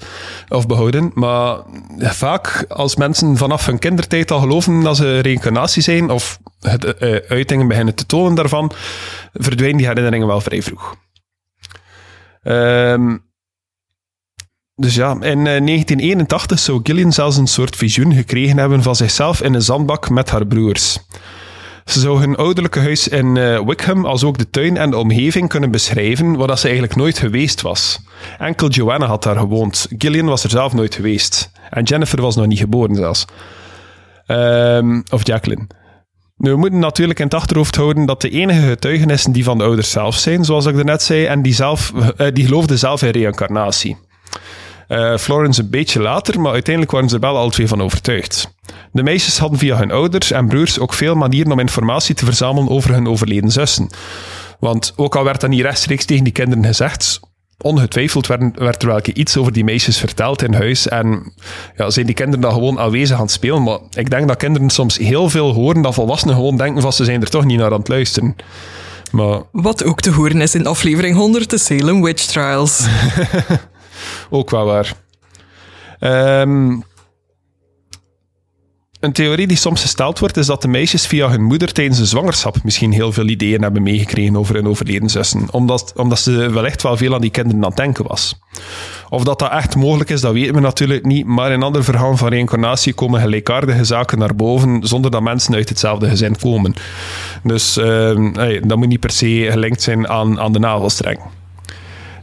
of 0.50 0.68
behouden. 0.68 1.12
Maar 1.14 1.58
vaak, 1.98 2.66
als 2.68 2.96
mensen 2.96 3.38
vanaf 3.38 3.66
hun 3.66 3.80
kindertijd 3.80 4.32
al 4.32 4.40
geloven 4.40 4.82
dat 4.82 4.96
ze 4.96 5.20
reïncarnatie 5.20 5.82
zijn, 5.82 6.10
of 6.10 6.40
het, 6.60 6.84
uh, 7.00 7.16
uitingen 7.28 7.68
beginnen 7.68 7.96
te 7.96 8.06
tonen 8.06 8.36
daarvan, 8.36 8.72
verdwijnen 9.34 9.78
die 9.78 9.88
herinneringen 9.88 10.28
wel 10.28 10.42
vrij 10.42 10.62
vroeg. 10.62 10.96
Um, 12.44 13.24
dus 14.76 14.96
ja, 14.96 15.12
in 15.12 15.48
eh, 15.48 15.66
1981 15.66 16.60
zou 16.60 16.80
Gillian 16.84 17.14
zelfs 17.14 17.38
een 17.38 17.48
soort 17.48 17.76
visioen 17.76 18.14
gekregen 18.14 18.58
hebben 18.58 18.84
van 18.84 18.96
zichzelf 18.96 19.42
in 19.42 19.54
een 19.54 19.62
zandbak 19.62 20.10
met 20.10 20.30
haar 20.30 20.48
broers. 20.48 21.00
Ze 21.86 22.00
zou 22.00 22.20
hun 22.20 22.36
ouderlijke 22.36 22.80
huis 22.80 23.08
in 23.08 23.38
eh, 23.38 23.66
Wickham, 23.66 24.06
als 24.06 24.24
ook 24.24 24.38
de 24.38 24.50
tuin 24.50 24.78
en 24.78 24.90
de 24.90 24.98
omgeving 24.98 25.50
kunnen 25.50 25.72
beschrijven, 25.72 26.36
waar 26.36 26.58
ze 26.58 26.64
eigenlijk 26.64 26.96
nooit 26.96 27.18
geweest 27.18 27.62
was. 27.62 28.00
Enkel 28.38 28.70
Joanna 28.70 29.06
had 29.06 29.24
daar 29.24 29.38
gewoond. 29.38 29.88
Gillian 29.98 30.26
was 30.26 30.44
er 30.44 30.50
zelf 30.50 30.74
nooit 30.74 30.96
geweest. 30.96 31.52
En 31.70 31.84
Jennifer 31.84 32.22
was 32.22 32.36
nog 32.36 32.46
niet 32.46 32.60
geboren 32.60 32.96
zelfs. 32.96 33.26
Ehm, 34.26 35.02
of 35.12 35.26
Jacqueline. 35.28 35.68
Nu, 36.38 36.52
we 36.52 36.58
moeten 36.58 36.80
natuurlijk 36.80 37.20
in 37.20 37.26
het 37.26 37.34
achterhoofd 37.34 37.76
houden 37.76 38.06
dat 38.06 38.22
de 38.22 38.30
enige 38.30 38.68
getuigenissen 38.68 39.32
die 39.32 39.44
van 39.44 39.58
de 39.58 39.64
ouders 39.64 39.92
zelf 39.92 40.16
zijn, 40.16 40.46
zoals 40.46 40.66
ik 40.66 40.84
net 40.84 41.02
zei, 41.02 41.26
en 41.26 41.42
die, 41.42 41.54
zelf, 41.54 41.94
eh, 42.18 42.28
die 42.34 42.46
geloofden 42.46 42.78
zelf 42.78 43.02
in 43.02 43.10
reïncarnatie. 43.10 43.98
Eh, 44.88 45.18
Florence 45.18 45.62
een 45.62 45.70
beetje 45.70 46.02
later, 46.02 46.42
maar 46.42 46.52
uiteindelijk 46.52 46.94
waren 46.94 47.10
ze 47.10 47.16
er 47.16 47.22
wel 47.22 47.38
alle 47.38 47.52
twee 47.52 47.68
van 47.68 47.82
overtuigd. 47.82 48.54
De 48.92 49.04
meisjes 49.04 49.38
hadden 49.38 49.60
via 49.60 49.78
hun 49.78 49.92
ouders 49.92 50.32
en 50.32 50.48
broers 50.48 50.80
ook 50.80 50.94
veel 50.94 51.16
manieren 51.16 51.52
om 51.52 51.60
informatie 51.60 52.16
te 52.16 52.26
verzamelen 52.26 52.70
over 52.70 52.94
hun 52.94 53.08
overleden 53.08 53.52
zussen. 53.52 53.90
Want 54.60 54.94
ook 54.96 55.16
al 55.16 55.24
werd 55.24 55.42
dat 55.42 55.50
niet 55.50 55.62
rechtstreeks 55.62 56.06
tegen 56.06 56.24
die 56.24 56.34
kinderen 56.34 56.66
gezegd, 56.66 57.20
ongetwijfeld 57.58 58.28
werd, 58.28 58.42
werd 58.60 58.82
er 58.82 58.88
wel 58.88 59.00
iets 59.14 59.38
over 59.38 59.52
die 59.52 59.64
meisjes 59.64 59.98
verteld 59.98 60.42
in 60.42 60.54
huis. 60.54 60.88
En 60.88 61.34
ja, 61.76 61.90
zijn 61.90 62.06
die 62.06 62.16
kinderen 62.16 62.42
dan 62.42 62.54
gewoon 62.54 62.80
aanwezig 62.80 63.16
aan 63.16 63.22
het 63.22 63.32
spelen. 63.32 63.64
Maar 63.64 63.80
ik 63.94 64.10
denk 64.10 64.28
dat 64.28 64.38
kinderen 64.38 64.70
soms 64.70 64.98
heel 64.98 65.30
veel 65.30 65.54
horen 65.54 65.82
dat 65.82 65.94
volwassenen 65.94 66.36
gewoon 66.36 66.58
denken 66.58 66.82
van 66.82 66.94
ze 66.94 67.06
zijn 67.06 67.22
er 67.22 67.30
toch 67.30 67.46
niet 67.46 67.58
naar 67.58 67.72
aan 67.72 67.80
het 67.80 67.88
luisteren. 67.88 68.36
Maar 69.12 69.42
Wat 69.52 69.84
ook 69.84 70.02
te 70.02 70.12
horen 70.12 70.42
is 70.42 70.56
in 70.56 70.68
aflevering 70.68 71.16
100 71.16 71.50
de 71.50 71.58
Salem 71.58 72.02
Witch 72.02 72.26
Trials. 72.26 72.80
ook 74.30 74.50
wel 74.50 74.66
waar. 74.66 74.94
Ehm, 76.00 76.80
een 79.06 79.14
theorie 79.14 79.48
die 79.48 79.58
soms 79.58 79.82
gesteld 79.82 80.20
wordt, 80.20 80.38
is 80.38 80.46
dat 80.46 80.62
de 80.62 80.68
meisjes 80.68 81.08
via 81.08 81.30
hun 81.30 81.44
moeder 81.44 81.72
tijdens 81.72 81.98
de 81.98 82.06
zwangerschap 82.06 82.64
misschien 82.64 82.92
heel 82.92 83.12
veel 83.12 83.28
ideeën 83.28 83.62
hebben 83.62 83.84
meegekregen 83.84 84.38
over 84.38 84.56
hun 84.56 84.68
overleden 84.68 85.10
zussen. 85.10 85.48
Omdat, 85.52 85.94
omdat 85.96 86.20
ze 86.20 86.32
wellicht 86.32 86.82
wel 86.82 86.98
veel 86.98 87.14
aan 87.14 87.22
die 87.22 87.30
kinderen 87.30 87.64
aan 87.64 87.70
het 87.70 87.78
denken 87.78 88.08
was. 88.08 88.40
Of 89.10 89.24
dat 89.24 89.40
dat 89.40 89.52
echt 89.52 89.76
mogelijk 89.76 90.10
is, 90.10 90.22
dat 90.22 90.34
weten 90.34 90.54
we 90.54 90.60
natuurlijk 90.60 91.06
niet. 91.06 91.26
Maar 91.26 91.52
in 91.52 91.64
andere 91.64 91.84
verhalen 91.84 92.18
van 92.18 92.28
reïncarnatie 92.28 92.94
komen 92.94 93.22
gelijkaardige 93.22 93.84
zaken 93.84 94.20
naar 94.20 94.36
boven, 94.36 94.88
zonder 94.88 95.12
dat 95.12 95.22
mensen 95.22 95.54
uit 95.54 95.70
hetzelfde 95.70 96.10
gezin 96.10 96.38
komen. 96.38 96.74
Dus 97.44 97.78
ehm, 97.78 98.32
dat 98.68 98.78
moet 98.78 98.88
niet 98.88 99.00
per 99.00 99.12
se 99.12 99.48
gelinkt 99.52 99.82
zijn 99.82 100.08
aan, 100.08 100.40
aan 100.40 100.54
de 100.54 100.60
navelstreng. 100.60 101.20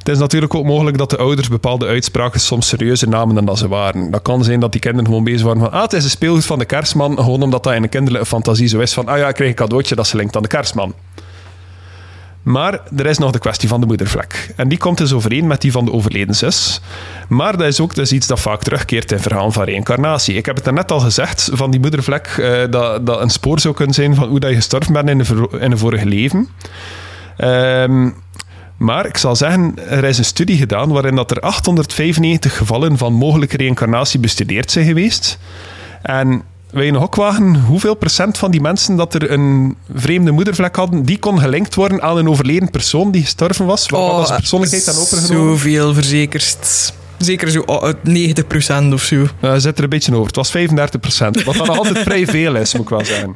Het 0.03 0.11
is 0.11 0.19
natuurlijk 0.19 0.55
ook 0.55 0.65
mogelijk 0.65 0.99
dat 0.99 1.11
de 1.11 1.17
ouders 1.17 1.49
bepaalde 1.49 1.87
uitspraken 1.87 2.41
soms 2.41 2.69
serieuzer 2.69 3.09
namen 3.09 3.45
dan 3.45 3.57
ze 3.57 3.69
waren. 3.69 4.11
Dat 4.11 4.23
kan 4.23 4.45
zijn 4.45 4.61
dat 4.61 4.73
die 4.73 4.81
kinderen 4.81 5.07
gewoon 5.07 5.25
bezig 5.25 5.43
waren 5.43 5.61
van 5.61 5.73
ah, 5.73 5.83
het 5.83 5.93
is 5.93 6.05
een 6.05 6.11
speelgoed 6.11 6.45
van 6.45 6.59
de 6.59 6.65
kerstman, 6.65 7.17
gewoon 7.17 7.43
omdat 7.43 7.63
dat 7.63 7.75
in 7.75 7.83
een 7.83 7.89
kinderlijke 7.89 8.27
fantasie 8.27 8.67
zo 8.67 8.79
is 8.79 8.93
van 8.93 9.09
ah 9.09 9.19
ja, 9.19 9.29
ik 9.29 9.35
krijg 9.35 9.51
een 9.51 9.57
cadeautje 9.57 9.95
dat 9.95 10.07
ze 10.07 10.17
linkt 10.17 10.37
aan 10.37 10.43
de 10.43 10.49
kerstman. 10.49 10.95
Maar 12.43 12.81
er 12.97 13.07
is 13.07 13.19
nog 13.19 13.31
de 13.31 13.39
kwestie 13.39 13.69
van 13.69 13.81
de 13.81 13.87
moedervlek. 13.87 14.53
En 14.57 14.69
die 14.69 14.79
komt 14.79 14.99
dus 14.99 15.13
overeen 15.13 15.47
met 15.47 15.61
die 15.61 15.73
van 15.73 15.85
de 15.85 15.93
overleden 15.93 16.35
zus. 16.35 16.81
Maar 17.29 17.57
dat 17.57 17.67
is 17.67 17.81
ook 17.81 17.95
dus 17.95 18.13
iets 18.13 18.27
dat 18.27 18.41
vaak 18.41 18.63
terugkeert 18.63 19.13
in 19.13 19.19
verhalen 19.19 19.53
van 19.53 19.65
reïncarnatie. 19.65 20.35
Ik 20.35 20.47
heb 20.47 20.65
het 20.65 20.75
net 20.75 20.93
al 20.93 21.01
gezegd, 21.01 21.51
van 21.53 21.71
die 21.71 21.81
moedervlek, 21.81 22.27
eh, 22.27 22.61
dat, 22.71 23.07
dat 23.07 23.21
een 23.21 23.31
spoor 23.31 23.61
zou 23.61 23.75
kunnen 23.75 23.95
zijn 23.95 24.15
van 24.15 24.29
hoe 24.29 24.41
dat 24.41 24.51
je 24.51 24.57
gestorven 24.57 24.93
bent 24.93 25.09
in 25.09 25.21
een, 25.21 25.61
in 25.61 25.71
een 25.71 25.79
vorige 25.79 26.07
leven. 26.07 26.49
Ehm, 27.37 28.11
maar 28.83 29.07
ik 29.07 29.17
zal 29.17 29.37
zeggen, 29.37 29.75
er 29.89 30.05
is 30.05 30.19
een 30.19 30.25
studie 30.25 30.57
gedaan 30.57 30.93
waarin 30.93 31.15
dat 31.15 31.31
er 31.31 31.41
895 31.41 32.57
gevallen 32.57 32.99
van 32.99 33.13
mogelijke 33.13 33.57
reïncarnatie 33.57 34.21
bestudeerd 34.21 34.71
zijn 34.71 34.87
geweest. 34.87 35.39
En 36.03 36.43
wil 36.71 36.83
je 36.83 36.93
nog 36.93 37.03
ook 37.03 37.15
wagen 37.15 37.55
hoeveel 37.55 37.95
procent 37.95 38.39
van 38.39 38.51
die 38.51 38.61
mensen 38.61 38.97
dat 38.97 39.15
er 39.15 39.31
een 39.31 39.77
vreemde 39.95 40.31
moedervlek 40.31 40.77
hadden, 40.77 41.03
die 41.03 41.19
kon 41.19 41.41
gelinkt 41.41 41.75
worden 41.75 42.03
aan 42.03 42.17
een 42.17 42.29
overleden 42.29 42.71
persoon 42.71 43.11
die 43.11 43.23
gestorven 43.23 43.67
was, 43.67 43.89
waarvan 43.89 44.19
als 44.19 44.35
persoonlijkheid 44.35 44.85
dan 44.85 44.97
overgenomen? 44.97 45.51
Zoveel 45.51 45.95
verzekerd. 45.95 46.93
Zeker 47.19 47.51
zo 47.51 47.61
oh, 47.61 47.93
90% 48.89 48.93
of 48.93 49.03
zo. 49.03 49.27
Uh, 49.41 49.55
zit 49.57 49.79
er 49.79 49.85
een 49.85 49.91
beetje 49.91 50.15
over. 50.15 50.27
Het 50.27 50.37
was 50.37 50.51
35 50.51 51.01
procent. 51.01 51.45
Wat 51.45 51.55
dan 51.57 51.69
altijd 51.69 51.99
vrij 51.99 52.27
veel 52.27 52.57
is, 52.57 52.73
moet 52.73 52.83
ik 52.83 52.89
wel 52.89 53.05
zeggen. 53.05 53.35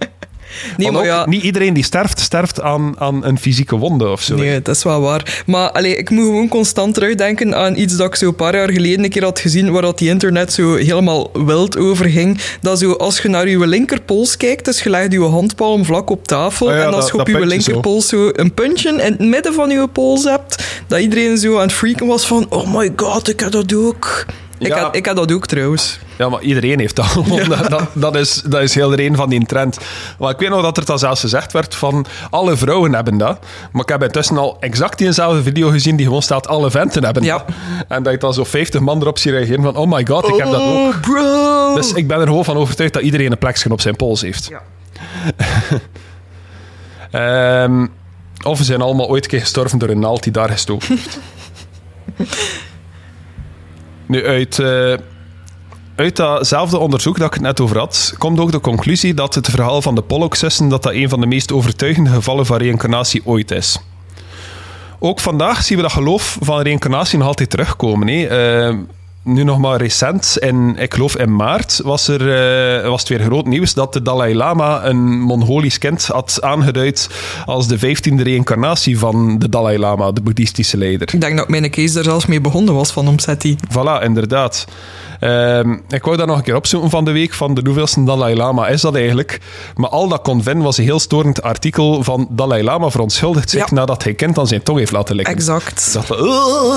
Nee, 0.76 0.90
maar 0.90 1.04
ja, 1.04 1.26
Niet 1.26 1.42
iedereen 1.42 1.74
die 1.74 1.84
sterft, 1.84 2.20
sterft 2.20 2.60
aan, 2.60 2.94
aan 2.98 3.24
een 3.24 3.38
fysieke 3.38 3.76
wonde 3.76 4.08
of 4.08 4.22
zo. 4.22 4.36
Nee, 4.36 4.62
dat 4.62 4.76
is 4.76 4.82
wel 4.82 5.00
waar. 5.00 5.42
Maar 5.46 5.70
allee, 5.70 5.96
ik 5.96 6.10
moet 6.10 6.24
gewoon 6.24 6.48
constant 6.48 6.94
terugdenken 6.94 7.56
aan 7.56 7.76
iets 7.76 7.96
dat 7.96 8.06
ik 8.06 8.14
zo 8.14 8.26
een 8.26 8.34
paar 8.34 8.56
jaar 8.56 8.70
geleden 8.70 9.04
een 9.04 9.10
keer 9.10 9.24
had 9.24 9.38
gezien, 9.38 9.72
waar 9.72 9.82
dat 9.82 9.98
die 9.98 10.08
internet 10.08 10.52
zo 10.52 10.74
helemaal 10.74 11.30
wild 11.32 11.78
over 11.78 12.08
ging. 12.08 12.40
Dat 12.60 12.78
zo, 12.78 12.92
als 12.92 13.18
je 13.18 13.28
naar 13.28 13.48
je 13.48 13.66
linkerpols 13.66 14.36
kijkt, 14.36 14.64
dus 14.64 14.82
je 14.82 14.90
legt 14.90 15.12
je 15.12 15.20
handpalm 15.20 15.84
vlak 15.84 16.10
op 16.10 16.26
tafel, 16.26 16.72
ja, 16.72 16.82
en 16.82 16.94
als 16.94 17.10
je 17.10 17.18
op 17.18 17.26
je 17.26 17.32
zo. 17.32 17.44
linkerpols 17.44 18.08
zo 18.08 18.30
een 18.32 18.54
puntje 18.54 18.88
in 18.88 18.98
het 18.98 19.18
midden 19.18 19.54
van 19.54 19.70
je 19.70 19.88
pols 19.88 20.24
hebt, 20.24 20.64
dat 20.86 21.00
iedereen 21.00 21.38
zo 21.38 21.54
aan 21.54 21.62
het 21.62 21.72
freaken 21.72 22.06
was 22.06 22.26
van, 22.26 22.46
oh 22.48 22.74
my 22.74 22.92
god, 22.96 23.28
ik 23.28 23.40
heb 23.40 23.50
dat 23.50 23.74
ook. 23.74 24.26
Ik, 24.58 24.66
Ja. 24.66 24.78
had, 24.80 24.96
ik 24.96 25.06
had 25.06 25.16
dat 25.16 25.32
ook 25.32 25.46
trouwens. 25.46 25.98
Ja, 26.18 26.28
maar 26.28 26.40
iedereen 26.42 26.78
heeft 26.78 26.96
dat. 26.96 27.06
Dat, 27.68 27.88
dat, 27.92 28.14
is, 28.16 28.42
dat 28.46 28.62
is 28.62 28.74
heel 28.74 28.98
een 28.98 29.16
van 29.16 29.28
die 29.28 29.46
trend. 29.46 29.78
Maar 30.18 30.30
ik 30.30 30.38
weet 30.38 30.48
nog 30.48 30.62
dat 30.62 30.76
er 30.76 30.84
dan 30.84 30.98
zelfs 30.98 31.20
gezegd 31.20 31.52
werd 31.52 31.74
van 31.74 32.06
alle 32.30 32.56
vrouwen 32.56 32.94
hebben 32.94 33.18
dat. 33.18 33.38
Maar 33.72 33.82
ik 33.82 33.88
heb 33.88 34.02
intussen 34.02 34.38
al 34.38 34.56
exact 34.60 34.98
diezelfde 34.98 35.42
video 35.42 35.68
gezien 35.70 35.96
die 35.96 36.06
gewoon 36.06 36.22
staat 36.22 36.48
alle 36.48 36.70
venten 36.70 37.04
hebben 37.04 37.22
Ja. 37.22 37.36
dat. 37.38 37.46
En 37.88 38.02
dat 38.02 38.12
je 38.12 38.18
dan 38.18 38.34
zo 38.34 38.44
50 38.44 38.80
man 38.80 39.00
erop 39.00 39.18
ziet 39.18 39.32
reageren 39.32 39.62
van 39.62 39.76
oh 39.76 39.90
my 39.92 40.06
god, 40.06 40.28
ik 40.28 40.34
heb 40.36 40.50
dat 40.50 40.60
ook. 40.62 40.94
Oh, 40.94 41.00
bro! 41.00 41.74
Dus 41.74 41.92
ik 41.92 42.06
ben 42.08 42.20
er 42.20 42.26
gewoon 42.26 42.44
van 42.44 42.56
overtuigd 42.56 42.92
dat 42.92 43.02
iedereen 43.02 43.30
een 43.32 43.38
plekje 43.38 43.70
op 43.70 43.80
zijn 43.80 43.96
pols 43.96 44.20
heeft. 44.20 44.50
Ja. 44.50 44.62
Ehm, 47.64 47.86
of 48.44 48.58
ze 48.58 48.64
zijn 48.64 48.80
allemaal 48.80 49.08
ooit 49.08 49.24
een 49.24 49.30
keer 49.30 49.40
gestorven 49.40 49.78
door 49.78 49.88
een 49.88 49.98
naald 49.98 50.22
die 50.22 50.32
daar 50.32 50.48
gestoken 50.50 50.88
heeft. 50.88 51.18
nu, 54.06 54.26
uit, 54.26 54.58
eh, 54.58 54.94
uit 55.96 56.16
datzelfde 56.16 56.78
onderzoek 56.78 57.18
dat 57.18 57.26
ik 57.26 57.32
het 57.32 57.42
net 57.42 57.60
over 57.60 57.78
had, 57.78 58.14
komt 58.18 58.40
ook 58.40 58.52
de 58.52 58.60
conclusie 58.60 59.14
dat 59.14 59.34
het 59.34 59.50
verhaal 59.50 59.82
van 59.82 59.94
de 59.94 60.02
Pollock-zussen 60.02 60.68
dat 60.68 60.82
dat 60.82 60.92
een 60.92 61.08
van 61.08 61.20
de 61.20 61.26
meest 61.26 61.52
overtuigende 61.52 62.10
gevallen 62.10 62.46
van 62.46 62.56
reïncarnatie 62.56 63.22
ooit 63.24 63.50
is. 63.50 63.78
Ook 64.98 65.20
vandaag 65.20 65.62
zien 65.62 65.76
we 65.76 65.82
dat 65.82 65.92
geloof 65.92 66.38
van 66.40 66.60
reïncarnatie 66.60 67.18
nog 67.18 67.26
altijd 67.26 67.50
terugkomen. 67.50 68.08
Hè. 68.08 68.26
Eh, 68.26 68.76
nu 69.26 69.44
nog 69.44 69.58
maar 69.58 69.80
recent, 69.80 70.36
in, 70.38 70.76
ik 70.78 70.94
geloof 70.94 71.16
in 71.16 71.36
maart, 71.36 71.80
was, 71.84 72.08
er, 72.08 72.20
eh, 72.80 72.88
was 72.88 73.00
het 73.00 73.08
weer 73.08 73.20
groot 73.20 73.46
nieuws 73.46 73.74
dat 73.74 73.92
de 73.92 74.02
Dalai 74.02 74.34
Lama 74.34 74.84
een 74.84 75.20
Mongolisch 75.20 75.78
kind 75.78 76.06
had 76.06 76.38
aangeduid 76.42 77.10
als 77.44 77.68
de 77.68 77.78
vijftiende 77.78 78.22
reïncarnatie 78.22 78.98
van 78.98 79.38
de 79.38 79.48
Dalai 79.48 79.78
Lama, 79.78 80.12
de 80.12 80.20
boeddhistische 80.20 80.76
leider. 80.76 81.14
Ik 81.14 81.20
denk 81.20 81.36
dat 81.36 81.48
mijn 81.48 81.70
case 81.70 81.94
daar 81.94 82.04
zelfs 82.04 82.26
mee 82.26 82.40
begonnen 82.40 82.74
was 82.74 82.90
van 82.90 83.08
Omseti. 83.08 83.56
Voilà, 83.70 84.02
inderdaad. 84.04 84.66
Ehm, 85.20 85.72
ik 85.88 86.02
wou 86.04 86.16
dat 86.16 86.26
nog 86.26 86.36
een 86.36 86.42
keer 86.42 86.56
opzoeken 86.56 86.90
van 86.90 87.04
de 87.04 87.10
week, 87.12 87.32
van 87.34 87.54
de 87.54 87.60
hoeveelste 87.64 88.04
Dalai 88.04 88.36
Lama 88.36 88.66
is 88.68 88.80
dat 88.80 88.94
eigenlijk. 88.94 89.40
Maar 89.74 89.90
al 89.90 90.08
dat 90.08 90.22
kon 90.22 90.42
vinden 90.42 90.62
was 90.62 90.78
een 90.78 90.84
heel 90.84 90.98
storend 90.98 91.42
artikel 91.42 92.02
van 92.02 92.26
Dalai 92.30 92.62
Lama 92.62 92.90
verontschuldigt 92.90 93.50
zich 93.50 93.68
Ja. 93.68 93.74
nadat 93.74 94.04
hij 94.04 94.14
kind 94.14 94.38
aan 94.38 94.46
zijn 94.46 94.62
tong 94.62 94.78
heeft 94.78 94.92
laten 94.92 95.16
likken. 95.16 95.34
Exact. 95.34 95.98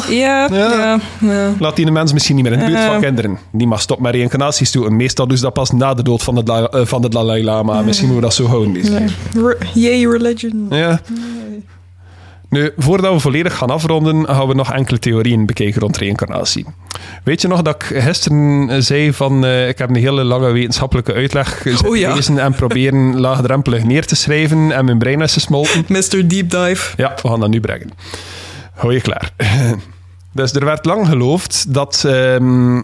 Ja, 0.09 0.47
Ja. 0.51 0.99
ja. 1.19 1.53
Laat 1.59 1.75
die 1.75 1.85
de 1.85 1.91
mens 1.91 2.13
misschien 2.13 2.35
niet 2.35 2.43
meer 2.43 2.53
in 2.53 2.59
de 2.59 2.65
buurt 2.65 2.83
van 2.85 2.99
kinderen. 3.01 3.39
Die 3.51 3.67
mag 3.67 3.81
stop 3.81 3.99
met 3.99 4.13
reïncarnaties 4.13 4.71
doen. 4.71 4.85
En 4.85 4.95
meestal 4.95 5.27
ze 5.33 5.41
dat 5.41 5.53
pas 5.53 5.71
na 5.71 5.93
de 5.93 6.03
dood 6.03 6.23
van 6.23 6.35
de, 6.35 6.43
Dala- 6.43 6.67
eh, 6.67 6.85
van 6.85 7.01
de 7.01 7.09
Dalai 7.09 7.43
Lama. 7.43 7.81
Misschien 7.81 8.07
moeten 8.09 8.29
we 8.29 8.35
dat 8.35 8.45
zo 8.45 8.45
houden. 8.55 9.09
Re- 9.45 9.57
Yay, 9.73 10.05
religion. 10.11 10.65
Ja. 10.69 10.99
Nu, 12.49 12.71
voordat 12.77 13.13
we 13.13 13.19
volledig 13.19 13.57
gaan 13.57 13.69
afronden, 13.69 14.25
gaan 14.25 14.47
we 14.47 14.53
nog 14.53 14.73
enkele 14.73 14.99
theorieën 14.99 15.45
bekijken 15.45 15.81
rond 15.81 15.97
reïncarnatie. 15.97 16.65
Weet 17.23 17.41
je 17.41 17.47
nog 17.47 17.61
dat 17.61 17.75
ik 17.75 18.01
gisteren 18.01 18.69
eh, 18.69 18.81
zei 18.81 19.13
van 19.13 19.45
eh, 19.45 19.67
ik 19.67 19.77
heb 19.77 19.89
een 19.89 19.95
hele 19.95 20.23
lange 20.23 20.51
wetenschappelijke 20.51 21.13
uitleg 21.13 21.65
Oh 21.85 21.97
ja. 21.97 22.13
lezen 22.13 22.39
en 22.39 22.53
proberen 22.53 23.19
laagdrempelig 23.19 23.83
neer 23.83 24.05
te 24.05 24.15
schrijven 24.15 24.71
en 24.71 24.85
mijn 24.85 24.97
brein 24.97 25.21
is 25.21 25.33
gesmolten? 25.33 25.85
Mr. 25.87 26.27
Deep 26.27 26.49
Dive. 26.49 26.93
Ja, 26.97 27.17
we 27.21 27.27
gaan 27.27 27.39
dat 27.39 27.49
nu 27.49 27.59
brengen. 27.59 27.89
Hou 28.73 28.93
je 28.93 29.01
klaar. 29.01 29.31
Dus 30.31 30.53
er 30.53 30.65
werd 30.65 30.85
lang 30.85 31.07
geloofd 31.07 31.73
dat... 31.73 32.03
ehm, 32.05 32.77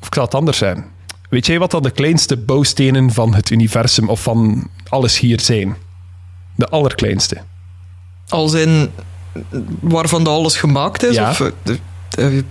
of 0.00 0.06
ik 0.06 0.14
zal 0.14 0.24
het 0.24 0.34
anders 0.34 0.58
zijn. 0.58 0.84
Weet 1.30 1.46
jij 1.46 1.58
wat 1.58 1.70
dan 1.70 1.82
de 1.82 1.90
kleinste 1.90 2.36
bouwstenen 2.36 3.12
van 3.12 3.34
het 3.34 3.50
universum 3.50 4.08
of 4.08 4.22
van 4.22 4.68
alles 4.88 5.18
hier 5.18 5.40
zijn? 5.40 5.76
De 6.54 6.68
allerkleinste. 6.68 7.36
Als 8.28 8.52
in 8.52 8.90
waarvan 9.80 10.24
dat 10.24 10.34
alles 10.34 10.56
gemaakt 10.56 11.02
is? 11.02 11.14
Ja. 11.14 11.30
Of 11.30 11.40
eh, 11.40 11.46
de, 11.62 11.78
de 12.08 12.44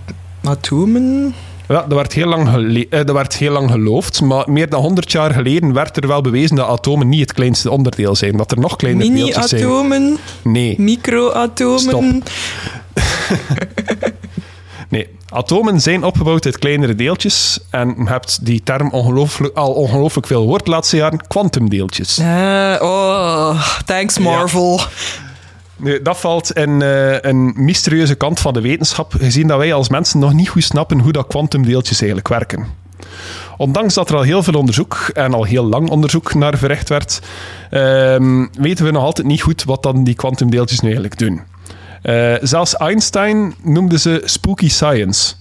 atomen? 0.44 1.34
Ja, 1.68 1.84
dat 1.88 1.92
werd, 1.92 2.12
heel 2.12 2.26
lang 2.26 2.48
eh, 2.90 3.04
dat 3.04 3.10
werd 3.14 3.36
heel 3.36 3.52
lang 3.52 3.70
geloofd, 3.70 4.20
maar 4.20 4.50
meer 4.50 4.68
dan 4.68 4.80
100 4.80 5.12
jaar 5.12 5.32
geleden 5.32 5.72
werd 5.72 5.96
er 5.96 6.06
wel 6.06 6.20
bewezen 6.20 6.56
dat 6.56 6.68
atomen 6.68 7.08
niet 7.08 7.20
het 7.20 7.32
kleinste 7.32 7.70
onderdeel 7.70 8.16
zijn. 8.16 8.36
Dat 8.36 8.50
er 8.50 8.58
nog 8.58 8.76
kleinere 8.76 9.12
deeltjes 9.12 9.48
zijn. 9.48 9.62
Mini-atomen? 9.62 10.18
Nee. 10.42 10.74
Microatomen? 10.78 11.80
Stop. 11.80 12.04
Nee, 14.94 15.08
atomen 15.28 15.80
zijn 15.80 16.04
opgebouwd 16.04 16.44
uit 16.44 16.58
kleinere 16.58 16.94
deeltjes. 16.94 17.58
En 17.70 17.94
je 17.98 18.08
hebt 18.08 18.46
die 18.46 18.62
term 18.62 18.90
ongelooflijk, 18.90 19.56
al 19.56 19.72
ongelooflijk 19.72 20.26
veel 20.26 20.46
woord 20.46 20.66
laatste 20.66 20.96
jaren. 20.96 21.26
Quantumdeeltjes. 21.26 22.18
Uh, 22.18 22.76
oh, 22.80 23.62
thanks 23.84 24.18
Marvel. 24.18 24.80
Nu, 25.76 26.02
dat 26.02 26.18
valt 26.18 26.52
in 26.52 26.80
uh, 26.80 27.20
een 27.20 27.52
mysterieuze 27.56 28.14
kant 28.14 28.40
van 28.40 28.52
de 28.52 28.60
wetenschap, 28.60 29.12
gezien 29.18 29.46
dat 29.46 29.58
wij 29.58 29.74
als 29.74 29.88
mensen 29.88 30.18
nog 30.18 30.32
niet 30.32 30.48
goed 30.48 30.64
snappen 30.64 30.98
hoe 30.98 31.12
dat 31.12 31.26
kwantumdeeltjes 31.26 31.98
eigenlijk 31.98 32.28
werken. 32.28 32.66
Ondanks 33.56 33.94
dat 33.94 34.08
er 34.10 34.16
al 34.16 34.22
heel 34.22 34.42
veel 34.42 34.54
onderzoek 34.54 35.10
en 35.12 35.34
al 35.34 35.44
heel 35.44 35.64
lang 35.64 35.90
onderzoek 35.90 36.34
naar 36.34 36.58
verricht 36.58 36.88
werd, 36.88 37.20
uh, 37.70 38.48
weten 38.58 38.84
we 38.84 38.90
nog 38.90 39.02
altijd 39.02 39.26
niet 39.26 39.42
goed 39.42 39.64
wat 39.64 39.82
dan 39.82 40.04
die 40.04 40.14
kwantumdeeltjes 40.14 40.80
nu 40.80 40.86
eigenlijk 40.86 41.18
doen. 41.18 41.40
Uh, 42.02 42.34
zelfs 42.40 42.76
Einstein 42.76 43.54
noemde 43.62 43.98
ze 43.98 44.22
spooky 44.24 44.68
science 44.68 45.34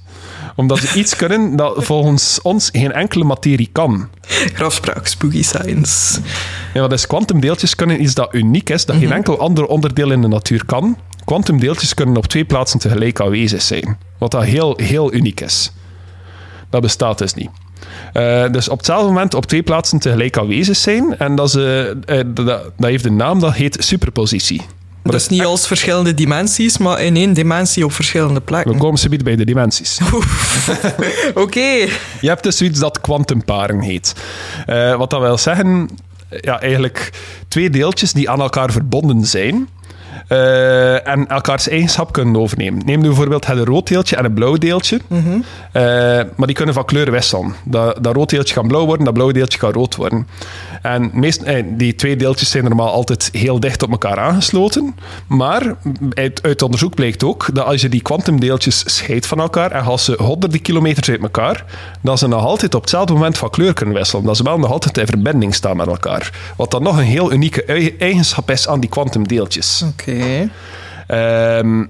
omdat 0.56 0.80
ze 0.80 1.00
iets 1.00 1.16
kunnen 1.16 1.56
dat 1.56 1.84
volgens 1.84 2.42
ons 2.42 2.70
geen 2.74 2.92
enkele 2.92 3.24
materie 3.24 3.70
kan. 3.72 4.10
Grafspraak, 4.54 5.08
spooky 5.08 5.44
science. 5.44 6.20
Ja, 6.74 6.82
wat 6.82 6.92
is 6.92 7.08
kwantumdeeltjes 7.08 7.76
kunnen 7.76 8.02
iets 8.02 8.14
dat 8.14 8.34
uniek 8.34 8.70
is, 8.70 8.86
dat 8.86 8.96
geen 8.96 9.06
mhm. 9.06 9.16
enkel 9.16 9.40
ander 9.40 9.66
onderdeel 9.66 10.12
in 10.12 10.22
de 10.22 10.28
natuur 10.28 10.66
kan. 10.66 10.98
Kwantumdeeltjes 11.26 11.94
kunnen 11.94 12.18
op 12.18 12.28
twee 12.28 12.46
plaatsen 12.46 12.80
tegelijk 12.80 13.22
aanwezig 13.22 13.62
zijn. 13.62 13.98
Wat 14.18 14.32
dat 14.32 14.44
heel, 14.44 14.78
heel 14.82 15.14
uniek 15.14 15.42
is. 15.42 15.72
Dat 16.70 16.82
bestaat 16.82 17.18
dus 17.18 17.34
niet. 17.34 17.50
Uh, 18.14 18.52
dus 18.52 18.70
op 18.70 18.78
hetzelfde 18.78 19.08
moment 19.08 19.34
op 19.34 19.46
twee 19.46 19.64
plaatsen 19.64 20.00
tegelijk 20.00 20.38
aanwezig 20.38 20.76
zijn. 20.76 21.18
En 21.18 21.36
dat, 21.36 21.48
is, 21.48 21.56
uh, 21.56 22.22
dat, 22.26 22.46
dat 22.46 22.72
heeft 22.78 23.06
een 23.06 23.16
naam, 23.16 23.40
dat 23.40 23.54
heet 23.54 23.78
superpositie. 23.80 24.62
Dat 25.04 25.14
is 25.14 25.28
niet 25.28 25.46
als 25.46 25.68
verschillende 25.68 26.14
dimensies, 26.14 26.78
maar 26.78 27.02
in 27.02 27.16
één 27.16 27.34
dimensie 27.34 27.86
op 27.86 27.94
verschillende 27.94 28.42
plekken. 28.42 28.72
We 28.72 28.78
komen 28.78 29.00
ze 29.00 29.10
bij 29.10 29.36
de 29.36 29.46
dimensies. 29.46 30.00
Oké. 31.34 31.88
Je 32.22 32.28
hebt 32.28 32.44
dus 32.44 32.58
zoiets 32.58 32.80
dat 32.80 33.02
kwantumparen 33.02 33.80
heet. 33.80 34.16
Uh, 34.68 34.96
wat 34.96 35.10
dat 35.10 35.22
wil 35.22 35.38
zeggen, 35.38 35.90
ja, 36.30 36.62
eigenlijk 36.62 37.12
twee 37.48 37.70
deeltjes 37.70 38.14
die 38.14 38.30
aan 38.30 38.42
elkaar 38.42 38.72
verbonden 38.72 39.26
zijn. 39.26 39.68
Uh, 40.30 41.08
en 41.08 41.28
elkaars 41.28 41.70
eigenschap 41.70 42.12
kunnen 42.12 42.42
overnemen. 42.42 42.86
Neem 42.86 43.02
nu 43.02 43.08
bijvoorbeeld 43.08 43.48
het 43.48 43.68
rood 43.68 43.88
deeltje 43.88 44.16
en 44.16 44.26
een 44.26 44.34
blauw 44.34 44.56
deeltje. 44.56 45.00
Mm 45.08 45.24
-hmm. 45.24 45.44
uh, 45.74 45.84
maar 46.36 46.48
die 46.48 46.56
kunnen 46.56 46.74
van 46.74 46.86
kleur 46.86 47.12
wisselen. 47.12 47.54
Dat, 47.64 48.04
dat 48.04 48.16
rood 48.16 48.30
deeltje 48.30 48.54
kan 48.54 48.68
blauw 48.68 48.86
worden, 48.86 49.06
dat 49.06 49.14
blauw 49.14 49.32
deeltje 49.32 49.60
kan 49.60 49.72
rood 49.72 49.96
worden. 49.96 50.28
En 50.84 51.10
meest, 51.14 51.42
eh, 51.42 51.64
die 51.68 51.96
twee 51.96 52.16
deeltjes 52.16 52.50
zijn 52.50 52.64
normaal 52.64 52.92
altijd 52.92 53.30
heel 53.32 53.60
dicht 53.60 53.84
op 53.84 53.92
elkaar 53.92 54.20
aangesloten. 54.20 54.96
Maar 55.28 55.76
uit, 56.14 56.44
uit 56.44 56.62
onderzoek 56.62 56.96
blijkt 56.96 57.24
ook 57.24 57.48
dat 57.54 57.66
als 57.66 57.82
je 57.82 57.90
die 57.90 58.02
kwantumdeeltjes 58.02 58.84
scheidt 58.86 59.26
van 59.26 59.40
elkaar 59.40 59.72
en 59.72 59.84
als 59.84 60.04
ze 60.04 60.16
honderden 60.18 60.62
kilometers 60.62 61.10
uit 61.10 61.22
elkaar, 61.22 61.66
dat 62.02 62.20
ze 62.20 62.28
nog 62.28 62.44
altijd 62.44 62.76
op 62.76 62.82
hetzelfde 62.82 63.14
moment 63.14 63.38
van 63.38 63.50
kleur 63.50 63.74
kunnen 63.74 63.96
wisselen. 63.96 64.26
Dat 64.26 64.38
ze 64.38 64.44
wel 64.44 64.60
nog 64.60 64.72
altijd 64.72 64.98
in 64.98 65.06
verbinding 65.06 65.56
staan 65.56 65.78
met 65.78 65.88
elkaar. 65.88 66.54
Wat 66.56 66.72
dan 66.72 66.84
nog 66.84 66.98
een 66.98 67.04
heel 67.04 67.32
unieke 67.32 67.64
eigenschap 67.98 68.52
is 68.52 68.68
aan 68.68 68.80
die 68.80 68.90
kwantumdeeltjes. 68.90 69.84
Oké. 69.86 70.12
Okay. 70.12 71.60
Um, 71.60 71.90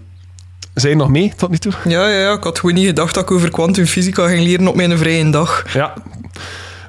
zijn 0.73 0.91
je 0.91 0.97
nog 0.97 1.09
mee 1.09 1.33
tot 1.37 1.49
nu 1.49 1.57
toe? 1.57 1.73
Ja, 1.83 2.07
ja, 2.07 2.19
ja, 2.19 2.33
ik 2.33 2.43
had 2.43 2.59
gewoon 2.59 2.75
niet 2.75 2.85
gedacht 2.85 3.13
dat 3.13 3.23
ik 3.23 3.31
over 3.31 3.51
kwantumfysica 3.51 4.27
ging 4.27 4.43
leren 4.43 4.67
op 4.67 4.75
mijn 4.75 4.97
vrije 4.97 5.29
dag. 5.29 5.73
Ja, 5.73 5.93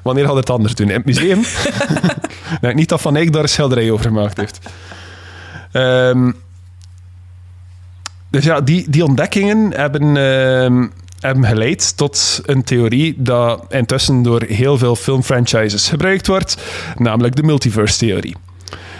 Wanneer 0.05 0.25
had 0.25 0.35
het 0.35 0.49
anders 0.49 0.75
doen? 0.75 0.89
In 0.89 0.95
het 0.95 1.05
museum? 1.05 1.41
niet 2.73 2.89
dat 2.89 3.01
Van 3.01 3.15
Eyck 3.15 3.33
daar 3.33 3.41
een 3.41 3.49
schilderij 3.49 3.91
over 3.91 4.05
gemaakt 4.05 4.37
heeft. 4.37 4.59
Um, 5.73 6.35
dus 8.29 8.43
ja, 8.43 8.61
die, 8.61 8.89
die 8.89 9.03
ontdekkingen 9.03 9.73
hebben, 9.73 10.03
uh, 10.03 10.87
hebben 11.19 11.45
geleid 11.45 11.97
tot 11.97 12.41
een 12.45 12.63
theorie 12.63 13.13
dat 13.17 13.65
intussen 13.69 14.21
door 14.21 14.43
heel 14.43 14.77
veel 14.77 14.95
filmfranchises 14.95 15.89
gebruikt 15.89 16.27
wordt, 16.27 16.57
namelijk 16.97 17.35
de 17.35 17.43
multiverse-theorie. 17.43 18.35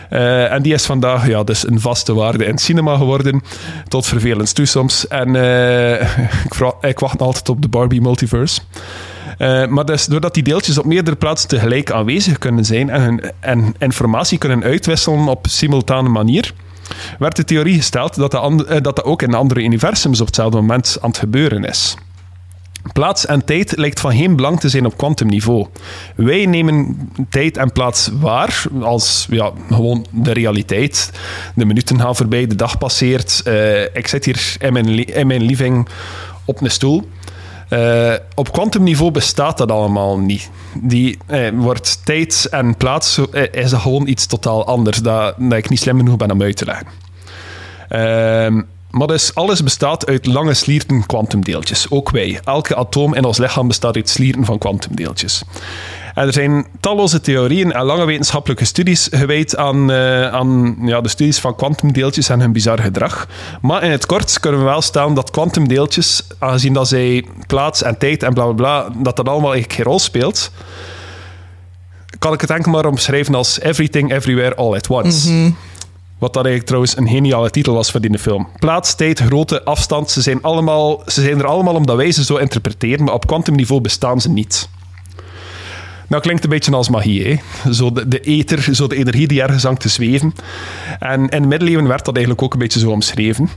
Uh, 0.10 0.52
en 0.52 0.62
die 0.62 0.74
is 0.74 0.86
vandaag 0.86 1.28
ja, 1.28 1.44
dus 1.44 1.68
een 1.68 1.80
vaste 1.80 2.14
waarde 2.14 2.46
in 2.46 2.52
het 2.52 2.62
cinema 2.62 2.98
geworden, 2.98 3.42
tot 3.88 4.06
vervelend 4.06 4.56
toe 4.56 4.66
soms. 4.66 5.08
En 5.08 5.36
uh, 5.36 6.02
ik, 6.46 6.74
ik, 6.82 7.00
wacht 7.00 7.22
altijd 7.22 7.50
op 7.50 7.62
de 7.62 7.68
Barbie 7.68 8.02
multiverse. 8.02 8.62
Uh, 9.38 9.68
maar 9.68 9.86
dus, 9.86 10.06
doordat 10.06 10.34
die 10.34 10.44
deeltjes 10.44 10.78
op 10.78 10.86
meerdere 10.86 11.16
plaatsen 11.16 11.50
tegelijk 11.50 11.92
aanwezig 11.92 12.38
kunnen 12.38 12.66
zijn 12.66 12.90
en, 12.90 13.34
en 13.40 13.76
informatie 13.80 14.38
kunnen 14.38 14.64
uitwisselen 14.64 15.28
op 15.28 15.48
simultane 15.48 16.10
manier, 16.10 16.54
werd 17.20 17.36
de 17.36 17.44
theorie 17.44 17.76
gesteld 17.76 18.16
dat 18.16 18.32
dat, 18.32 18.84
dat, 18.84 19.04
ook 19.04 19.22
in 19.22 19.34
andere 19.34 19.64
universums 19.64 20.20
op 20.20 20.26
hetzelfde 20.26 20.58
moment 20.58 20.98
aan 21.02 21.10
het 21.10 21.20
gebeuren 21.20 21.64
is. 21.64 21.96
Plaats 22.94 23.26
en 23.26 23.46
tijd 23.46 23.78
lijkt 23.78 24.00
van 24.00 24.16
geen 24.16 24.36
belang 24.36 24.60
te 24.60 24.70
zijn 24.70 24.86
op 24.86 24.98
kwantumniveau. 24.98 25.68
Wij 26.16 26.46
nemen 26.46 27.10
tijd 27.30 27.58
en 27.58 27.72
plaats 27.72 28.10
waar 28.20 28.64
als 28.82 29.28
ja, 29.30 29.52
gewoon 29.70 30.06
de 30.10 30.32
realiteit. 30.32 31.12
De 31.56 31.66
minuten 31.66 32.00
gaan 32.00 32.16
voorbij, 32.16 32.48
de 32.48 32.56
dag 32.56 32.78
passeert. 32.78 33.42
Uh, 33.48 33.82
ik 33.82 34.08
zit 34.08 34.26
hier 34.26 34.56
in 34.60 34.74
mijn, 34.74 35.06
in 35.06 35.28
mijn 35.28 35.44
living 35.44 35.88
op 36.46 36.62
een 36.62 36.72
stoel. 36.72 37.10
Uh, 37.70 38.14
op 38.36 38.52
kwantumniveau 38.52 39.12
bestaat 39.12 39.58
dat 39.58 39.72
allemaal 39.72 40.20
niet. 40.20 40.50
Die 40.74 41.18
eh, 41.26 41.50
wordt 41.54 42.06
tijd 42.06 42.48
en 42.52 42.78
plaats 42.78 43.18
uh, 43.18 43.44
is 43.52 43.74
gewoon 43.74 44.08
iets 44.08 44.26
totaal 44.26 44.66
anders 44.66 44.98
dat, 44.98 45.36
dat 45.38 45.58
ik 45.58 45.70
niet 45.70 45.80
slim 45.80 45.98
genoeg 45.98 46.18
ben 46.18 46.32
om 46.32 46.42
uit 46.42 46.58
te 46.58 46.66
leggen. 46.66 46.88
Uh, 47.90 48.64
maar 48.90 49.08
dus 49.08 49.36
alles 49.36 49.64
bestaat 49.64 50.08
uit 50.08 50.26
lange 50.26 50.54
slierten 50.54 51.06
kwantumdeeltjes. 51.06 51.90
Ook 51.90 52.10
wij. 52.10 52.40
Elke 52.44 52.76
atoom 52.76 53.14
in 53.14 53.26
ons 53.26 53.38
lichaam 53.38 53.68
bestaat 53.68 53.96
uit 53.96 54.10
slierten 54.10 54.46
van 54.46 54.58
kwantumdeeltjes. 54.58 55.44
En 56.16 56.28
er 56.28 56.34
zijn 56.34 56.66
talloze 56.80 57.22
theorieën 57.22 57.72
en 57.72 57.84
lange 57.86 58.06
wetenschappelijke 58.06 58.66
studies 58.66 59.08
gewijd 59.12 59.58
aan, 59.58 59.92
uh, 59.92 60.28
aan 60.28 60.78
ja, 60.82 61.02
de 61.02 61.10
studies 61.10 61.40
van 61.40 61.56
kwantumdeeltjes 61.56 62.30
en 62.30 62.40
hun 62.40 62.52
bizar 62.52 62.80
gedrag. 62.80 63.28
Maar 63.62 63.84
in 63.84 63.92
het 63.92 64.06
kort 64.06 64.40
kunnen 64.40 64.60
we 64.60 64.66
wel 64.66 64.82
stellen 64.82 65.14
dat 65.14 65.32
kwantumdeeltjes, 65.32 66.28
aangezien 66.40 66.74
dat 66.74 66.88
zij 66.88 67.26
plaats 67.48 67.84
en 67.84 67.98
tijd 67.98 68.24
en 68.24 68.34
bla 68.34 68.44
bla 68.44 68.54
bla, 68.54 68.90
dat 69.04 69.16
dat 69.16 69.30
allemaal 69.30 69.54
eigenlijk 69.54 69.74
geen 69.74 69.86
rol 69.86 70.00
speelt, 70.00 70.52
kan 72.20 72.34
ik 72.34 72.42
het 72.42 72.50
enkel 72.50 72.72
maar 72.72 72.86
omschrijven 72.86 73.36
als 73.36 73.60
Everything 73.60 74.14
Everywhere 74.14 74.56
All 74.56 74.76
at 74.76 74.88
Once. 74.88 75.32
Mhm. 75.32 75.52
Wat 76.18 76.34
dat 76.34 76.46
eigenlijk 76.46 76.66
trouwens 76.66 76.98
een 76.98 77.08
geniale 77.08 77.50
titel 77.50 77.74
was 77.74 77.92
voor 77.92 78.02
die 78.02 78.20
film. 78.20 78.48
Plaats, 78.60 78.96
tijd, 78.96 79.20
grootte, 79.20 79.64
afstand, 79.64 80.12
ze 80.12 80.22
zijn, 80.22 80.42
allemaal, 80.42 81.02
ze 81.06 81.22
zijn 81.22 81.40
er 81.40 81.46
allemaal 81.46 81.76
omdat 81.76 81.96
wij 81.96 82.12
ze 82.12 82.24
zo 82.24 82.36
interpreteren, 82.36 83.06
maar 83.06 83.14
op 83.14 83.28
kwantumniveau 83.28 83.82
bestaan 83.82 84.22
ze 84.22 84.30
niet. 84.30 84.70
Nou, 86.08 86.22
klinkt 86.22 86.44
een 86.44 86.50
beetje 86.50 86.72
als 86.72 86.90
magie? 86.90 87.42
Zo 87.72 87.92
de, 87.92 88.20
ether, 88.20 88.76
zo 88.76 88.88
de 88.88 88.96
energie 88.96 89.28
die 89.28 89.42
ergens 89.42 89.64
hangt 89.64 89.82
te 89.82 89.90
zweven. 89.90 90.34
En 91.00 91.30
in 91.30 91.42
de 91.42 91.48
middeleeuwen 91.48 91.88
werd 91.88 92.06
dat 92.06 92.16
eigenlijk 92.16 92.46
ook 92.46 92.54
een 92.54 92.60
beetje 92.60 92.80
zo 92.80 92.90
omschreven. 92.90 93.50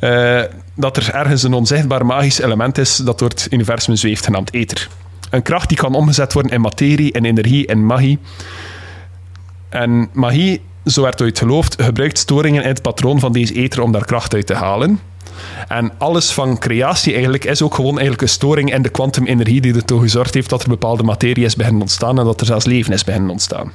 Uh, 0.00 0.42
dat 0.74 0.96
er 0.96 1.14
ergens 1.14 1.42
een 1.42 1.52
onzichtbaar 1.52 2.06
magisch 2.06 2.38
element 2.38 2.78
is 2.78 2.96
dat 2.96 3.18
door 3.18 3.28
het 3.28 3.46
universum 3.50 3.96
zweeft, 3.96 4.24
genaamd 4.24 4.52
ether. 4.52 4.88
Een 5.30 5.42
kracht 5.42 5.68
die 5.68 5.78
kan 5.78 5.94
omgezet 5.94 6.32
worden 6.32 6.52
in 6.52 6.60
materie, 6.60 7.12
in 7.12 7.24
energie, 7.24 7.66
in 7.66 7.86
magie. 7.86 8.18
En 9.68 10.08
magie, 10.12 10.60
zo 10.84 11.02
werd 11.02 11.22
ooit 11.22 11.38
geloofd, 11.38 11.82
gebruikt 11.82 12.18
storingen 12.18 12.62
in 12.62 12.68
het 12.68 12.82
patroon 12.82 13.20
van 13.20 13.32
deze 13.32 13.54
ether 13.54 13.82
om 13.82 13.92
daar 13.92 14.04
kracht 14.04 14.34
uit 14.34 14.46
te 14.46 14.54
halen. 14.54 15.00
En 15.68 15.92
alles 15.98 16.30
van 16.30 16.58
creatie 16.58 17.12
eigenlijk 17.12 17.44
is 17.44 17.62
ook 17.62 17.74
gewoon 17.74 17.92
eigenlijk 17.92 18.22
een 18.22 18.28
storing 18.28 18.74
in 18.74 18.82
de 18.82 18.88
kwantumenergie 18.88 19.60
die 19.60 19.74
ertoe 19.74 20.00
gezorgd 20.00 20.34
heeft 20.34 20.50
dat 20.50 20.62
er 20.62 20.68
bepaalde 20.68 21.02
materie 21.02 21.44
is 21.44 21.56
beginnen 21.56 21.80
ontstaan 21.80 22.18
en 22.18 22.24
dat 22.24 22.40
er 22.40 22.46
zelfs 22.46 22.64
leven 22.64 22.92
is 22.92 23.04
beginnen 23.04 23.30
ontstaan. 23.30 23.72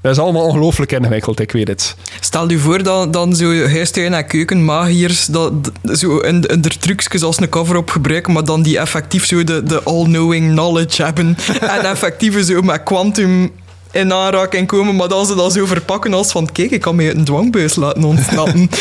Dat 0.00 0.12
is 0.12 0.18
allemaal 0.18 0.44
ongelooflijk 0.44 0.92
ingewikkeld, 0.92 1.40
ik 1.40 1.52
weet 1.52 1.68
het. 1.68 1.96
Stel 2.20 2.50
je 2.50 2.58
voor 2.58 2.82
dat 2.82 3.12
dan 3.12 3.36
zo 3.36 3.66
huistuin- 3.66 4.14
en 4.14 4.26
keukenmagiërs 4.26 5.26
dat, 5.26 5.52
zo 5.92 6.22
een, 6.22 6.52
een, 6.52 6.62
er 6.62 6.78
trucjes 6.78 7.22
als 7.22 7.40
een 7.40 7.48
cover 7.48 7.76
op 7.76 7.90
gebruiken, 7.90 8.32
maar 8.32 8.44
dan 8.44 8.62
die 8.62 8.78
effectief 8.78 9.26
zo 9.26 9.44
de, 9.44 9.62
de 9.62 9.82
all-knowing 9.82 10.50
knowledge 10.50 11.02
hebben 11.02 11.36
en 11.76 11.84
effectief 11.84 12.44
zo 12.44 12.62
met 12.62 12.82
quantum 12.82 13.50
in 13.92 14.12
aanraking 14.12 14.66
komen, 14.66 14.96
maar 14.96 15.08
dan 15.08 15.26
ze 15.26 15.34
dat 15.34 15.52
zo 15.52 15.66
verpakken 15.66 16.14
als 16.14 16.30
van 16.32 16.52
kijk, 16.52 16.70
ik 16.70 16.80
kan 16.80 16.94
me 16.94 17.14
een 17.14 17.24
dwangbuis 17.24 17.74
laten 17.74 18.04
ontsnappen. 18.04 18.70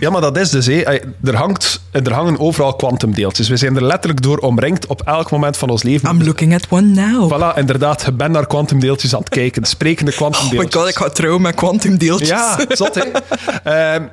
Ja, 0.00 0.10
maar 0.10 0.20
dat 0.20 0.38
is 0.38 0.50
dus, 0.50 0.66
hé. 0.66 0.82
Er, 1.24 1.34
hangt, 1.34 1.80
er 1.92 2.12
hangen 2.12 2.38
overal 2.38 2.74
kwantumdeeltjes. 2.74 3.48
We 3.48 3.56
zijn 3.56 3.76
er 3.76 3.84
letterlijk 3.84 4.22
door 4.22 4.38
omringd 4.38 4.86
op 4.86 5.02
elk 5.02 5.30
moment 5.30 5.56
van 5.56 5.68
ons 5.68 5.82
leven. 5.82 6.10
I'm 6.10 6.22
looking 6.22 6.54
at 6.54 6.66
one 6.68 6.86
now. 6.86 7.32
Voilà, 7.32 7.58
inderdaad. 7.58 8.02
Je 8.04 8.12
bent 8.12 8.32
naar 8.32 8.46
kwantumdeeltjes 8.46 9.14
aan 9.14 9.20
het 9.20 9.28
kijken. 9.28 9.64
Sprekende 9.64 10.12
kwantumdeeltjes. 10.12 10.74
Oh 10.74 10.80
my 10.80 10.80
god, 10.80 10.88
ik 10.88 10.96
ga 10.96 11.08
trouwen 11.08 11.42
met 11.42 11.54
kwantumdeeltjes. 11.54 12.28
Ja, 12.28 12.58
zot, 12.68 12.94
hè. 12.94 13.98
uh, 14.00 14.06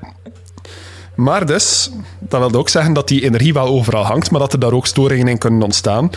maar 1.25 1.45
dus, 1.45 1.91
dat 2.29 2.51
wil 2.51 2.59
ook 2.59 2.69
zeggen 2.69 2.93
dat 2.93 3.07
die 3.07 3.23
energie 3.23 3.53
wel 3.53 3.67
overal 3.67 4.03
hangt, 4.03 4.31
maar 4.31 4.39
dat 4.39 4.53
er 4.53 4.59
daar 4.59 4.71
ook 4.71 4.87
storingen 4.87 5.27
in 5.27 5.37
kunnen 5.37 5.61
ontstaan, 5.61 6.09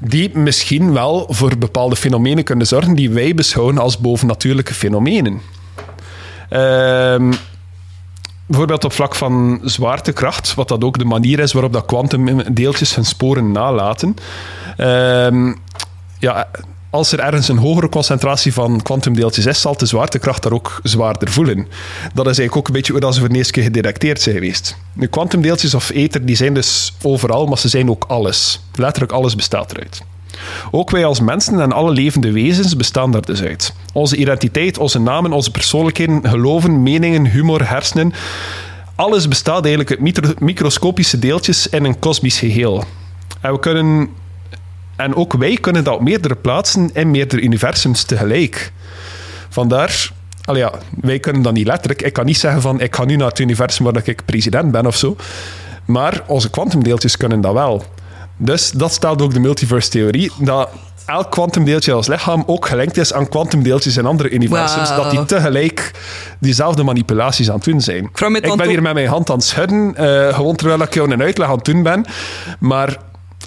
die 0.00 0.38
misschien 0.38 0.92
wel 0.92 1.26
voor 1.28 1.58
bepaalde 1.58 1.96
fenomenen 1.96 2.44
kunnen 2.44 2.66
zorgen 2.66 2.94
die 2.94 3.10
wij 3.10 3.34
beschouwen 3.34 3.78
als 3.78 3.98
bovennatuurlijke 3.98 4.74
fenomenen. 4.74 5.40
Ehm 6.48 7.32
bijvoorbeeld 8.52 8.84
op 8.84 8.92
vlak 8.92 9.14
van 9.14 9.60
zwaartekracht, 9.64 10.54
wat 10.54 10.68
dat 10.68 10.84
ook 10.84 10.98
de 10.98 11.04
manier 11.04 11.38
is 11.38 11.52
waarop 11.52 11.72
dat 11.72 11.86
kwantumdeeltjes 11.86 12.94
hun 12.94 13.04
sporen 13.04 13.52
nalaten. 13.52 14.14
Ehm, 14.76 15.52
ja, 16.18 16.48
als 16.92 17.12
er 17.12 17.20
ergens 17.20 17.48
een 17.48 17.58
hogere 17.58 17.88
concentratie 17.88 18.52
van 18.52 18.82
kwantumdeeltjes 18.82 19.46
is, 19.46 19.60
zal 19.60 19.76
de 19.76 19.86
zwaartekracht 19.86 20.42
daar 20.42 20.52
ook 20.52 20.80
zwaarder 20.82 21.30
voelen. 21.30 21.66
Dat 22.14 22.26
is 22.26 22.38
eigenlijk 22.38 22.56
ook 22.56 22.66
een 22.66 22.72
beetje 22.72 22.92
hoe 22.92 23.12
ze 23.12 23.20
voor 23.20 23.28
de 23.28 23.34
eerste 23.34 23.52
keer 23.52 23.62
gedetecteerd 23.62 24.20
zijn 24.20 24.34
geweest. 24.34 24.76
De 24.92 25.06
kwantumdeeltjes 25.06 25.74
of 25.74 25.90
ether 25.90 26.26
die 26.26 26.36
zijn 26.36 26.54
dus 26.54 26.94
overal, 27.02 27.46
maar 27.46 27.58
ze 27.58 27.68
zijn 27.68 27.90
ook 27.90 28.04
alles. 28.08 28.60
Letterlijk 28.74 29.12
alles 29.12 29.34
bestaat 29.34 29.72
eruit. 29.72 30.02
Ook 30.70 30.90
wij 30.90 31.04
als 31.04 31.20
mensen 31.20 31.60
en 31.60 31.72
alle 31.72 31.90
levende 31.90 32.32
wezens 32.32 32.76
bestaan 32.76 33.10
daar 33.10 33.22
dus 33.22 33.42
uit. 33.42 33.74
Onze 33.92 34.16
identiteit, 34.16 34.78
onze 34.78 35.00
namen, 35.00 35.32
onze 35.32 35.50
persoonlijkheden, 35.50 36.28
geloven, 36.28 36.82
meningen, 36.82 37.26
humor, 37.26 37.68
hersenen. 37.68 38.12
Alles 38.94 39.28
bestaat 39.28 39.64
eigenlijk 39.64 39.90
uit 39.90 40.40
microscopische 40.40 41.18
deeltjes 41.18 41.68
in 41.68 41.84
een 41.84 41.98
kosmisch 41.98 42.38
geheel. 42.38 42.84
En 43.40 43.52
we 43.52 43.58
kunnen 43.58 44.08
en 45.02 45.14
ook 45.14 45.32
wij 45.32 45.56
kunnen 45.60 45.84
dat 45.84 45.94
op 45.94 46.00
meerdere 46.00 46.34
plaatsen 46.34 46.90
in 46.92 47.10
meerdere 47.10 47.42
universums 47.42 48.04
tegelijk. 48.04 48.72
Vandaar, 49.48 50.10
ja, 50.52 50.72
wij 51.00 51.18
kunnen 51.18 51.42
dat 51.42 51.52
niet 51.52 51.66
letterlijk. 51.66 52.02
Ik 52.02 52.12
kan 52.12 52.24
niet 52.24 52.38
zeggen 52.38 52.62
van 52.62 52.80
ik 52.80 52.94
ga 52.94 53.04
nu 53.04 53.16
naar 53.16 53.28
het 53.28 53.38
universum 53.38 53.84
waar 53.84 54.00
ik 54.04 54.24
president 54.24 54.70
ben 54.70 54.86
of 54.86 54.96
zo. 54.96 55.16
Maar 55.84 56.22
onze 56.26 56.50
kwantumdeeltjes 56.50 57.16
kunnen 57.16 57.40
dat 57.40 57.52
wel. 57.52 57.84
Dus 58.36 58.70
dat 58.70 58.92
stelt 58.92 59.22
ook 59.22 59.32
de 59.32 59.40
multiverse-theorie, 59.40 60.32
dat 60.38 60.68
elk 61.06 61.30
kwantumdeeltje 61.30 61.92
als 61.92 62.06
lichaam 62.06 62.42
ook 62.46 62.66
gelinkt 62.66 62.96
is 62.96 63.12
aan 63.12 63.28
kwantumdeeltjes 63.28 63.96
in 63.96 64.06
andere 64.06 64.30
universums, 64.30 64.88
dat 64.88 65.10
die 65.10 65.24
tegelijk 65.24 65.90
diezelfde 66.40 66.82
manipulaties 66.82 67.48
aan 67.48 67.54
het 67.54 67.64
doen 67.64 67.80
zijn. 67.80 68.10
Ik 68.52 68.56
ben 68.56 68.68
hier 68.68 68.82
met 68.82 68.94
mijn 68.94 69.08
hand 69.08 69.30
aan 69.30 69.36
het 69.36 69.44
schudden, 69.44 69.94
uh, 70.00 70.34
gewoon 70.34 70.56
terwijl 70.56 70.82
ik 70.82 70.94
jou 70.94 71.12
een 71.12 71.22
uitleg 71.22 71.48
aan 71.48 71.56
het 71.56 71.64
doen 71.64 71.82
ben, 71.82 72.04
maar 72.58 72.96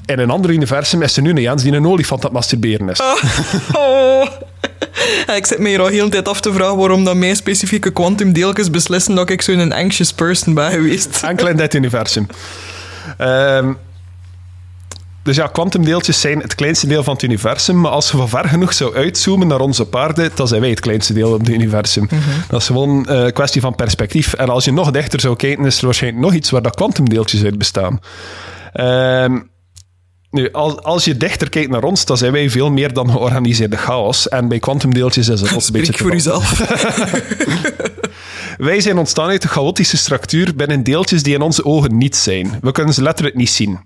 in 0.06 0.20
een 0.20 0.30
ander 0.30 0.52
universum 0.52 1.02
is 1.02 1.18
er 1.18 1.22
nu 1.22 1.30
een 1.30 1.41
Jens 1.41 1.64
die 1.64 1.72
een 1.72 1.88
olifant 1.88 2.20
aan 2.20 2.26
het 2.26 2.36
masturberen 2.36 2.89
is. 2.89 3.00
Oh. 3.02 3.24
oh. 3.84 4.28
ik 5.36 5.46
zit 5.46 5.60
me 5.60 5.70
hier 5.70 5.82
al 5.82 5.88
heel 5.88 6.06
de 6.06 6.12
tijd 6.12 6.28
af 6.28 6.41
te 6.41 6.54
vragen 6.54 6.78
waarom 6.78 7.04
dat 7.04 7.16
mijn 7.16 7.36
specifieke 7.36 7.91
kwantumdeeltjes 7.91 8.70
beslissen 8.70 9.16
dat 9.16 9.30
ik 9.30 9.41
zo'n 9.41 9.72
anxious 9.72 10.14
person 10.14 10.54
ben 10.54 10.72
geweest. 10.72 11.22
Enkel 11.24 11.48
in 11.48 11.58
dit 11.58 11.74
universum. 11.74 12.28
Um, 13.22 13.78
dus 15.26 15.36
ja, 15.36 15.48
kwantumdeeltjes 15.48 16.22
zijn 16.22 16.39
het 16.39 16.56
kleinste 16.56 16.88
deel 16.88 17.04
van 17.04 17.14
het 17.14 17.24
universum, 17.24 17.82
maar 17.82 17.91
als 17.91 18.12
je 18.12 18.18
van 18.18 18.30
ver 18.30 18.50
genoeg 18.50 18.74
zou 18.74 18.96
uitzoomen 18.96 19.48
naar 19.48 19.60
onze 19.60 19.86
paarden, 19.86 20.32
dan 20.36 20.48
zijn 20.48 20.62
wij 20.62 20.70
het 20.70 20.80
kleinste 20.80 21.14
deel 21.14 21.30
van 21.30 21.39
het 21.39 21.50
universum. 21.50 22.04
Mhm. 22.04 22.22
Dat 22.48 22.62
is 22.62 22.68
gewoon 22.68 23.10
een 23.10 23.34
kwestie 23.34 23.62
van 23.62 23.76
perspectief. 23.76 24.34
En 24.34 24.50
als 24.50 24.66
je 24.66 24.74
nog 24.74 24.91
dichter 24.91 25.20
zou 25.20 25.36
kijken, 25.36 25.66
is 25.66 25.78
er 25.78 25.86
waarschijnlijk 25.86 26.24
nog 26.24 26.34
iets 26.34 26.50
waar 26.50 26.62
dat 26.62 26.76
kwantumdeeltjes 26.76 27.43
uit 27.43 27.58
bestaan. 27.58 28.00
Ehm, 28.74 29.39
nu, 30.36 30.51
als, 30.51 30.77
als 30.77 31.05
je 31.05 31.17
dichter 31.17 31.49
kijkt 31.49 31.69
naar 31.69 31.83
ons, 31.83 32.05
dan 32.05 32.17
zijn 32.17 32.31
wij 32.31 32.49
veel 32.49 32.71
meer 32.71 32.93
dan 32.93 33.09
georganiseerde 33.09 33.77
chaos. 33.77 34.29
En 34.29 34.47
bij 34.47 34.59
kwantumdeeltjes 34.59 35.29
is 35.29 35.41
het 35.41 35.51
een 35.51 35.71
beetje 35.71 35.93
voor 36.03 36.11
jezelf. 36.11 36.59
wij 38.57 38.81
zijn 38.81 38.97
ontstaan 38.97 39.29
uit 39.29 39.43
een 39.43 39.49
chaotische 39.49 39.97
structuur 39.97 40.55
binnen 40.55 40.83
deeltjes 40.83 41.23
die 41.23 41.33
in 41.33 41.41
onze 41.41 41.65
ogen 41.65 41.97
niet 41.97 42.15
zijn. 42.15 42.57
We 42.61 42.71
kunnen 42.71 42.93
ze 42.93 43.01
letterlijk 43.01 43.36
niet 43.36 43.49
zien. 43.49 43.79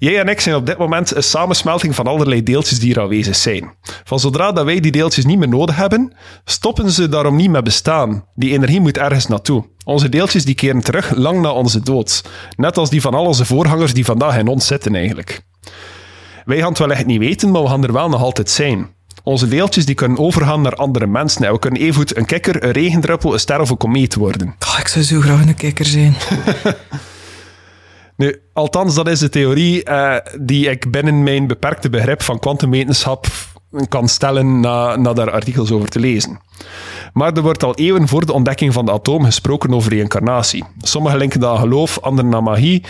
Jij 0.00 0.20
en 0.20 0.28
ik 0.28 0.40
zijn 0.40 0.56
op 0.56 0.66
dit 0.66 0.78
moment 0.78 1.16
een 1.16 1.22
samensmelting 1.22 1.94
van 1.94 2.06
allerlei 2.06 2.42
deeltjes 2.42 2.78
die 2.80 2.94
er 2.94 3.00
aanwezig 3.00 3.36
zijn. 3.36 3.74
Van 4.04 4.20
zodra 4.20 4.52
dat 4.52 4.64
wij 4.64 4.80
die 4.80 4.92
deeltjes 4.92 5.24
niet 5.24 5.38
meer 5.38 5.48
nodig 5.48 5.76
hebben, 5.76 6.12
stoppen 6.44 6.90
ze 6.90 7.08
daarom 7.08 7.36
niet 7.36 7.50
met 7.50 7.64
bestaan. 7.64 8.24
Die 8.34 8.52
energie 8.52 8.80
moet 8.80 8.98
ergens 8.98 9.26
naartoe. 9.26 9.64
Onze 9.84 10.08
deeltjes 10.08 10.44
die 10.44 10.54
keren 10.54 10.80
terug 10.80 11.16
lang 11.16 11.40
na 11.40 11.52
onze 11.52 11.80
dood. 11.80 12.24
Net 12.56 12.78
als 12.78 12.90
die 12.90 13.00
van 13.00 13.14
al 13.14 13.26
onze 13.26 13.44
voorgangers 13.44 13.94
die 13.94 14.04
vandaag 14.04 14.38
in 14.38 14.46
ons 14.46 14.66
zitten 14.66 14.94
eigenlijk. 14.94 15.42
Wij 16.48 16.58
gaan 16.58 16.68
het 16.68 16.78
wel 16.78 16.90
echt 16.90 17.06
niet 17.06 17.18
weten, 17.18 17.50
maar 17.50 17.62
we 17.62 17.68
gaan 17.68 17.84
er 17.84 17.92
wel 17.92 18.08
nog 18.08 18.22
altijd 18.22 18.50
zijn. 18.50 18.88
Onze 19.22 19.48
deeltjes 19.48 19.86
die 19.86 19.94
kunnen 19.94 20.18
overgaan 20.18 20.62
naar 20.62 20.74
andere 20.74 21.06
mensen. 21.06 21.44
En 21.44 21.52
we 21.52 21.58
kunnen 21.58 21.80
evengoed 21.80 22.16
een 22.16 22.24
kikker, 22.24 22.64
een 22.64 22.70
regendruppel, 22.70 23.32
een 23.32 23.40
ster 23.40 23.60
of 23.60 23.70
een 23.70 23.76
komeet 23.76 24.14
worden. 24.14 24.54
Oh, 24.66 24.76
ik 24.78 24.88
zou 24.88 25.04
zo 25.04 25.20
graag 25.20 25.46
een 25.46 25.54
kikker 25.54 25.84
zijn. 25.84 26.16
Nu, 28.16 28.40
althans, 28.52 28.94
dat 28.94 29.08
is 29.08 29.18
de 29.18 29.28
theorie 29.28 29.88
uh, 29.88 30.16
die 30.40 30.70
ik 30.70 30.90
binnen 30.90 31.22
mijn 31.22 31.46
beperkte 31.46 31.90
begrip 31.90 32.22
van 32.22 32.38
kwantumwetenschap 32.38 33.26
kan 33.88 34.08
stellen 34.08 34.60
na, 34.60 34.96
na 34.96 35.12
daar 35.12 35.30
artikels 35.30 35.70
over 35.70 35.88
te 35.88 36.00
lezen. 36.00 36.40
Maar 37.12 37.32
er 37.32 37.42
wordt 37.42 37.64
al 37.64 37.74
eeuwen 37.74 38.08
voor 38.08 38.26
de 38.26 38.32
ontdekking 38.32 38.72
van 38.72 38.84
de 38.84 38.92
atoom 38.92 39.24
gesproken 39.24 39.74
over 39.74 39.92
reïncarnatie. 39.92 40.64
Sommigen 40.80 41.18
linken 41.18 41.40
dat 41.40 41.50
aan 41.50 41.58
geloof, 41.58 42.00
anderen 42.00 42.30
naar 42.30 42.42
magie. 42.42 42.84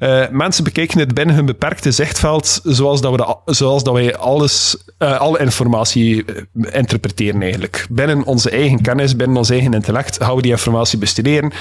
Uh, 0.00 0.28
mensen 0.30 0.64
bekijken 0.64 0.98
het 0.98 1.14
binnen 1.14 1.34
hun 1.34 1.46
beperkte 1.46 1.92
zichtveld, 1.92 2.60
zoals 2.64 3.00
dat, 3.00 3.14
we 3.14 3.52
zoals 3.54 3.84
dat 3.84 3.94
wij 3.94 4.16
alles, 4.16 4.84
uh, 4.98 5.20
alle 5.20 5.38
informatie 5.38 6.24
interpreteren 6.70 7.42
eigenlijk. 7.42 7.86
Binnen 7.90 8.24
onze 8.24 8.50
eigen 8.50 8.82
kennis, 8.82 9.16
binnen 9.16 9.36
ons 9.36 9.50
eigen 9.50 9.74
intellect, 9.74 10.22
gaan 10.22 10.36
we 10.36 10.42
die 10.42 10.50
informatie 10.50 10.98
bestuderen. 10.98 11.52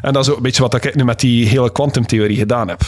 En 0.00 0.12
dat 0.12 0.22
is 0.22 0.30
ook 0.30 0.36
een 0.36 0.42
beetje 0.42 0.62
wat 0.62 0.84
ik 0.84 0.94
nu 0.94 1.04
met 1.04 1.20
die 1.20 1.46
hele 1.46 1.72
kwantumtheorie 1.72 2.36
gedaan 2.36 2.68
heb. 2.68 2.80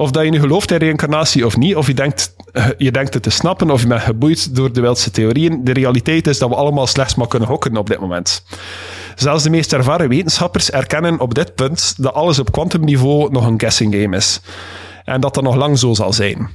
Of 0.00 0.10
dat 0.10 0.24
je 0.24 0.30
nu 0.30 0.40
gelooft 0.40 0.70
in 0.70 0.76
reïncarnatie 0.76 1.46
of 1.46 1.56
niet, 1.56 1.76
of 1.76 1.86
je 1.86 1.94
denkt, 1.94 2.34
je 2.76 2.90
denkt 2.90 3.14
het 3.14 3.22
te 3.22 3.30
snappen, 3.30 3.70
of 3.70 3.80
je 3.80 3.86
bent 3.86 4.00
geboeid 4.00 4.54
door 4.54 4.72
de 4.72 4.80
wildste 4.80 5.10
theorieën, 5.10 5.64
de 5.64 5.72
realiteit 5.72 6.26
is 6.26 6.38
dat 6.38 6.48
we 6.48 6.54
allemaal 6.54 6.86
slechts 6.86 7.14
maar 7.14 7.28
kunnen 7.28 7.48
hokken 7.48 7.76
op 7.76 7.86
dit 7.86 8.00
moment. 8.00 8.44
Zelfs 9.14 9.42
de 9.42 9.50
meest 9.50 9.72
ervaren 9.72 10.08
wetenschappers 10.08 10.70
erkennen 10.70 11.20
op 11.20 11.34
dit 11.34 11.54
punt 11.54 11.94
dat 11.96 12.14
alles 12.14 12.38
op 12.38 12.52
kwantumniveau 12.52 13.30
nog 13.30 13.46
een 13.46 13.60
guessing 13.60 13.94
game 13.94 14.16
is. 14.16 14.40
En 15.04 15.20
dat 15.20 15.34
dat 15.34 15.44
nog 15.44 15.54
lang 15.54 15.78
zo 15.78 15.94
zal 15.94 16.12
zijn. 16.12 16.48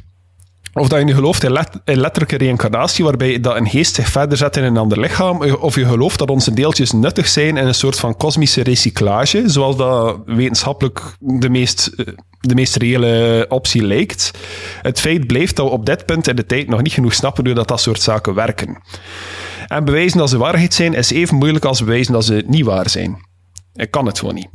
Of 0.73 0.87
dat 0.87 0.99
je 0.99 1.05
nu 1.05 1.13
gelooft 1.13 1.43
in, 1.43 1.51
letterlijke 1.83 2.37
reïncarnatie, 2.37 3.03
waarbij 3.03 3.39
dat 3.39 3.55
een 3.55 3.69
geest 3.69 3.95
zich 3.95 4.07
verder 4.07 4.37
zet 4.37 4.57
in 4.57 4.63
een 4.63 4.77
ander 4.77 4.99
lichaam, 4.99 5.41
of 5.41 5.75
je 5.75 5.85
gelooft 5.85 6.19
dat 6.19 6.29
onze 6.29 6.53
deeltjes 6.53 6.91
nuttig 6.91 7.27
zijn 7.27 7.57
in 7.57 7.67
een 7.67 7.75
soort 7.75 7.99
van 7.99 8.17
kosmische 8.17 8.63
recyclage, 8.63 9.43
zoals 9.45 9.77
dat 9.77 10.17
wetenschappelijk 10.25 11.01
de 11.19 11.49
meest, 11.49 11.87
eh, 11.87 12.05
de 12.39 12.55
meest 12.55 12.75
reële 12.75 13.45
optie 13.49 13.83
lijkt. 13.83 14.31
Het 14.81 14.99
feit 14.99 15.27
blijft 15.27 15.55
dat 15.55 15.65
we 15.65 15.71
op 15.71 15.85
dit 15.85 16.05
punt 16.05 16.27
in 16.27 16.35
de 16.35 16.45
tijd 16.45 16.67
nog 16.67 16.81
niet 16.81 16.93
genoeg 16.93 17.13
snappen 17.13 17.45
hoe 17.45 17.53
dat, 17.53 17.67
dat 17.67 17.81
soort 17.81 18.01
zaken 18.01 18.33
werken. 18.33 18.77
En 19.67 19.85
bewijzen 19.85 20.17
dat 20.17 20.29
ze 20.29 20.37
waarheid 20.37 20.73
zijn 20.73 20.93
is 20.93 21.11
even 21.11 21.35
moeilijk 21.35 21.65
als 21.65 21.79
bewijzen 21.79 22.13
dat 22.13 22.25
ze 22.25 22.43
niet 22.47 22.65
waar 22.65 22.89
zijn. 22.89 23.17
Ik 23.73 23.91
kan 23.91 24.05
het 24.05 24.19
gewoon 24.19 24.35
niet. 24.35 24.49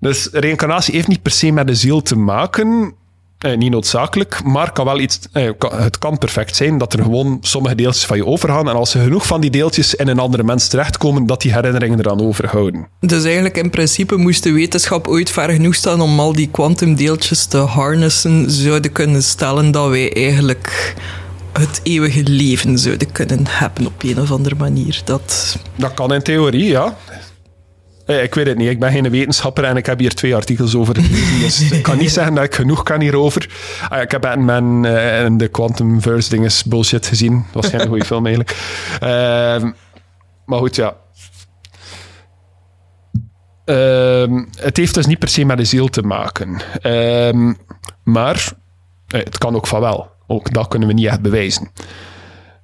Dus 0.00 0.28
reïncarnatie 0.32 0.94
heeft 0.94 1.08
niet 1.08 1.22
per 1.22 1.32
se 1.32 1.52
met 1.52 1.66
de 1.66 1.74
ziel 1.74 2.02
te 2.02 2.16
maken, 2.16 2.94
eh, 3.38 3.56
niet 3.56 3.70
noodzakelijk, 3.70 4.44
maar 4.44 4.72
kan 4.72 4.84
wel 4.84 5.00
iets, 5.00 5.18
eh, 5.32 5.50
het 5.58 5.98
kan 5.98 6.18
perfect 6.18 6.56
zijn 6.56 6.78
dat 6.78 6.92
er 6.92 7.02
gewoon 7.02 7.38
sommige 7.40 7.74
deeltjes 7.74 8.06
van 8.06 8.16
je 8.16 8.26
overgaan. 8.26 8.68
En 8.68 8.74
als 8.74 8.94
er 8.94 9.02
genoeg 9.02 9.26
van 9.26 9.40
die 9.40 9.50
deeltjes 9.50 9.94
in 9.94 10.08
een 10.08 10.18
andere 10.18 10.42
mens 10.42 10.68
terechtkomen, 10.68 11.26
dat 11.26 11.42
die 11.42 11.52
herinneringen 11.52 11.98
eraan 11.98 12.20
overhouden. 12.20 12.88
Dus 13.00 13.24
eigenlijk 13.24 13.56
in 13.56 13.70
principe 13.70 14.16
moest 14.16 14.42
de 14.42 14.52
wetenschap 14.52 15.08
ooit 15.08 15.30
ver 15.30 15.50
genoeg 15.50 15.74
staan 15.74 16.00
om 16.00 16.20
al 16.20 16.32
die 16.32 16.48
kwantumdeeltjes 16.48 17.46
te 17.46 17.58
harnessen, 17.58 18.50
zouden 18.50 18.92
kunnen 18.92 19.22
stellen 19.22 19.70
dat 19.70 19.88
wij 19.88 20.14
eigenlijk 20.14 20.94
het 21.52 21.80
eeuwige 21.82 22.22
leven 22.22 22.78
zouden 22.78 23.12
kunnen 23.12 23.46
hebben 23.46 23.86
op 23.86 24.02
een 24.02 24.20
of 24.20 24.32
andere 24.32 24.54
manier. 24.54 25.00
Dat, 25.04 25.56
dat 25.76 25.94
kan 25.94 26.14
in 26.14 26.22
theorie, 26.22 26.64
ja. 26.64 26.96
Eh, 28.06 28.22
ik 28.22 28.34
weet 28.34 28.46
het 28.46 28.56
niet. 28.56 28.68
Ik 28.68 28.78
ben 28.78 28.92
geen 28.92 29.10
wetenschapper 29.10 29.64
en 29.64 29.76
ik 29.76 29.86
heb 29.86 29.98
hier 29.98 30.14
twee 30.14 30.34
artikels 30.34 30.74
over 30.74 30.94
gelezen. 30.94 31.40
Dus 31.40 31.70
ik 31.70 31.82
kan 31.88 31.98
niet 31.98 32.10
zeggen 32.10 32.34
dat 32.34 32.44
ik 32.44 32.54
genoeg 32.54 32.82
kan 32.82 33.00
hierover. 33.00 33.50
Ah, 33.88 34.02
ik 34.02 34.10
heb 34.10 34.20
Batman 34.20 34.86
uh, 34.86 35.24
en 35.24 35.36
de 35.36 35.48
Quantumverse 35.48 36.30
dinges 36.30 36.64
bullshit 36.64 37.06
gezien. 37.06 37.44
Dat 37.52 37.62
was 37.62 37.72
geen 37.72 37.88
goede 37.88 38.04
film 38.14 38.26
eigenlijk. 38.26 38.56
Uh, 39.02 39.70
maar 40.44 40.58
goed, 40.58 40.76
ja. 40.76 40.96
Ehm, 43.64 44.44
het 44.58 44.76
heeft 44.76 44.94
dus 44.94 45.06
niet 45.06 45.18
per 45.18 45.28
se 45.28 45.44
met 45.44 45.56
de 45.56 45.64
ziel 45.64 45.88
te 45.88 46.02
maken. 46.02 46.60
Ehm, 46.80 47.52
maar 48.04 48.52
eh, 49.06 49.20
het 49.24 49.38
kan 49.38 49.54
ook 49.54 49.66
van 49.66 49.80
wel. 49.80 50.10
Ook 50.26 50.52
dat 50.52 50.68
kunnen 50.68 50.88
we 50.88 50.94
niet 50.94 51.06
echt 51.06 51.20
bewijzen. 51.20 51.70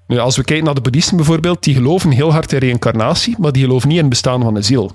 Nu, 0.06 0.18
als 0.18 0.36
we 0.36 0.44
kijken 0.44 0.64
naar 0.64 0.74
de 0.74 0.80
boeddhisten 0.80 1.16
bijvoorbeeld, 1.16 1.62
die 1.62 1.74
geloven 1.74 2.10
heel 2.10 2.32
hard 2.32 2.52
in 2.52 2.58
reïncarnatie, 2.58 3.36
maar 3.38 3.52
die 3.52 3.62
geloven 3.64 3.88
niet 3.88 3.96
in 3.96 4.04
het 4.04 4.12
bestaan 4.12 4.42
van 4.42 4.54
de 4.54 4.62
ziel. 4.62 4.92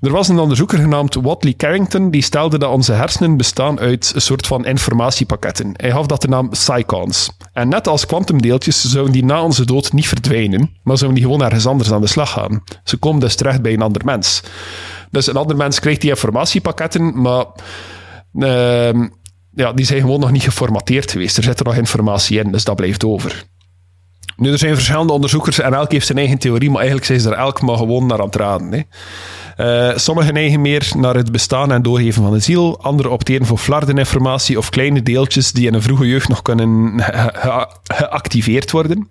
Er 0.00 0.10
was 0.10 0.28
een 0.28 0.38
onderzoeker 0.38 0.78
genaamd 0.78 1.14
Watley 1.14 1.54
Carrington 1.54 2.10
die 2.10 2.22
stelde 2.22 2.58
dat 2.58 2.70
onze 2.70 2.92
hersenen 2.92 3.36
bestaan 3.36 3.80
uit 3.80 4.12
een 4.14 4.20
soort 4.20 4.46
van 4.46 4.66
informatiepakketten. 4.66 5.72
Hij 5.76 5.90
gaf 5.90 6.06
dat 6.06 6.20
de 6.20 6.28
naam 6.28 6.48
psychons. 6.48 7.30
En 7.52 7.68
net 7.68 7.88
als 7.88 8.06
kwantumdeeltjes 8.06 8.84
zouden 8.84 9.12
die 9.12 9.24
na 9.24 9.42
onze 9.42 9.66
dood 9.66 9.92
niet 9.92 10.08
verdwijnen, 10.08 10.76
maar 10.82 10.98
zouden 10.98 11.20
die 11.20 11.30
gewoon 11.30 11.46
ergens 11.46 11.66
anders 11.66 11.92
aan 11.92 12.00
de 12.00 12.06
slag 12.06 12.30
gaan. 12.30 12.62
Ze 12.84 12.96
komen 12.96 13.20
dus 13.20 13.34
terecht 13.34 13.62
bij 13.62 13.72
een 13.72 13.82
ander 13.82 14.04
mens. 14.04 14.42
Dus 15.10 15.26
een 15.26 15.36
ander 15.36 15.56
mens 15.56 15.80
krijgt 15.80 16.00
die 16.00 16.10
informatiepakketten, 16.10 17.20
maar 17.20 17.46
uh, 18.34 19.08
ja, 19.54 19.72
die 19.72 19.84
zijn 19.84 20.00
gewoon 20.00 20.20
nog 20.20 20.30
niet 20.30 20.42
geformateerd 20.42 21.10
geweest. 21.10 21.36
Er 21.36 21.42
zit 21.42 21.58
er 21.58 21.64
nog 21.64 21.74
informatie 21.74 22.38
in, 22.38 22.52
dus 22.52 22.64
dat 22.64 22.76
blijft 22.76 23.04
over. 23.04 23.44
Nu, 24.36 24.52
er 24.52 24.58
zijn 24.58 24.74
verschillende 24.74 25.12
onderzoekers 25.12 25.58
en 25.58 25.74
elk 25.74 25.92
heeft 25.92 26.06
zijn 26.06 26.18
eigen 26.18 26.38
theorie, 26.38 26.68
maar 26.68 26.78
eigenlijk 26.78 27.06
zijn 27.06 27.20
ze 27.20 27.30
er 27.30 27.36
elk 27.36 27.60
maar 27.60 27.76
gewoon 27.76 28.06
naar 28.06 28.18
aan 28.18 28.26
het 28.26 28.36
raden. 28.36 28.72
Hè. 28.72 28.80
Uh, 29.56 29.96
sommigen 29.96 30.34
neigen 30.34 30.60
meer 30.60 30.92
naar 30.96 31.14
het 31.14 31.32
bestaan 31.32 31.72
en 31.72 31.82
doorgeven 31.82 32.22
van 32.22 32.32
de 32.32 32.38
ziel. 32.38 32.82
Anderen 32.82 33.12
opteren 33.12 33.46
voor 33.46 33.58
flardeninformatie 33.58 34.58
of 34.58 34.70
kleine 34.70 35.02
deeltjes 35.02 35.52
die 35.52 35.66
in 35.66 35.74
een 35.74 35.82
vroege 35.82 36.08
jeugd 36.08 36.28
nog 36.28 36.42
kunnen 36.42 36.94
geactiveerd 37.84 38.70
worden. 38.70 39.08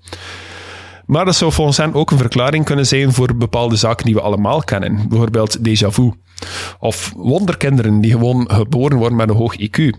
Maar 1.05 1.25
dat 1.25 1.35
zou 1.35 1.51
volgens 1.51 1.77
hen 1.77 1.93
ook 1.93 2.11
een 2.11 2.17
verklaring 2.17 2.65
kunnen 2.65 2.85
zijn 2.85 3.13
voor 3.13 3.35
bepaalde 3.35 3.75
zaken 3.75 4.05
die 4.05 4.13
we 4.13 4.21
allemaal 4.21 4.63
kennen. 4.63 5.05
Bijvoorbeeld 5.09 5.57
déjà 5.59 5.87
vu. 5.87 6.11
Of 6.79 7.13
wonderkinderen 7.15 8.01
die 8.01 8.11
gewoon 8.11 8.49
geboren 8.51 8.97
worden 8.97 9.17
met 9.17 9.29
een 9.29 9.35
hoog 9.35 9.55
IQ 9.59 9.89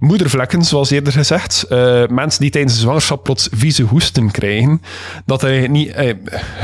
moedervlekken, 0.00 0.64
zoals 0.64 0.90
eerder 0.90 1.12
gezegd. 1.12 1.66
Uh, 1.68 2.06
mensen 2.06 2.40
die 2.40 2.50
tijdens 2.50 2.74
de 2.74 2.80
zwangerschap 2.80 3.24
plots 3.24 3.48
vieze 3.52 3.82
hoesten 3.82 4.30
krijgen. 4.30 4.82
Dat 5.26 5.40
hij 5.40 5.68
niet... 5.68 5.88
Uh, 5.88 6.06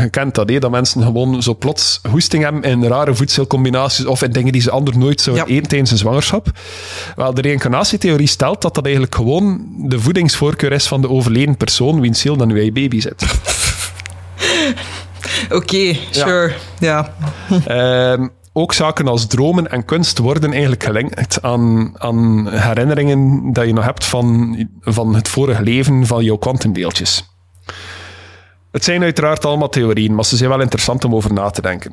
je 0.00 0.08
kent 0.10 0.34
dat, 0.34 0.48
hè, 0.48 0.58
dat 0.58 0.70
mensen 0.70 1.02
gewoon 1.02 1.42
zo 1.42 1.54
plots 1.54 2.00
hoesting 2.10 2.42
hebben 2.42 2.62
in 2.62 2.84
rare 2.84 3.14
voedselcombinaties 3.14 4.04
of 4.04 4.22
in 4.22 4.30
dingen 4.30 4.52
die 4.52 4.62
ze 4.62 4.70
anders 4.70 4.96
nooit 4.96 5.20
zouden 5.20 5.46
eten 5.46 5.68
tijdens 5.68 5.90
een 5.90 5.98
zwangerschap. 5.98 6.50
Wel, 7.16 7.34
de 7.34 7.40
reïncarnatietheorie 7.40 8.26
stelt 8.26 8.62
dat 8.62 8.74
dat 8.74 8.84
eigenlijk 8.84 9.14
gewoon 9.14 9.66
de 9.78 10.00
voedingsvoorkeur 10.00 10.72
is 10.72 10.86
van 10.86 11.00
de 11.00 11.08
overleden 11.08 11.56
persoon 11.56 12.00
wiens 12.00 12.20
ziel 12.20 12.36
dan 12.36 12.48
nu 12.48 12.54
bij 12.54 12.72
baby 12.72 13.00
zit. 13.00 13.24
Oké, 15.50 15.96
sure. 16.10 16.52
Ja. 16.78 17.14
Ehm, 17.66 18.26
ook 18.58 18.72
zaken 18.72 19.08
als 19.08 19.26
dromen 19.26 19.70
en 19.70 19.84
kunst 19.84 20.18
worden 20.18 20.50
eigenlijk 20.50 20.84
gelinkt 20.84 21.42
aan, 21.42 21.94
aan 22.00 22.48
herinneringen 22.48 23.52
dat 23.52 23.66
je 23.66 23.72
nog 23.72 23.84
hebt 23.84 24.04
van, 24.04 24.56
van 24.80 25.14
het 25.14 25.28
vorige 25.28 25.62
leven 25.62 26.06
van 26.06 26.24
jouw 26.24 26.36
kwantumdeeltjes. 26.36 27.34
Het 28.70 28.84
zijn 28.84 29.02
uiteraard 29.02 29.44
allemaal 29.44 29.68
theorieën, 29.68 30.14
maar 30.14 30.24
ze 30.24 30.36
zijn 30.36 30.50
wel 30.50 30.60
interessant 30.60 31.04
om 31.04 31.14
over 31.14 31.32
na 31.32 31.50
te 31.50 31.62
denken. 31.62 31.92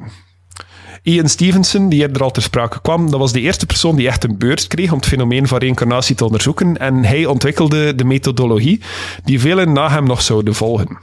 Ian 1.04 1.30
Stevenson, 1.30 1.90
die 1.90 2.00
eerder 2.00 2.24
al 2.24 2.32
ter 2.32 2.42
sprake 2.42 2.82
kwam, 2.82 3.12
dat 3.12 3.20
was 3.20 3.32
de 3.32 3.40
eerste 3.40 3.66
persoon 3.66 3.96
die 3.96 4.08
echt 4.08 4.24
een 4.24 4.38
beurs 4.38 4.68
kreeg 4.68 4.92
om 4.92 4.98
het 4.98 5.08
fenomeen 5.08 5.48
van 5.48 5.58
reïncarnatie 5.58 6.16
te 6.16 6.26
onderzoeken. 6.26 6.78
En 6.78 7.04
hij 7.04 7.26
ontwikkelde 7.26 7.96
de 7.96 8.04
methodologie 8.04 8.82
die 9.24 9.40
velen 9.40 9.74
na 9.74 9.90
hem 9.90 10.06
nog 10.06 10.22
zouden 10.22 10.56
volgen. 10.56 10.98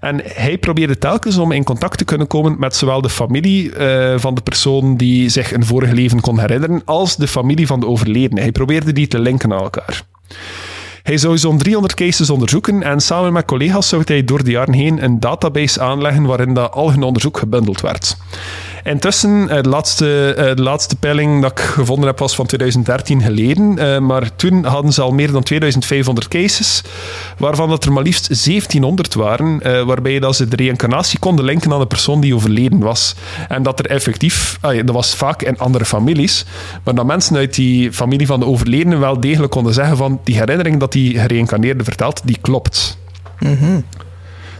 En 0.00 0.20
hij 0.24 0.58
probeerde 0.58 0.98
telkens 0.98 1.36
om 1.36 1.52
in 1.52 1.64
contact 1.64 1.98
te 1.98 2.04
kunnen 2.04 2.26
komen 2.26 2.56
met 2.58 2.76
zowel 2.76 3.00
de 3.00 3.08
familie 3.08 3.72
uh, 3.72 4.14
van 4.16 4.34
de 4.34 4.40
persoon 4.40 4.96
die 4.96 5.28
zich 5.28 5.52
een 5.52 5.64
vorige 5.64 5.94
leven 5.94 6.20
kon 6.20 6.38
herinneren, 6.38 6.82
als 6.84 7.16
de 7.16 7.28
familie 7.28 7.66
van 7.66 7.80
de 7.80 7.86
overledene. 7.86 8.40
Hij 8.40 8.52
probeerde 8.52 8.92
die 8.92 9.06
te 9.06 9.18
linken 9.18 9.52
aan 9.52 9.62
elkaar. 9.62 10.02
Hij 11.02 11.18
zou 11.18 11.38
zo'n 11.38 11.58
300 11.58 11.94
cases 11.94 12.30
onderzoeken 12.30 12.82
en 12.82 13.00
samen 13.00 13.32
met 13.32 13.44
collega's 13.44 13.88
zou 13.88 14.02
hij 14.04 14.24
door 14.24 14.44
de 14.44 14.50
jaren 14.50 14.74
heen 14.74 15.04
een 15.04 15.20
database 15.20 15.80
aanleggen 15.80 16.24
waarin 16.24 16.54
dat 16.54 16.72
al 16.72 16.90
hun 16.90 17.02
onderzoek 17.02 17.38
gebundeld 17.38 17.80
werd. 17.80 18.16
Intussen, 18.88 19.48
eh, 19.48 19.62
de 19.62 19.68
laatste, 19.68 20.34
eh, 20.34 20.56
de 20.56 20.62
laatste 20.62 20.96
peiling 20.96 21.42
dat 21.42 21.50
ik 21.50 21.58
gevonden 21.60 22.06
heb 22.06 22.18
was 22.18 22.34
van 22.34 22.46
2013 22.46 23.22
geleden. 23.22 23.78
Eh, 23.78 23.98
maar 23.98 24.36
toen 24.36 24.64
hadden 24.64 24.92
ze 24.92 25.02
al 25.02 25.12
meer 25.12 25.32
dan 25.32 25.42
2500 25.42 26.28
cases, 26.28 26.82
waarvan 27.38 27.68
dat 27.68 27.84
er 27.84 27.92
maar 27.92 28.02
liefst 28.02 28.28
1700 28.44 29.14
waren, 29.14 29.86
waarbij 29.86 30.18
dat 30.18 30.36
ze 30.36 30.48
de 30.48 30.56
reïncarnatie 30.56 31.18
konden 31.18 31.44
linken 31.44 31.72
aan 31.72 31.78
de 31.78 31.86
persoon 31.86 32.20
die 32.20 32.34
overleden 32.34 32.78
was. 32.78 33.14
En 33.48 33.62
dat 33.62 33.78
er 33.78 33.86
effectief, 33.86 34.58
dat 34.60 34.90
was 34.90 35.14
vaak 35.14 35.42
in 35.42 35.58
andere 35.58 35.84
families, 35.84 36.44
maar 36.84 36.94
dat 36.94 37.06
mensen 37.06 37.36
uit 37.36 37.54
die 37.54 37.92
familie 37.92 38.26
van 38.26 38.40
de 38.40 38.46
overledene 38.46 38.96
wel 38.96 39.20
degelijk 39.20 39.52
konden 39.52 39.74
zeggen 39.74 39.96
van 39.96 40.20
die 40.24 40.36
herinnering 40.36 40.80
dat 40.80 40.92
die 40.92 41.18
gereïncarneerde 41.18 41.84
vertelt, 41.84 42.20
die 42.24 42.38
klopt. 42.40 42.98
Mm 43.38 43.84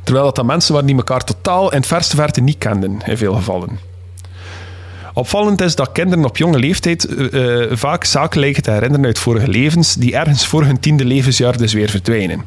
Terwijl 0.02 0.26
dat, 0.26 0.36
dat 0.36 0.46
mensen 0.46 0.72
waren 0.72 0.88
die 0.88 0.96
elkaar 0.96 1.24
totaal 1.24 1.70
in 1.70 1.76
het 1.76 1.86
verste 1.86 2.16
verte 2.16 2.40
niet 2.40 2.58
kenden, 2.58 2.98
in 3.04 3.16
veel 3.16 3.34
gevallen. 3.34 3.88
Opvallend 5.18 5.60
is 5.60 5.74
dat 5.74 5.92
kinderen 5.92 6.24
op 6.24 6.36
jonge 6.36 6.58
leeftijd 6.58 7.08
uh, 7.10 7.66
vaak 7.70 8.04
zaken 8.04 8.40
lijken 8.40 8.62
te 8.62 8.70
herinneren 8.70 9.06
uit 9.06 9.18
vorige 9.18 9.48
levens, 9.48 9.94
die 9.94 10.16
ergens 10.16 10.46
voor 10.46 10.64
hun 10.64 10.80
tiende 10.80 11.04
levensjaar 11.04 11.56
dus 11.56 11.72
weer 11.72 11.88
verdwijnen. 11.88 12.44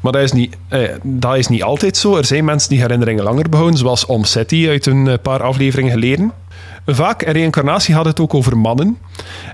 Maar 0.00 0.12
dat 0.12 0.22
is, 0.22 0.32
niet, 0.32 0.56
uh, 0.70 0.88
dat 1.02 1.36
is 1.36 1.48
niet 1.48 1.62
altijd 1.62 1.96
zo. 1.96 2.16
Er 2.16 2.24
zijn 2.24 2.44
mensen 2.44 2.68
die 2.68 2.80
herinneringen 2.80 3.24
langer 3.24 3.48
behouden, 3.48 3.78
zoals 3.78 4.06
Om 4.06 4.24
Seti 4.24 4.68
uit 4.68 4.86
een 4.86 5.18
paar 5.22 5.42
afleveringen 5.42 5.92
geleden. 5.92 6.32
Vaak 6.86 7.22
in 7.22 7.32
reïncarnatie 7.32 7.94
had 7.94 8.04
het 8.04 8.20
ook 8.20 8.34
over 8.34 8.58
mannen. 8.58 8.98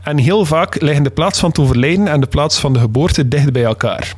En 0.03 0.18
heel 0.18 0.44
vaak 0.44 0.80
liggen 0.80 1.05
de 1.05 1.11
plaats 1.11 1.38
van 1.38 1.49
het 1.49 1.59
overlijden 1.59 2.09
en 2.09 2.20
de 2.20 2.26
plaats 2.26 2.59
van 2.59 2.72
de 2.72 2.78
geboorte 2.78 3.28
dicht 3.28 3.53
bij 3.53 3.64
elkaar. 3.64 4.14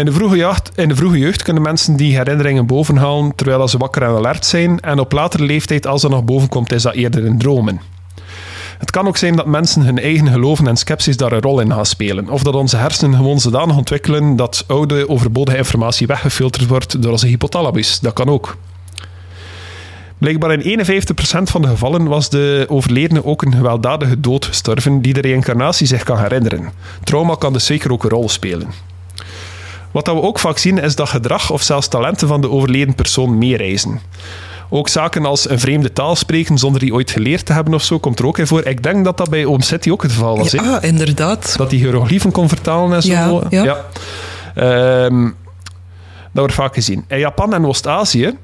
In 0.00 0.06
de, 0.06 0.12
vroege 0.12 0.54
de 0.74 0.96
vroege 0.96 1.18
jeugd 1.18 1.42
kunnen 1.42 1.62
mensen 1.62 1.96
die 1.96 2.16
herinneringen 2.16 2.66
bovenhalen 2.66 3.34
terwijl 3.34 3.68
ze 3.68 3.78
wakker 3.78 4.02
en 4.02 4.08
alert 4.08 4.44
zijn. 4.44 4.80
En 4.80 4.98
op 4.98 5.12
latere 5.12 5.44
leeftijd, 5.44 5.86
als 5.86 6.02
dat 6.02 6.10
nog 6.10 6.24
boven 6.24 6.48
komt, 6.48 6.72
is 6.72 6.82
dat 6.82 6.94
eerder 6.94 7.24
in 7.24 7.38
dromen. 7.38 7.80
Het 8.78 8.90
kan 8.90 9.06
ook 9.06 9.16
zijn 9.16 9.36
dat 9.36 9.46
mensen 9.46 9.82
hun 9.82 9.98
eigen 9.98 10.28
geloven 10.28 10.66
en 10.66 10.76
scepties 10.76 11.16
daar 11.16 11.32
een 11.32 11.40
rol 11.40 11.60
in 11.60 11.72
gaan 11.72 11.86
spelen. 11.86 12.28
Of 12.28 12.42
dat 12.42 12.54
onze 12.54 12.76
hersenen 12.76 13.16
gewoon 13.16 13.40
zodanig 13.40 13.76
ontwikkelen 13.76 14.36
dat 14.36 14.64
oude, 14.66 15.08
overbodige 15.08 15.56
informatie 15.56 16.06
weggefilterd 16.06 16.66
wordt 16.66 17.02
door 17.02 17.12
onze 17.12 17.26
hypothalamus. 17.26 18.00
Dat 18.00 18.12
kan 18.12 18.28
ook. 18.28 18.56
Blijkbaar 20.18 20.52
in 20.52 20.80
51% 20.80 20.82
van 21.42 21.62
de 21.62 21.68
gevallen 21.68 22.06
was 22.06 22.30
de 22.30 22.66
overledene 22.68 23.24
ook 23.24 23.42
een 23.42 23.54
gewelddadige 23.54 24.20
dood 24.20 24.44
gestorven 24.44 25.02
die 25.02 25.12
de 25.12 25.20
reïncarnatie 25.20 25.86
zich 25.86 26.02
kan 26.02 26.18
herinneren. 26.18 26.70
Trauma 27.04 27.34
kan 27.34 27.52
dus 27.52 27.66
zeker 27.66 27.92
ook 27.92 28.04
een 28.04 28.10
rol 28.10 28.28
spelen. 28.28 28.89
Wat 29.90 30.06
we 30.06 30.22
ook 30.22 30.38
vaak 30.38 30.58
zien 30.58 30.78
is 30.78 30.94
dat 30.94 31.08
gedrag 31.08 31.50
of 31.50 31.62
zelfs 31.62 31.88
talenten 31.88 32.28
van 32.28 32.40
de 32.40 32.50
overleden 32.50 32.94
persoon 32.94 33.38
meereizen. 33.38 34.00
Ook 34.68 34.88
zaken 34.88 35.24
als 35.24 35.48
een 35.48 35.60
vreemde 35.60 35.92
taal 35.92 36.16
spreken 36.16 36.58
zonder 36.58 36.80
die 36.80 36.94
ooit 36.94 37.10
geleerd 37.10 37.46
te 37.46 37.52
hebben 37.52 37.74
of 37.74 37.82
zo, 37.82 37.98
komt 37.98 38.18
er 38.18 38.26
ook 38.26 38.38
in 38.38 38.46
voor. 38.46 38.66
Ik 38.66 38.82
denk 38.82 39.04
dat 39.04 39.16
dat 39.16 39.30
bij 39.30 39.44
Oom 39.44 39.60
City 39.60 39.90
ook 39.90 40.02
het 40.02 40.12
geval 40.12 40.38
was. 40.38 40.50
Ja, 40.50 40.82
inderdaad. 40.82 41.54
Dat 41.56 41.70
hij 41.70 41.78
hieroglyphen 41.80 42.32
kon 42.32 42.48
vertalen 42.48 42.92
en 42.92 43.02
zo. 43.02 43.12
Ja, 43.12 43.62
ja. 43.62 43.84
ja. 44.54 45.04
Um, 45.04 45.36
dat 46.32 46.32
wordt 46.32 46.54
vaak 46.54 46.74
gezien. 46.74 47.04
In 47.08 47.18
Japan 47.18 47.54
en 47.54 47.66
Oost-Azië 47.66 48.36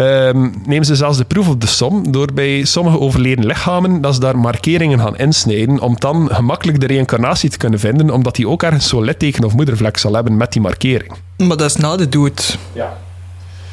um, 0.00 0.54
nemen 0.66 0.86
ze 0.86 0.96
zelfs 0.96 1.18
de 1.18 1.24
proef 1.24 1.48
op 1.48 1.60
de 1.60 1.66
som 1.66 2.12
door 2.12 2.32
bij 2.34 2.64
sommige 2.64 3.00
overleden 3.00 3.46
lichamen 3.46 4.00
dat 4.00 4.14
ze 4.14 4.20
daar 4.20 4.38
markeringen 4.38 5.00
gaan 5.00 5.16
insnijden 5.16 5.80
om 5.80 5.96
dan 5.98 6.28
gemakkelijk 6.32 6.80
de 6.80 6.86
reïncarnatie 6.86 7.50
te 7.50 7.58
kunnen 7.58 7.78
vinden, 7.78 8.10
omdat 8.10 8.34
die 8.34 8.48
ook 8.48 8.62
ergens 8.62 8.88
zo'n 8.88 9.04
litteken 9.04 9.44
of 9.44 9.54
moedervlek 9.54 9.96
zal 9.96 10.14
hebben 10.14 10.36
met 10.36 10.52
die 10.52 10.62
markering. 10.62 11.12
Maar 11.36 11.56
dat 11.56 11.70
is 11.70 11.76
na 11.76 11.96
de 11.96 12.08
dood. 12.08 12.58
Ja. 12.72 12.96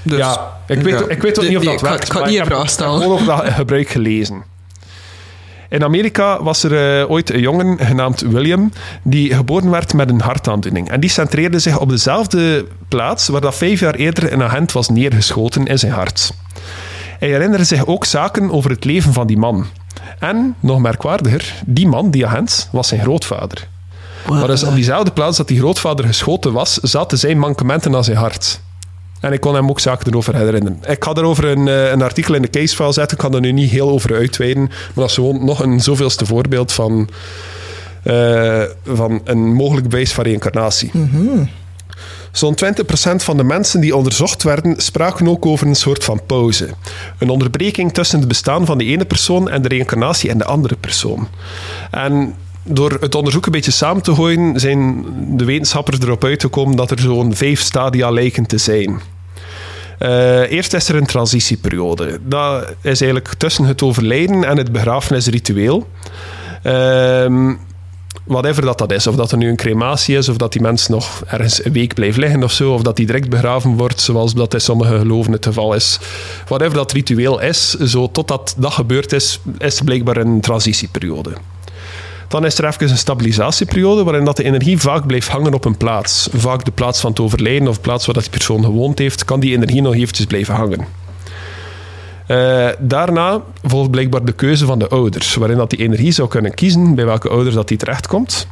Dus, 0.02 0.18
ja, 0.18 0.58
ik 0.68 0.82
weet, 0.82 1.04
Ik 1.08 1.22
weet 1.22 1.40
ook 1.40 1.48
niet 1.48 1.58
of 1.58 1.64
dat 1.64 1.82
werkt. 1.82 2.04
Ik 2.04 2.10
kan 2.10 2.28
niet 2.28 2.40
een 2.40 2.46
vraag 2.46 2.70
stellen. 2.70 2.94
Ik 2.96 3.00
heb 3.02 3.18
gewoon 3.18 3.34
over 3.36 3.46
dat 3.46 3.54
gebruik 3.54 3.90
gelezen. 3.90 4.44
In 5.70 5.84
Amerika 5.84 6.44
was 6.44 6.64
er 6.64 7.00
uh, 7.00 7.12
ooit 7.12 7.34
een 7.34 7.40
jongen 7.40 7.80
genaamd 7.80 8.22
William 8.22 8.72
die 9.04 9.34
geboren 9.34 9.70
werd 9.70 9.94
met 9.94 10.10
een 10.10 10.22
hartaandoening. 10.22 10.90
En 10.90 11.00
die 11.00 11.10
centreerde 11.10 11.60
zich 11.60 11.80
op 11.80 11.90
dezelfde 11.90 12.68
plaats 12.88 13.28
waar 13.28 13.42
dat 13.42 13.56
vijf 13.56 13.80
jaar 13.80 13.96
eerder 13.96 14.34
een 14.34 14.44
agent 14.44 14.72
was 14.72 14.90
neergeschoten 14.90 15.66
in 15.66 15.80
zijn 15.80 15.92
hart. 15.92 16.32
Hij 17.20 17.30
herinnerde 17.30 17.64
zich 17.64 17.86
ook 17.86 18.06
zaken 18.06 18.52
over 18.52 18.70
het 18.70 18.86
leven 18.86 19.14
van 19.14 19.28
die 19.28 19.38
man. 19.38 19.66
En, 20.20 20.56
nog 20.60 20.80
merkwaardiger, 20.80 21.54
die 21.66 21.88
man, 21.88 22.12
die 22.12 22.26
agent, 22.26 22.70
was 22.72 22.88
zijn 22.88 23.02
grootvader. 23.02 23.68
Maar 24.30 24.48
dus 24.48 24.64
op 24.64 24.76
diezelfde 24.76 25.12
plaats 25.12 25.38
dat 25.38 25.48
die 25.48 25.60
grootvader 25.60 26.06
geschoten 26.06 26.54
was, 26.54 26.74
zaten 26.74 27.18
zijn 27.18 27.40
mankementen 27.40 27.96
aan 27.96 28.04
zijn 28.04 28.18
hart. 28.18 28.62
En 29.26 29.34
ik 29.34 29.40
kon 29.40 29.56
hem 29.56 29.70
ook 29.70 29.80
zaken 29.80 30.08
erover 30.08 30.36
herinneren. 30.36 30.80
Ik 30.88 31.04
ga 31.04 31.14
erover 31.14 31.46
een, 31.46 31.68
eh, 31.68 31.90
een 31.90 32.02
artikel 32.02 32.34
in 32.34 32.42
de 32.42 32.50
casefile 32.50 32.92
zetten. 32.92 33.18
Ik 33.18 33.24
kan 33.24 33.34
er 33.34 33.42
nu 33.42 33.52
niet 33.52 33.70
heel 33.70 33.90
over 33.90 34.16
uitweiden. 34.16 34.64
Maar 34.64 34.92
dat 34.94 35.10
is 35.10 35.14
gewoon 35.14 35.46
nog 35.46 35.60
een 35.60 35.80
zoveelste 35.80 36.26
voorbeeld 36.26 36.72
van, 36.72 37.10
uh, 38.04 38.64
van 38.86 39.22
een 39.24 39.54
mogelijk 39.54 39.90
bewijs 39.90 40.14
van 40.14 40.24
reïncarnatie. 40.24 40.90
Mm 40.94 41.50
Zo'n 42.32 42.56
20% 42.56 43.24
van 43.24 43.38
de 43.38 43.44
mensen 43.44 43.80
die 43.80 43.96
onderzocht 43.96 44.44
werden, 44.44 44.82
spraken 44.82 45.28
ook 45.28 45.46
over 45.46 45.68
een 45.68 45.76
soort 45.76 46.04
van 46.04 46.22
pauze. 46.26 46.70
Een 47.20 47.30
onderbreking 47.30 47.94
tussen 47.94 48.20
het 48.20 48.28
bestaan 48.28 48.66
van 48.66 48.78
de 48.78 48.86
ene 48.86 49.06
persoon 49.06 49.50
en 49.50 49.62
de 49.62 49.68
reïncarnatie 49.68 50.30
en 50.30 50.38
de 50.38 50.46
andere 50.46 50.76
persoon. 50.76 51.28
En 51.92 52.36
door 52.64 52.98
het 53.00 53.16
onderzoek 53.16 53.46
een 53.46 53.52
beetje 53.52 53.72
samen 53.72 54.04
te 54.04 54.16
gooien, 54.16 54.60
zijn 54.60 55.06
de 55.38 55.46
wetenschappers 55.46 56.00
erop 56.00 56.24
uitgekomen 56.24 56.76
dat 56.76 56.92
er 56.92 57.00
zo'n 57.00 57.36
vijf 57.36 57.62
stadia 57.62 58.10
lijken 58.10 58.46
te 58.46 58.58
zijn. 58.58 59.02
Uh, 60.00 60.52
eerst 60.52 60.74
is 60.74 60.90
er 60.90 60.96
een 60.96 61.06
transitieperiode. 61.06 62.20
Dat 62.24 62.64
is 62.82 63.02
eigenlijk 63.02 63.34
tussen 63.34 63.66
het 63.66 63.82
overlijden 63.82 64.44
en 64.44 64.58
het 64.58 64.72
begrafenisritueel. 64.72 65.88
Uh, 66.64 67.54
whatever 68.24 68.62
dat, 68.62 68.78
dat 68.78 68.92
is. 68.92 69.08
Of 69.08 69.16
dat 69.16 69.32
er 69.32 69.38
nu 69.38 69.50
een 69.50 69.56
crematie 69.56 70.18
is, 70.18 70.30
of 70.30 70.38
dat 70.38 70.52
die 70.52 70.62
mens 70.62 70.88
nog 70.88 71.24
ergens 71.28 71.66
een 71.66 71.72
week 71.72 71.94
blijft 71.94 72.18
liggen 72.18 72.44
of 72.44 72.52
zo, 72.52 72.74
of 72.74 72.82
dat 72.82 72.96
die 72.96 73.06
direct 73.06 73.30
begraven 73.30 73.78
wordt, 73.78 74.02
zoals 74.02 74.34
dat 74.34 74.54
in 74.54 74.62
sommige 74.62 74.98
geloven 74.98 75.32
het 75.32 75.46
geval 75.46 75.74
is. 75.74 76.00
Whatever 76.46 76.74
dat 76.74 76.92
ritueel 76.92 77.42
is, 77.42 77.70
zo 77.74 78.12
totdat 78.12 78.56
dat 78.58 78.74
gebeurd 78.74 79.12
is, 79.12 79.40
is 79.58 79.82
blijkbaar 79.82 80.18
een 80.18 80.42
transitieperiode. 80.42 81.32
Dan 82.28 82.46
is 82.46 82.58
er 82.58 82.66
even 82.66 82.90
een 82.90 82.98
stabilisatieperiode 82.98 84.04
waarin 84.04 84.26
dat 84.26 84.38
de 84.38 84.44
energie 84.44 84.78
vaak 84.78 85.08
blijft 85.08 85.28
hangen 85.28 85.54
op 85.54 85.66
een 85.66 85.78
plaats. 85.78 86.30
Vaak 86.34 86.66
de 86.66 86.72
plaats 86.72 87.00
van 87.00 87.10
het 87.10 87.20
overlijden 87.20 87.68
of 87.68 87.76
de 87.76 87.82
plaats 87.82 88.06
waar 88.06 88.16
dat 88.16 88.24
die 88.24 88.34
persoon 88.34 88.64
gewoond 88.64 89.00
heeft, 89.00 89.26
kan 89.26 89.40
die 89.40 89.56
energie 89.56 89.82
nog 89.82 89.96
eventjes 89.96 90.26
blijven 90.26 90.56
hangen. 90.56 90.86
Eh, 92.28 92.68
daarna 92.80 93.42
volgt 93.64 93.92
blijkbaar 93.92 94.26
de 94.26 94.32
keuze 94.32 94.66
van 94.66 94.80
de 94.80 94.88
ouders, 94.88 95.36
waarin 95.36 95.58
dat 95.58 95.70
die 95.70 95.80
energie 95.80 96.12
zou 96.12 96.28
kunnen 96.28 96.54
kiezen 96.54 96.96
bij 96.96 97.06
welke 97.06 97.30
ouders 97.30 97.56
dat 97.56 97.68
die 97.68 97.78
terechtkomt. 97.78 98.48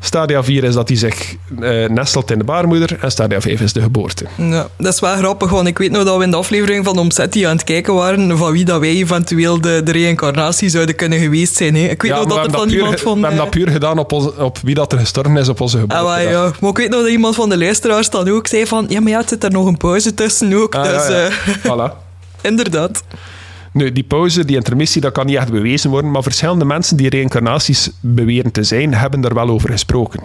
Stadia 0.00 0.44
4 0.44 0.64
is 0.64 0.74
dat 0.74 0.88
hij 0.88 0.96
zich 0.96 1.34
uh, 1.60 1.88
nestelt 1.88 2.30
in 2.30 2.38
de 2.38 2.44
baarmoeder 2.44 2.98
en 3.00 3.10
stadia 3.10 3.40
5 3.40 3.60
is 3.60 3.72
de 3.72 3.80
geboorte. 3.80 4.24
Ja, 4.36 4.68
dat 4.76 4.92
is 4.94 5.00
wel 5.00 5.16
grappig, 5.16 5.50
want 5.50 5.66
ik 5.66 5.78
weet 5.78 5.90
nog 5.90 6.04
dat 6.04 6.16
we 6.16 6.22
in 6.22 6.30
de 6.30 6.36
aflevering 6.36 6.84
van 6.84 6.98
Omsetti 6.98 7.44
aan 7.44 7.56
het 7.56 7.64
kijken 7.64 7.94
waren 7.94 8.38
van 8.38 8.52
wie 8.52 8.64
dat 8.64 8.80
wij 8.80 8.88
eventueel 8.88 9.60
de, 9.60 9.80
de 9.84 9.92
reïncarnatie 9.92 10.68
zouden 10.68 10.94
kunnen 10.94 11.18
geweest 11.18 11.56
zijn. 11.56 11.74
Hè. 11.74 11.88
Ik 11.88 12.02
weet 12.02 12.12
nog 12.12 12.26
dat 12.26 12.42
het 12.46 12.54
van 12.54 12.68
iemand 12.68 13.00
van... 13.00 13.14
We 13.14 13.26
hebben 13.26 13.44
dat 13.44 13.50
puur 13.50 13.68
gedaan 13.68 13.98
op, 13.98 14.12
onze, 14.12 14.44
op 14.44 14.58
wie 14.62 14.74
dat 14.74 14.92
er 14.92 14.98
gestorven 14.98 15.36
is 15.36 15.48
op 15.48 15.60
onze 15.60 15.78
geboorte. 15.78 16.04
Ah, 16.04 16.22
ja. 16.22 16.52
Maar 16.60 16.70
ik 16.70 16.76
weet 16.76 16.90
nog 16.90 17.00
dat 17.00 17.10
iemand 17.10 17.34
van 17.34 17.48
de 17.48 17.58
luisteraars 17.58 18.10
dan 18.10 18.28
ook 18.28 18.46
zei 18.46 18.66
van 18.66 18.86
ja, 18.88 19.00
maar 19.00 19.10
ja, 19.10 19.18
het 19.18 19.28
zit 19.28 19.44
er 19.44 19.50
nog 19.50 19.66
een 19.66 19.76
pauze 19.76 20.14
tussen 20.14 20.54
ook. 20.54 20.74
Ah, 20.74 20.82
dus, 20.82 21.08
ja, 21.08 21.26
uh, 21.26 21.56
voilà. 21.56 21.92
inderdaad. 22.40 23.02
Nu, 23.72 23.92
die 23.92 24.04
pauze, 24.04 24.44
die 24.44 24.56
intermissie, 24.56 25.00
dat 25.00 25.12
kan 25.12 25.26
niet 25.26 25.36
echt 25.36 25.50
bewezen 25.50 25.90
worden, 25.90 26.10
maar 26.10 26.22
verschillende 26.22 26.64
mensen 26.64 26.96
die 26.96 27.08
reïncarnaties 27.08 27.90
beweren 28.00 28.52
te 28.52 28.62
zijn, 28.62 28.94
hebben 28.94 29.20
daar 29.20 29.34
wel 29.34 29.48
over 29.48 29.70
gesproken. 29.70 30.20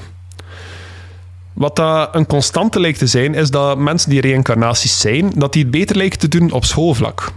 Wat 1.54 1.76
dat 1.76 2.16
een 2.16 2.26
constante 2.26 2.80
lijkt 2.80 3.00
te 3.00 3.08
zijn, 3.08 3.34
is 3.34 3.50
dat 3.50 3.78
mensen 3.78 4.10
die 4.10 4.22
reïncarnaties 4.22 5.00
zijn, 5.00 5.32
dat 5.36 5.54
die 5.54 5.62
het 5.62 5.72
beter 5.72 5.96
lijken 5.96 6.20
te 6.20 6.28
doen 6.28 6.52
op 6.52 6.66
schoolvlak. 6.66 7.32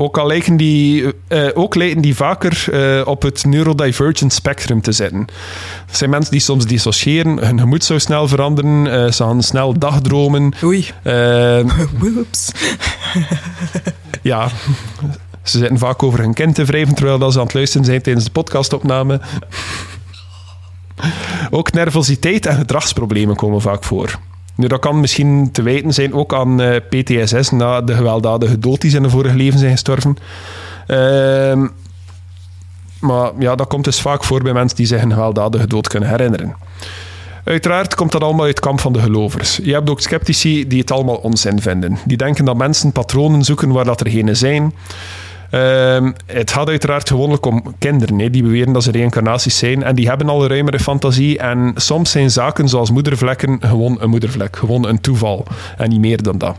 Ook 0.00 0.18
al 0.18 0.26
lijken 0.26 0.56
die, 0.56 1.04
uh, 1.28 1.48
ook 1.54 1.74
lijken 1.74 2.00
die 2.00 2.14
vaker 2.14 2.66
uh, 2.70 3.06
op 3.06 3.22
het 3.22 3.44
neurodivergent 3.44 4.32
spectrum 4.32 4.80
te 4.80 4.92
zitten. 4.92 5.26
Dat 5.86 5.96
zijn 5.96 6.10
mensen 6.10 6.32
die 6.32 6.40
soms 6.40 6.66
dissociëren, 6.66 7.38
hun 7.38 7.58
gemoed 7.58 7.84
zou 7.84 8.00
snel 8.00 8.28
veranderen, 8.28 8.86
uh, 8.86 9.10
ze 9.10 9.22
gaan 9.22 9.42
snel 9.42 9.78
dagdromen. 9.78 10.54
Oei. 10.64 10.90
Whoops. 12.00 12.52
ja, 14.22 14.48
ze 15.48 15.58
zitten 15.58 15.78
vaak 15.78 16.02
over 16.02 16.18
hun 16.18 16.34
kind 16.34 16.54
te 16.54 16.64
wrijven 16.64 16.94
terwijl 16.94 17.30
ze 17.32 17.38
aan 17.38 17.44
het 17.44 17.54
luisteren 17.54 17.86
zijn 17.86 18.02
tijdens 18.02 18.24
de 18.24 18.30
podcastopname. 18.30 19.20
Ook 21.50 21.72
nervositeit 21.72 22.46
en 22.46 22.56
gedragsproblemen 22.56 23.36
komen 23.36 23.60
vaak 23.60 23.84
voor. 23.84 24.18
Nu, 24.54 24.66
dat 24.66 24.80
kan 24.80 25.00
misschien 25.00 25.50
te 25.52 25.62
wijten 25.62 25.94
zijn 25.94 26.12
ook 26.14 26.34
aan 26.34 26.60
uh, 26.60 26.76
eh, 26.76 26.82
PTSS 26.88 27.50
na 27.50 27.80
de 27.80 27.94
gewelddadige 27.94 28.58
dood 28.58 28.80
die 28.80 28.90
ze 28.90 28.96
in 28.96 29.02
de 29.02 29.10
vorige 29.10 29.36
leven 29.36 29.58
zijn 29.58 29.70
gestorven. 29.70 30.16
Uh, 30.86 31.68
maar 33.00 33.30
ja, 33.38 33.54
dat 33.54 33.68
komt 33.68 33.84
dus 33.84 34.00
vaak 34.00 34.24
voor 34.24 34.42
bij 34.42 34.52
mensen 34.52 34.76
die 34.76 34.86
zich 34.86 35.02
een 35.02 35.12
gewelddadige 35.12 35.66
dood 35.66 35.88
kunnen 35.88 36.08
herinneren. 36.08 36.56
Uiteraard 37.44 37.94
komt 37.94 38.12
dat 38.12 38.22
allemaal 38.22 38.44
uit 38.44 38.54
het 38.54 38.64
kamp 38.64 38.80
van 38.80 38.92
de 38.92 39.00
gelovers. 39.00 39.60
Je 39.62 39.72
hebt 39.72 39.90
ook 39.90 40.00
sceptici 40.00 40.66
die 40.66 40.80
het 40.80 40.90
allemaal 40.90 41.16
onzin 41.16 41.60
vinden. 41.60 41.98
Die 42.04 42.16
denken 42.16 42.44
dat 42.44 42.56
mensen 42.56 42.92
patronen 42.92 43.44
zoeken 43.44 43.72
waar 43.72 43.84
dat 43.84 44.00
er 44.00 44.10
geen 44.10 44.36
zijn. 44.36 44.74
Uh, 45.50 46.10
het 46.26 46.50
gaat 46.50 46.68
uiteraard 46.68 47.08
gewoonlijk 47.08 47.46
om 47.46 47.74
kinderen 47.78 48.18
hè, 48.18 48.30
die 48.30 48.42
beweren 48.42 48.72
dat 48.72 48.82
ze 48.82 48.90
reïncarnaties 48.90 49.58
zijn 49.58 49.82
en 49.82 49.94
die 49.94 50.08
hebben 50.08 50.28
al 50.28 50.42
een 50.42 50.48
ruimere 50.48 50.80
fantasie. 50.80 51.38
En 51.38 51.72
soms 51.74 52.10
zijn 52.10 52.30
zaken 52.30 52.68
zoals 52.68 52.90
moedervlekken 52.90 53.58
gewoon 53.60 53.96
een 54.00 54.10
moedervlek, 54.10 54.56
gewoon 54.56 54.86
een 54.86 55.00
toeval 55.00 55.46
en 55.76 55.88
niet 55.88 56.00
meer 56.00 56.22
dan 56.22 56.38
dat. 56.38 56.56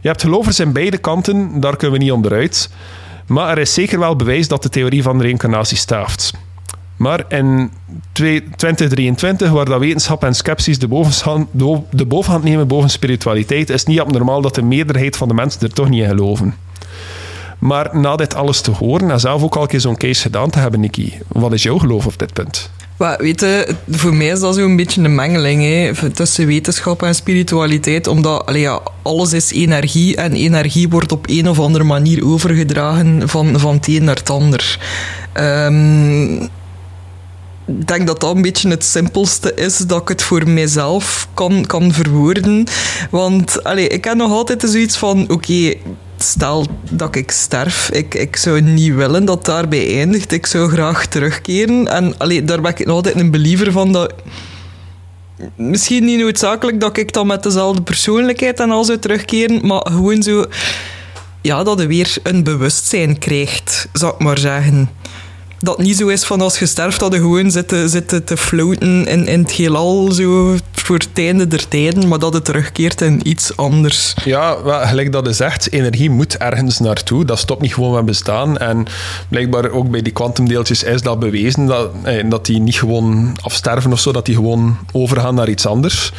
Je 0.00 0.08
hebt 0.08 0.22
gelovers 0.22 0.60
in 0.60 0.72
beide 0.72 0.98
kanten, 0.98 1.60
daar 1.60 1.76
kunnen 1.76 1.98
we 1.98 2.04
niet 2.04 2.12
onderuit. 2.12 2.70
Maar 3.26 3.50
er 3.50 3.58
is 3.58 3.74
zeker 3.74 3.98
wel 3.98 4.16
bewijs 4.16 4.48
dat 4.48 4.62
de 4.62 4.68
theorie 4.68 5.02
van 5.02 5.22
reïncarnatie 5.22 5.76
staaft. 5.76 6.32
Maar 6.96 7.24
in 7.28 7.70
2023, 8.12 9.50
waar 9.50 9.64
dat 9.64 9.80
wetenschap 9.80 10.24
en 10.24 10.34
sceptisch 10.34 10.78
de 10.78 10.88
bovenhand, 10.88 11.48
de 11.90 12.06
bovenhand 12.06 12.44
nemen 12.44 12.66
boven 12.66 12.90
spiritualiteit, 12.90 13.70
is 13.70 13.80
het 13.80 13.88
niet 13.88 14.00
abnormaal 14.00 14.40
dat 14.40 14.54
de 14.54 14.62
meerderheid 14.62 15.16
van 15.16 15.28
de 15.28 15.34
mensen 15.34 15.60
er 15.60 15.72
toch 15.72 15.88
niet 15.88 16.02
in 16.02 16.08
geloven. 16.08 16.54
Maar 17.60 17.88
na 17.92 18.16
dit 18.16 18.34
alles 18.34 18.60
te 18.60 18.70
horen 18.70 19.10
en 19.10 19.20
zelf 19.20 19.42
ook 19.42 19.56
al 19.56 19.62
een 19.62 19.68
keer 19.68 19.80
zo'n 19.80 19.96
case 19.96 20.22
gedaan 20.22 20.50
te 20.50 20.58
hebben, 20.58 20.80
Nicky, 20.80 21.12
wat 21.28 21.52
is 21.52 21.62
jouw 21.62 21.78
geloof 21.78 22.06
op 22.06 22.18
dit 22.18 22.32
punt? 22.32 22.70
Weet 23.18 23.40
je, 23.40 23.74
voor 23.90 24.14
mij 24.14 24.26
is 24.26 24.40
dat 24.40 24.54
zo'n 24.54 24.76
beetje 24.76 25.02
een 25.02 25.14
mengeling 25.14 25.96
tussen 26.14 26.46
wetenschap 26.46 27.02
en 27.02 27.14
spiritualiteit, 27.14 28.06
omdat 28.06 28.50
ja, 28.52 28.80
alles 29.02 29.32
is 29.32 29.52
energie 29.52 30.16
en 30.16 30.32
energie 30.32 30.88
wordt 30.88 31.12
op 31.12 31.28
een 31.28 31.48
of 31.48 31.60
andere 31.60 31.84
manier 31.84 32.26
overgedragen 32.26 33.28
van, 33.28 33.60
van 33.60 33.74
het 33.74 33.88
een 33.88 34.04
naar 34.04 34.16
het 34.16 34.30
ander. 34.30 34.78
Um, 35.34 36.42
ik 37.78 37.86
denk 37.86 38.06
dat 38.06 38.20
dat 38.20 38.34
een 38.34 38.42
beetje 38.42 38.68
het 38.68 38.84
simpelste 38.84 39.54
is 39.54 39.76
dat 39.76 40.00
ik 40.00 40.08
het 40.08 40.22
voor 40.22 40.48
mijzelf 40.48 41.28
kan, 41.34 41.66
kan 41.66 41.92
verwoorden. 41.92 42.66
Want 43.10 43.64
allee, 43.64 43.88
ik 43.88 44.04
heb 44.04 44.14
nog 44.16 44.30
altijd 44.30 44.62
zoiets 44.66 44.96
van: 44.96 45.24
oké, 45.28 45.74
stel 46.22 46.66
dat 46.90 47.16
ik 47.16 47.30
sterf, 47.30 47.90
ik, 47.90 48.14
ik 48.14 48.36
zou 48.36 48.60
niet 48.60 48.94
willen 48.94 49.24
dat 49.24 49.44
daarbij 49.44 49.96
eindigt. 49.96 50.32
Ik 50.32 50.46
zou 50.46 50.70
graag 50.70 51.06
terugkeren. 51.06 51.88
En 51.88 52.18
allee, 52.18 52.44
daar 52.44 52.60
ben 52.60 52.70
ik 52.76 52.88
altijd 52.88 53.14
een 53.14 53.30
believer 53.30 53.72
van 53.72 53.92
dat. 53.92 54.14
Misschien 55.56 56.04
niet 56.04 56.20
noodzakelijk 56.20 56.80
dat 56.80 56.96
ik 56.96 57.12
dan 57.12 57.26
met 57.26 57.42
dezelfde 57.42 57.82
persoonlijkheid 57.82 58.60
en 58.60 58.70
al 58.70 58.84
zou 58.84 58.98
terugkeren, 58.98 59.66
maar 59.66 59.86
gewoon 59.90 60.22
zo. 60.22 60.44
Ja, 61.42 61.62
dat 61.62 61.80
je 61.80 61.86
weer 61.86 62.16
een 62.22 62.44
bewustzijn 62.44 63.18
krijgt, 63.18 63.88
zou 63.92 64.12
ik 64.14 64.18
maar 64.18 64.38
zeggen 64.38 64.88
dat 65.60 65.78
niet 65.78 65.96
zo 65.96 66.08
is 66.08 66.24
van 66.24 66.40
als 66.40 66.58
je 66.58 66.66
sterft 66.66 67.00
dat 67.00 67.12
je 67.12 67.18
gewoon 67.18 67.50
zitten, 67.50 67.88
zitten 67.88 68.24
te 68.24 68.36
floaten 68.36 69.06
in, 69.06 69.26
in 69.26 69.40
het 69.40 69.50
heelal 69.50 70.12
zo 70.12 70.56
voor 70.72 70.98
het 70.98 71.08
einde 71.14 71.46
der 71.46 71.68
tijden, 71.68 72.08
maar 72.08 72.18
dat 72.18 72.34
het 72.34 72.44
terugkeert 72.44 73.00
in 73.00 73.20
iets 73.24 73.56
anders. 73.56 74.14
Ja, 74.24 74.62
wel, 74.62 74.80
gelijk 74.80 75.12
dat 75.12 75.28
is 75.28 75.36
zegt, 75.36 75.72
energie 75.72 76.10
moet 76.10 76.36
ergens 76.36 76.78
naartoe. 76.78 77.24
Dat 77.24 77.38
stopt 77.38 77.60
niet 77.60 77.74
gewoon 77.74 77.94
met 77.94 78.04
bestaan. 78.04 78.58
En 78.58 78.86
blijkbaar 79.28 79.70
ook 79.70 79.90
bij 79.90 80.02
die 80.02 80.12
kwantumdeeltjes 80.12 80.82
is 80.82 81.02
dat 81.02 81.18
bewezen, 81.18 81.66
dat, 81.66 81.90
eh, 82.02 82.30
dat 82.30 82.46
die 82.46 82.60
niet 82.60 82.78
gewoon 82.78 83.36
afsterven 83.40 83.92
of 83.92 84.00
zo, 84.00 84.12
dat 84.12 84.26
die 84.26 84.34
gewoon 84.34 84.78
overgaan 84.92 85.34
naar 85.34 85.48
iets 85.48 85.66
anders. 85.66 86.12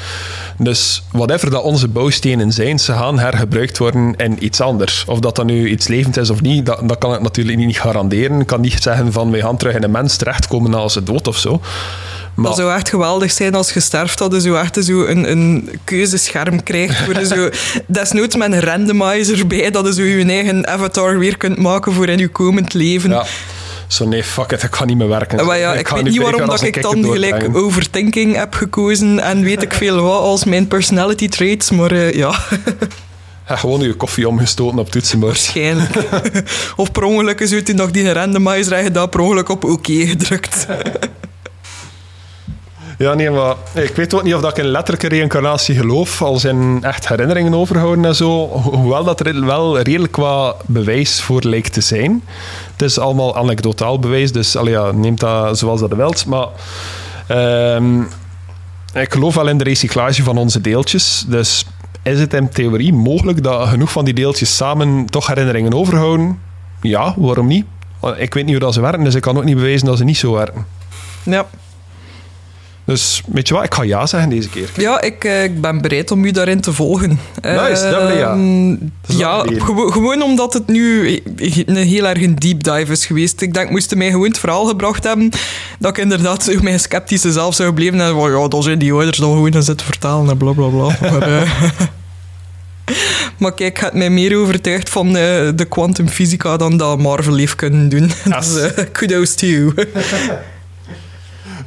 Dus 0.57 1.03
whatever 1.11 1.49
dat 1.49 1.63
onze 1.63 1.87
bouwstenen 1.87 2.51
zijn, 2.51 2.79
ze 2.79 2.91
gaan 2.91 3.19
hergebruikt 3.19 3.77
worden 3.77 4.15
in 4.15 4.45
iets 4.45 4.61
anders. 4.61 5.05
Of 5.07 5.19
dat 5.19 5.35
dat 5.35 5.45
nu 5.45 5.69
iets 5.69 5.87
levend 5.87 6.17
is 6.17 6.29
of 6.29 6.41
niet, 6.41 6.65
dat, 6.65 6.89
dat 6.89 6.97
kan 6.97 7.13
ik 7.13 7.21
natuurlijk 7.21 7.57
niet 7.57 7.79
garanderen. 7.79 8.39
Ik 8.39 8.47
kan 8.47 8.61
niet 8.61 8.81
zeggen 8.81 9.11
van 9.11 9.30
wij 9.31 9.41
gaan 9.41 9.57
terug 9.57 9.75
in 9.75 9.83
een 9.83 9.91
mens 9.91 10.15
terechtkomen 10.15 10.71
na 10.71 10.87
ze 10.87 11.03
dood 11.03 11.27
of 11.27 11.37
zo. 11.37 11.61
Maar... 12.35 12.45
Dat 12.45 12.55
zou 12.55 12.73
echt 12.73 12.89
geweldig 12.89 13.31
zijn 13.31 13.55
als 13.55 13.73
je 13.73 13.79
sterft, 13.79 14.17
dat 14.17 14.33
je 14.33 14.41
zo 14.41 14.55
echt 14.55 14.83
zo 14.83 15.05
een, 15.05 15.31
een 15.31 15.69
keuzescherm 15.83 16.63
krijgt. 16.63 16.97
Voor 16.97 17.25
zo, 17.25 17.49
desnoods 17.87 18.35
met 18.35 18.51
een 18.51 18.61
randomizer 18.61 19.47
bij, 19.47 19.71
dat 19.71 19.85
je 19.85 19.93
zo 19.93 20.03
je 20.03 20.25
eigen 20.25 20.67
avatar 20.67 21.19
weer 21.19 21.37
kunt 21.37 21.57
maken 21.57 21.93
voor 21.93 22.09
in 22.09 22.17
je 22.17 22.27
komend 22.27 22.73
leven. 22.73 23.09
Ja. 23.09 23.25
Zo 23.87 24.07
nee, 24.07 24.23
fuck 24.23 24.51
it, 24.51 24.63
ik 24.63 24.69
kan 24.69 24.87
niet 24.87 24.97
meer 24.97 25.07
werken. 25.07 25.45
Maar 25.45 25.57
ja, 25.57 25.73
ik, 25.73 25.87
weet 25.87 26.03
niet 26.03 26.17
waarom 26.17 26.45
dat 26.45 26.61
ik 26.61 26.81
dan 26.81 27.03
gelijk 27.03 27.55
overthinking 27.55 28.35
heb 28.35 28.53
gekozen 28.53 29.19
en 29.19 29.43
weet 29.43 29.61
ik 29.61 29.73
veel 29.73 30.01
wat 30.01 30.19
als 30.19 30.43
mijn 30.43 30.67
personality 30.67 31.29
traits, 31.29 31.71
maar 31.71 31.91
uh, 31.91 32.13
ja... 32.13 32.35
Ja, 33.51 33.57
gewoon 33.57 33.81
je 33.81 33.93
koffie 33.93 34.27
omgestoten 34.27 34.79
op 34.79 34.91
toetsenbord. 34.91 35.31
Waarschijnlijk. 35.31 35.95
of 36.75 36.91
per 36.91 37.03
ongeluk 37.03 37.39
is 37.39 37.51
u 37.51 37.73
nog 37.73 37.91
die 37.91 38.13
randomizer 38.13 38.93
dat 38.93 39.09
per 39.09 39.19
ongeluk 39.19 39.49
op 39.49 39.63
oké 39.63 39.93
gedrukt. 39.93 40.67
Ja, 42.97 43.13
nee, 43.13 43.29
maar 43.29 43.55
ik 43.73 43.95
weet 43.95 44.13
ook 44.13 44.23
niet 44.23 44.33
of 44.33 44.41
dat 44.41 44.57
ik 44.57 44.63
in 44.63 44.69
letterlijke 44.69 45.07
reïncarnatie 45.07 45.75
geloof, 45.75 46.21
als 46.21 46.45
in 46.45 46.79
echt 46.81 47.07
herinneringen 47.07 47.53
overhouden 47.53 48.05
en 48.05 48.15
zo. 48.15 48.47
Hoewel 48.47 49.03
dat 49.03 49.19
er 49.19 49.45
wel 49.45 49.79
redelijk 49.79 50.15
wat 50.15 50.55
bewijs 50.65 51.21
voor 51.21 51.41
lijkt 51.43 51.73
te 51.73 51.81
zijn. 51.81 52.23
Het 52.71 52.81
is 52.81 52.99
allemaal 52.99 53.35
anekdotaal 53.35 53.99
bewijs, 53.99 54.31
dus 54.31 54.55
allee, 54.55 54.73
ja, 54.73 54.91
neemt 54.91 55.19
dat 55.19 55.57
zoals 55.57 55.79
dat 55.79 55.93
wilt. 55.93 56.25
Maar 56.25 56.47
um, 57.75 58.07
ik 58.93 59.13
geloof 59.13 59.35
wel 59.35 59.47
in 59.47 59.57
de 59.57 59.63
recyclage 59.63 60.23
van 60.23 60.37
onze 60.37 60.61
deeltjes. 60.61 61.23
Dus 61.27 61.65
is 62.03 62.19
het 62.19 62.33
in 62.33 62.49
theorie 62.49 62.93
mogelijk 62.93 63.43
dat 63.43 63.67
genoeg 63.67 63.91
van 63.91 64.05
die 64.05 64.13
deeltjes 64.13 64.55
samen 64.55 65.05
toch 65.05 65.27
herinneringen 65.27 65.73
overhouden? 65.73 66.39
Ja, 66.81 67.13
waarom 67.17 67.47
niet? 67.47 67.65
Ik 68.17 68.33
weet 68.33 68.43
niet 68.43 68.53
hoe 68.53 68.63
dat 68.63 68.73
ze 68.73 68.81
werken, 68.81 69.03
dus 69.03 69.15
ik 69.15 69.21
kan 69.21 69.37
ook 69.37 69.43
niet 69.43 69.55
bewijzen 69.55 69.87
dat 69.87 69.97
ze 69.97 70.03
niet 70.03 70.17
zo 70.17 70.33
werken. 70.33 70.65
Ja. 71.23 71.45
Dus 72.85 73.21
weet 73.27 73.47
je 73.47 73.53
wat, 73.53 73.63
ik 73.63 73.73
ga 73.73 73.83
ja 73.83 74.05
zeggen 74.05 74.29
deze 74.29 74.49
keer. 74.49 74.69
Ja, 74.75 75.01
ik, 75.01 75.23
eh, 75.23 75.43
ik 75.43 75.61
ben 75.61 75.81
bereid 75.81 76.11
om 76.11 76.25
u 76.25 76.31
daarin 76.31 76.61
te 76.61 76.73
volgen. 76.73 77.19
Nice, 77.41 77.89
dat 77.89 78.07
ben 78.07 78.17
ja. 78.17 78.31
Ehm, 78.31 78.75
ja, 79.19 79.43
gewoon 79.91 80.21
omdat 80.21 80.53
het 80.53 80.67
nu 80.67 81.19
een 81.65 81.75
heel 81.75 82.07
erg 82.07 82.21
een 82.21 82.35
deep 82.35 82.63
dive 82.63 82.91
is 82.91 83.05
geweest. 83.05 83.41
Ik 83.41 83.53
denk, 83.53 83.69
moesten 83.69 83.97
mij 83.97 84.09
gewoon 84.09 84.27
het 84.27 84.39
verhaal 84.39 84.65
gebracht 84.65 85.03
hebben, 85.03 85.29
dat 85.79 85.97
ik 85.97 86.03
inderdaad 86.03 86.53
mijn 86.61 86.79
sceptische 86.79 87.31
zelf 87.31 87.55
zou 87.55 87.73
blijven 87.73 88.01
en 88.01 88.13
van 88.13 88.31
ja, 88.31 88.47
dat 88.47 88.63
zijn 88.63 88.79
die 88.79 88.93
ouders 88.93 89.17
dan 89.17 89.33
gewoon 89.33 89.63
zitten 89.63 89.85
vertalen 89.85 90.29
en 90.29 90.37
bla 90.37 90.51
bla 90.51 90.67
bla. 90.67 90.97
maar, 91.11 91.29
uh, 91.29 91.51
maar 93.39 93.53
kijk, 93.53 93.79
het 93.79 93.93
mij 93.93 94.09
meer 94.09 94.37
overtuigd 94.37 94.89
van 94.89 95.07
uh, 95.07 95.13
de 95.55 95.65
kwantumfysica 95.69 96.57
dan 96.57 96.77
dat 96.77 96.99
Marvel 96.99 97.35
heeft 97.35 97.55
kunnen 97.55 97.89
doen. 97.89 98.11
Yes. 98.23 98.53
dus 98.53 98.77
uh, 98.77 98.85
kudos 98.91 99.35
to 99.35 99.47
you. 99.47 99.73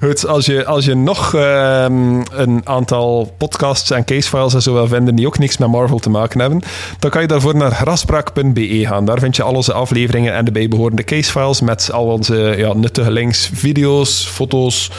Goed, 0.05 0.27
als 0.27 0.47
je, 0.47 0.65
als 0.65 0.85
je 0.85 0.95
nog 0.95 1.35
ehm, 1.35 2.23
een 2.33 2.61
aantal 2.65 3.35
podcasts 3.39 3.91
en 3.91 4.05
casefiles 4.05 4.55
en 4.55 4.63
zo 4.63 4.73
wil 4.73 4.87
vinden 4.87 5.15
die 5.15 5.27
ook 5.27 5.39
niks 5.39 5.59
met 5.59 5.69
Marvel 5.69 5.99
te 5.99 6.11
maken 6.11 6.41
hebben, 6.41 6.63
dan 6.99 7.11
kan 7.11 7.21
je 7.21 7.27
daarvoor 7.27 7.57
naar 7.57 7.71
graspraak.be 7.71 8.87
gaan. 8.87 9.05
Daar 9.05 9.19
vind 9.19 9.37
je 9.37 9.43
al 9.43 9.55
onze 9.55 9.73
afleveringen 9.73 10.35
en 10.35 10.45
de 10.45 10.53
bijbehorende 10.53 11.05
casefiles 11.05 11.61
met 11.61 11.93
al 11.93 12.07
onze 12.07 12.55
ja, 12.57 12.73
nuttige 12.73 13.11
links, 13.11 13.51
video's, 13.55 14.27
foto's. 14.27 14.91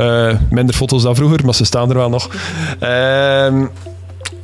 Uh, 0.00 0.34
minder 0.50 0.74
foto's 0.74 1.02
dan 1.02 1.14
vroeger, 1.14 1.44
maar 1.44 1.54
ze 1.54 1.64
staan 1.64 1.90
er 1.90 1.96
wel 1.96 2.10
nog. 2.10 2.30
Ehm 2.78 3.66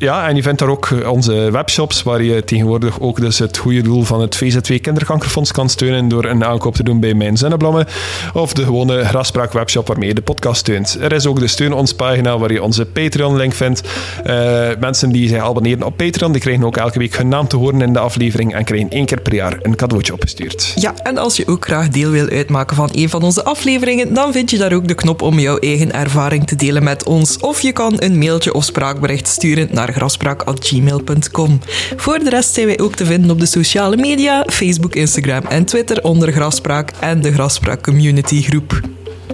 ja, 0.02 0.28
en 0.28 0.36
je 0.36 0.42
vindt 0.42 0.58
daar 0.58 0.68
ook 0.68 0.90
eh, 0.90 1.10
onze 1.10 1.50
webshops, 1.50 2.02
waar 2.02 2.22
je 2.22 2.44
tegenwoordig 2.44 3.00
ook 3.00 3.20
dus 3.20 3.38
het 3.38 3.56
goede 3.56 3.82
doel 3.82 4.02
van 4.02 4.20
het 4.20 4.36
VZW 4.36 4.80
Kinderkankerfonds 4.80 5.52
kan 5.52 5.68
steunen 5.68 6.08
door 6.08 6.24
een 6.24 6.44
aankoop 6.44 6.74
te 6.74 6.82
doen 6.82 7.00
bij 7.00 7.14
Mijn 7.14 7.36
Zinnenblammen, 7.36 7.86
of 8.32 8.52
de 8.52 8.64
gewone 8.64 9.04
Graspraak 9.04 9.52
webshop 9.52 9.86
waarmee 9.86 10.08
je 10.08 10.14
de 10.14 10.22
podcast 10.22 10.60
steunt. 10.60 10.96
Er 11.00 11.12
is 11.12 11.26
ook 11.26 11.38
de 11.38 11.46
Steun 11.46 11.72
ons 11.72 11.94
pagina, 11.94 12.38
waar 12.38 12.52
je 12.52 12.62
onze 12.62 12.86
Patreon-link 12.86 13.52
vindt. 13.52 13.82
Uh, 14.26 14.68
mensen 14.80 15.12
die 15.12 15.28
zich 15.28 15.38
abonneren 15.38 15.82
op 15.82 15.96
Patreon, 15.96 16.32
die 16.32 16.40
krijgen 16.40 16.64
ook 16.64 16.76
elke 16.76 16.98
week 16.98 17.16
hun 17.16 17.28
naam 17.28 17.48
te 17.48 17.56
horen 17.56 17.80
in 17.80 17.92
de 17.92 17.98
aflevering 17.98 18.54
en 18.54 18.64
krijgen 18.64 18.90
één 18.90 19.06
keer 19.06 19.20
per 19.20 19.34
jaar 19.34 19.58
een 19.62 19.76
cadeautje 19.76 20.12
opgestuurd. 20.12 20.72
Ja, 20.74 20.94
en 21.02 21.18
als 21.18 21.36
je 21.36 21.46
ook 21.46 21.64
graag 21.64 21.88
deel 21.88 22.10
wil 22.10 22.28
uitmaken 22.28 22.76
van 22.76 22.88
een 22.92 23.08
van 23.08 23.22
onze 23.22 23.44
afleveringen, 23.44 24.14
dan 24.14 24.32
vind 24.32 24.50
je 24.50 24.58
daar 24.58 24.72
ook 24.72 24.88
de 24.88 24.94
knop 24.94 25.22
om 25.22 25.38
jouw 25.38 25.58
eigen 25.58 25.92
ervaring 25.92 26.46
te 26.46 26.56
delen 26.56 26.84
met 26.84 27.04
ons. 27.04 27.38
Of 27.38 27.60
je 27.60 27.72
kan 27.72 27.94
een 27.96 28.18
mailtje 28.18 28.54
of 28.54 28.64
spraakbericht 28.64 29.28
sturen 29.28 29.68
naar 29.70 29.91
graspraak.gmail.com. 29.92 31.60
Voor 31.96 32.18
de 32.18 32.30
rest 32.30 32.54
zijn 32.54 32.66
wij 32.66 32.78
ook 32.78 32.94
te 32.94 33.04
vinden 33.04 33.30
op 33.30 33.40
de 33.40 33.46
sociale 33.46 33.96
media, 33.96 34.44
Facebook, 34.46 34.94
Instagram 34.94 35.46
en 35.46 35.64
Twitter 35.64 36.02
onder 36.02 36.32
Graspraak 36.32 36.90
en 37.00 37.20
de 37.20 37.32
Graspraak 37.32 37.82
Community 37.82 38.42
Groep. 38.42 38.80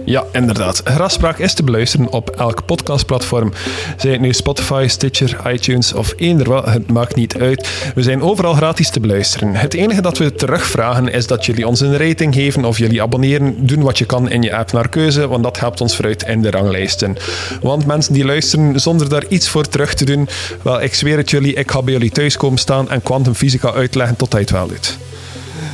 Ja, 0.09 0.25
inderdaad. 0.31 0.81
Graspraak 0.83 1.37
is 1.37 1.53
te 1.53 1.63
beluisteren 1.63 2.11
op 2.11 2.29
elk 2.29 2.65
podcastplatform. 2.65 3.51
Zij 3.97 4.11
het 4.11 4.21
nu 4.21 4.33
Spotify, 4.33 4.85
Stitcher, 4.87 5.51
iTunes 5.51 5.93
of 5.93 6.13
eender 6.17 6.49
wat, 6.49 6.65
het 6.65 6.91
maakt 6.91 7.15
niet 7.15 7.37
uit. 7.37 7.69
We 7.95 8.03
zijn 8.03 8.21
overal 8.21 8.53
gratis 8.53 8.89
te 8.89 8.99
beluisteren. 8.99 9.55
Het 9.55 9.73
enige 9.73 10.01
dat 10.01 10.17
we 10.17 10.35
terugvragen 10.35 11.07
is 11.07 11.27
dat 11.27 11.45
jullie 11.45 11.67
ons 11.67 11.79
een 11.79 11.97
rating 11.97 12.33
geven 12.33 12.65
of 12.65 12.77
jullie 12.77 13.01
abonneren. 13.01 13.65
Doen 13.65 13.81
wat 13.81 13.97
je 13.97 14.05
kan 14.05 14.29
in 14.29 14.41
je 14.41 14.55
app 14.55 14.71
naar 14.71 14.89
keuze, 14.89 15.27
want 15.27 15.43
dat 15.43 15.59
helpt 15.59 15.81
ons 15.81 15.95
vooruit 15.95 16.23
in 16.23 16.41
de 16.41 16.51
ranglijsten. 16.51 17.17
Want 17.61 17.85
mensen 17.85 18.13
die 18.13 18.25
luisteren 18.25 18.79
zonder 18.79 19.09
daar 19.09 19.25
iets 19.27 19.49
voor 19.49 19.67
terug 19.67 19.93
te 19.93 20.05
doen, 20.05 20.29
wel, 20.61 20.81
ik 20.81 20.93
zweer 20.93 21.17
het 21.17 21.29
jullie, 21.29 21.53
ik 21.53 21.71
ga 21.71 21.81
bij 21.81 21.93
jullie 21.93 22.11
thuis 22.11 22.37
komen 22.37 22.59
staan 22.59 22.89
en 22.89 23.01
kwantumfysica 23.01 23.73
uitleggen 23.73 24.15
tot 24.15 24.31
hij 24.31 24.41
het 24.41 24.49
wel 24.49 24.67
doet. 24.67 24.97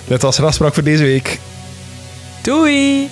Dit 0.08 0.22
was 0.22 0.38
Graspraak 0.38 0.74
voor 0.74 0.84
deze 0.84 1.04
week. 1.04 1.40
Doei! 2.42 3.10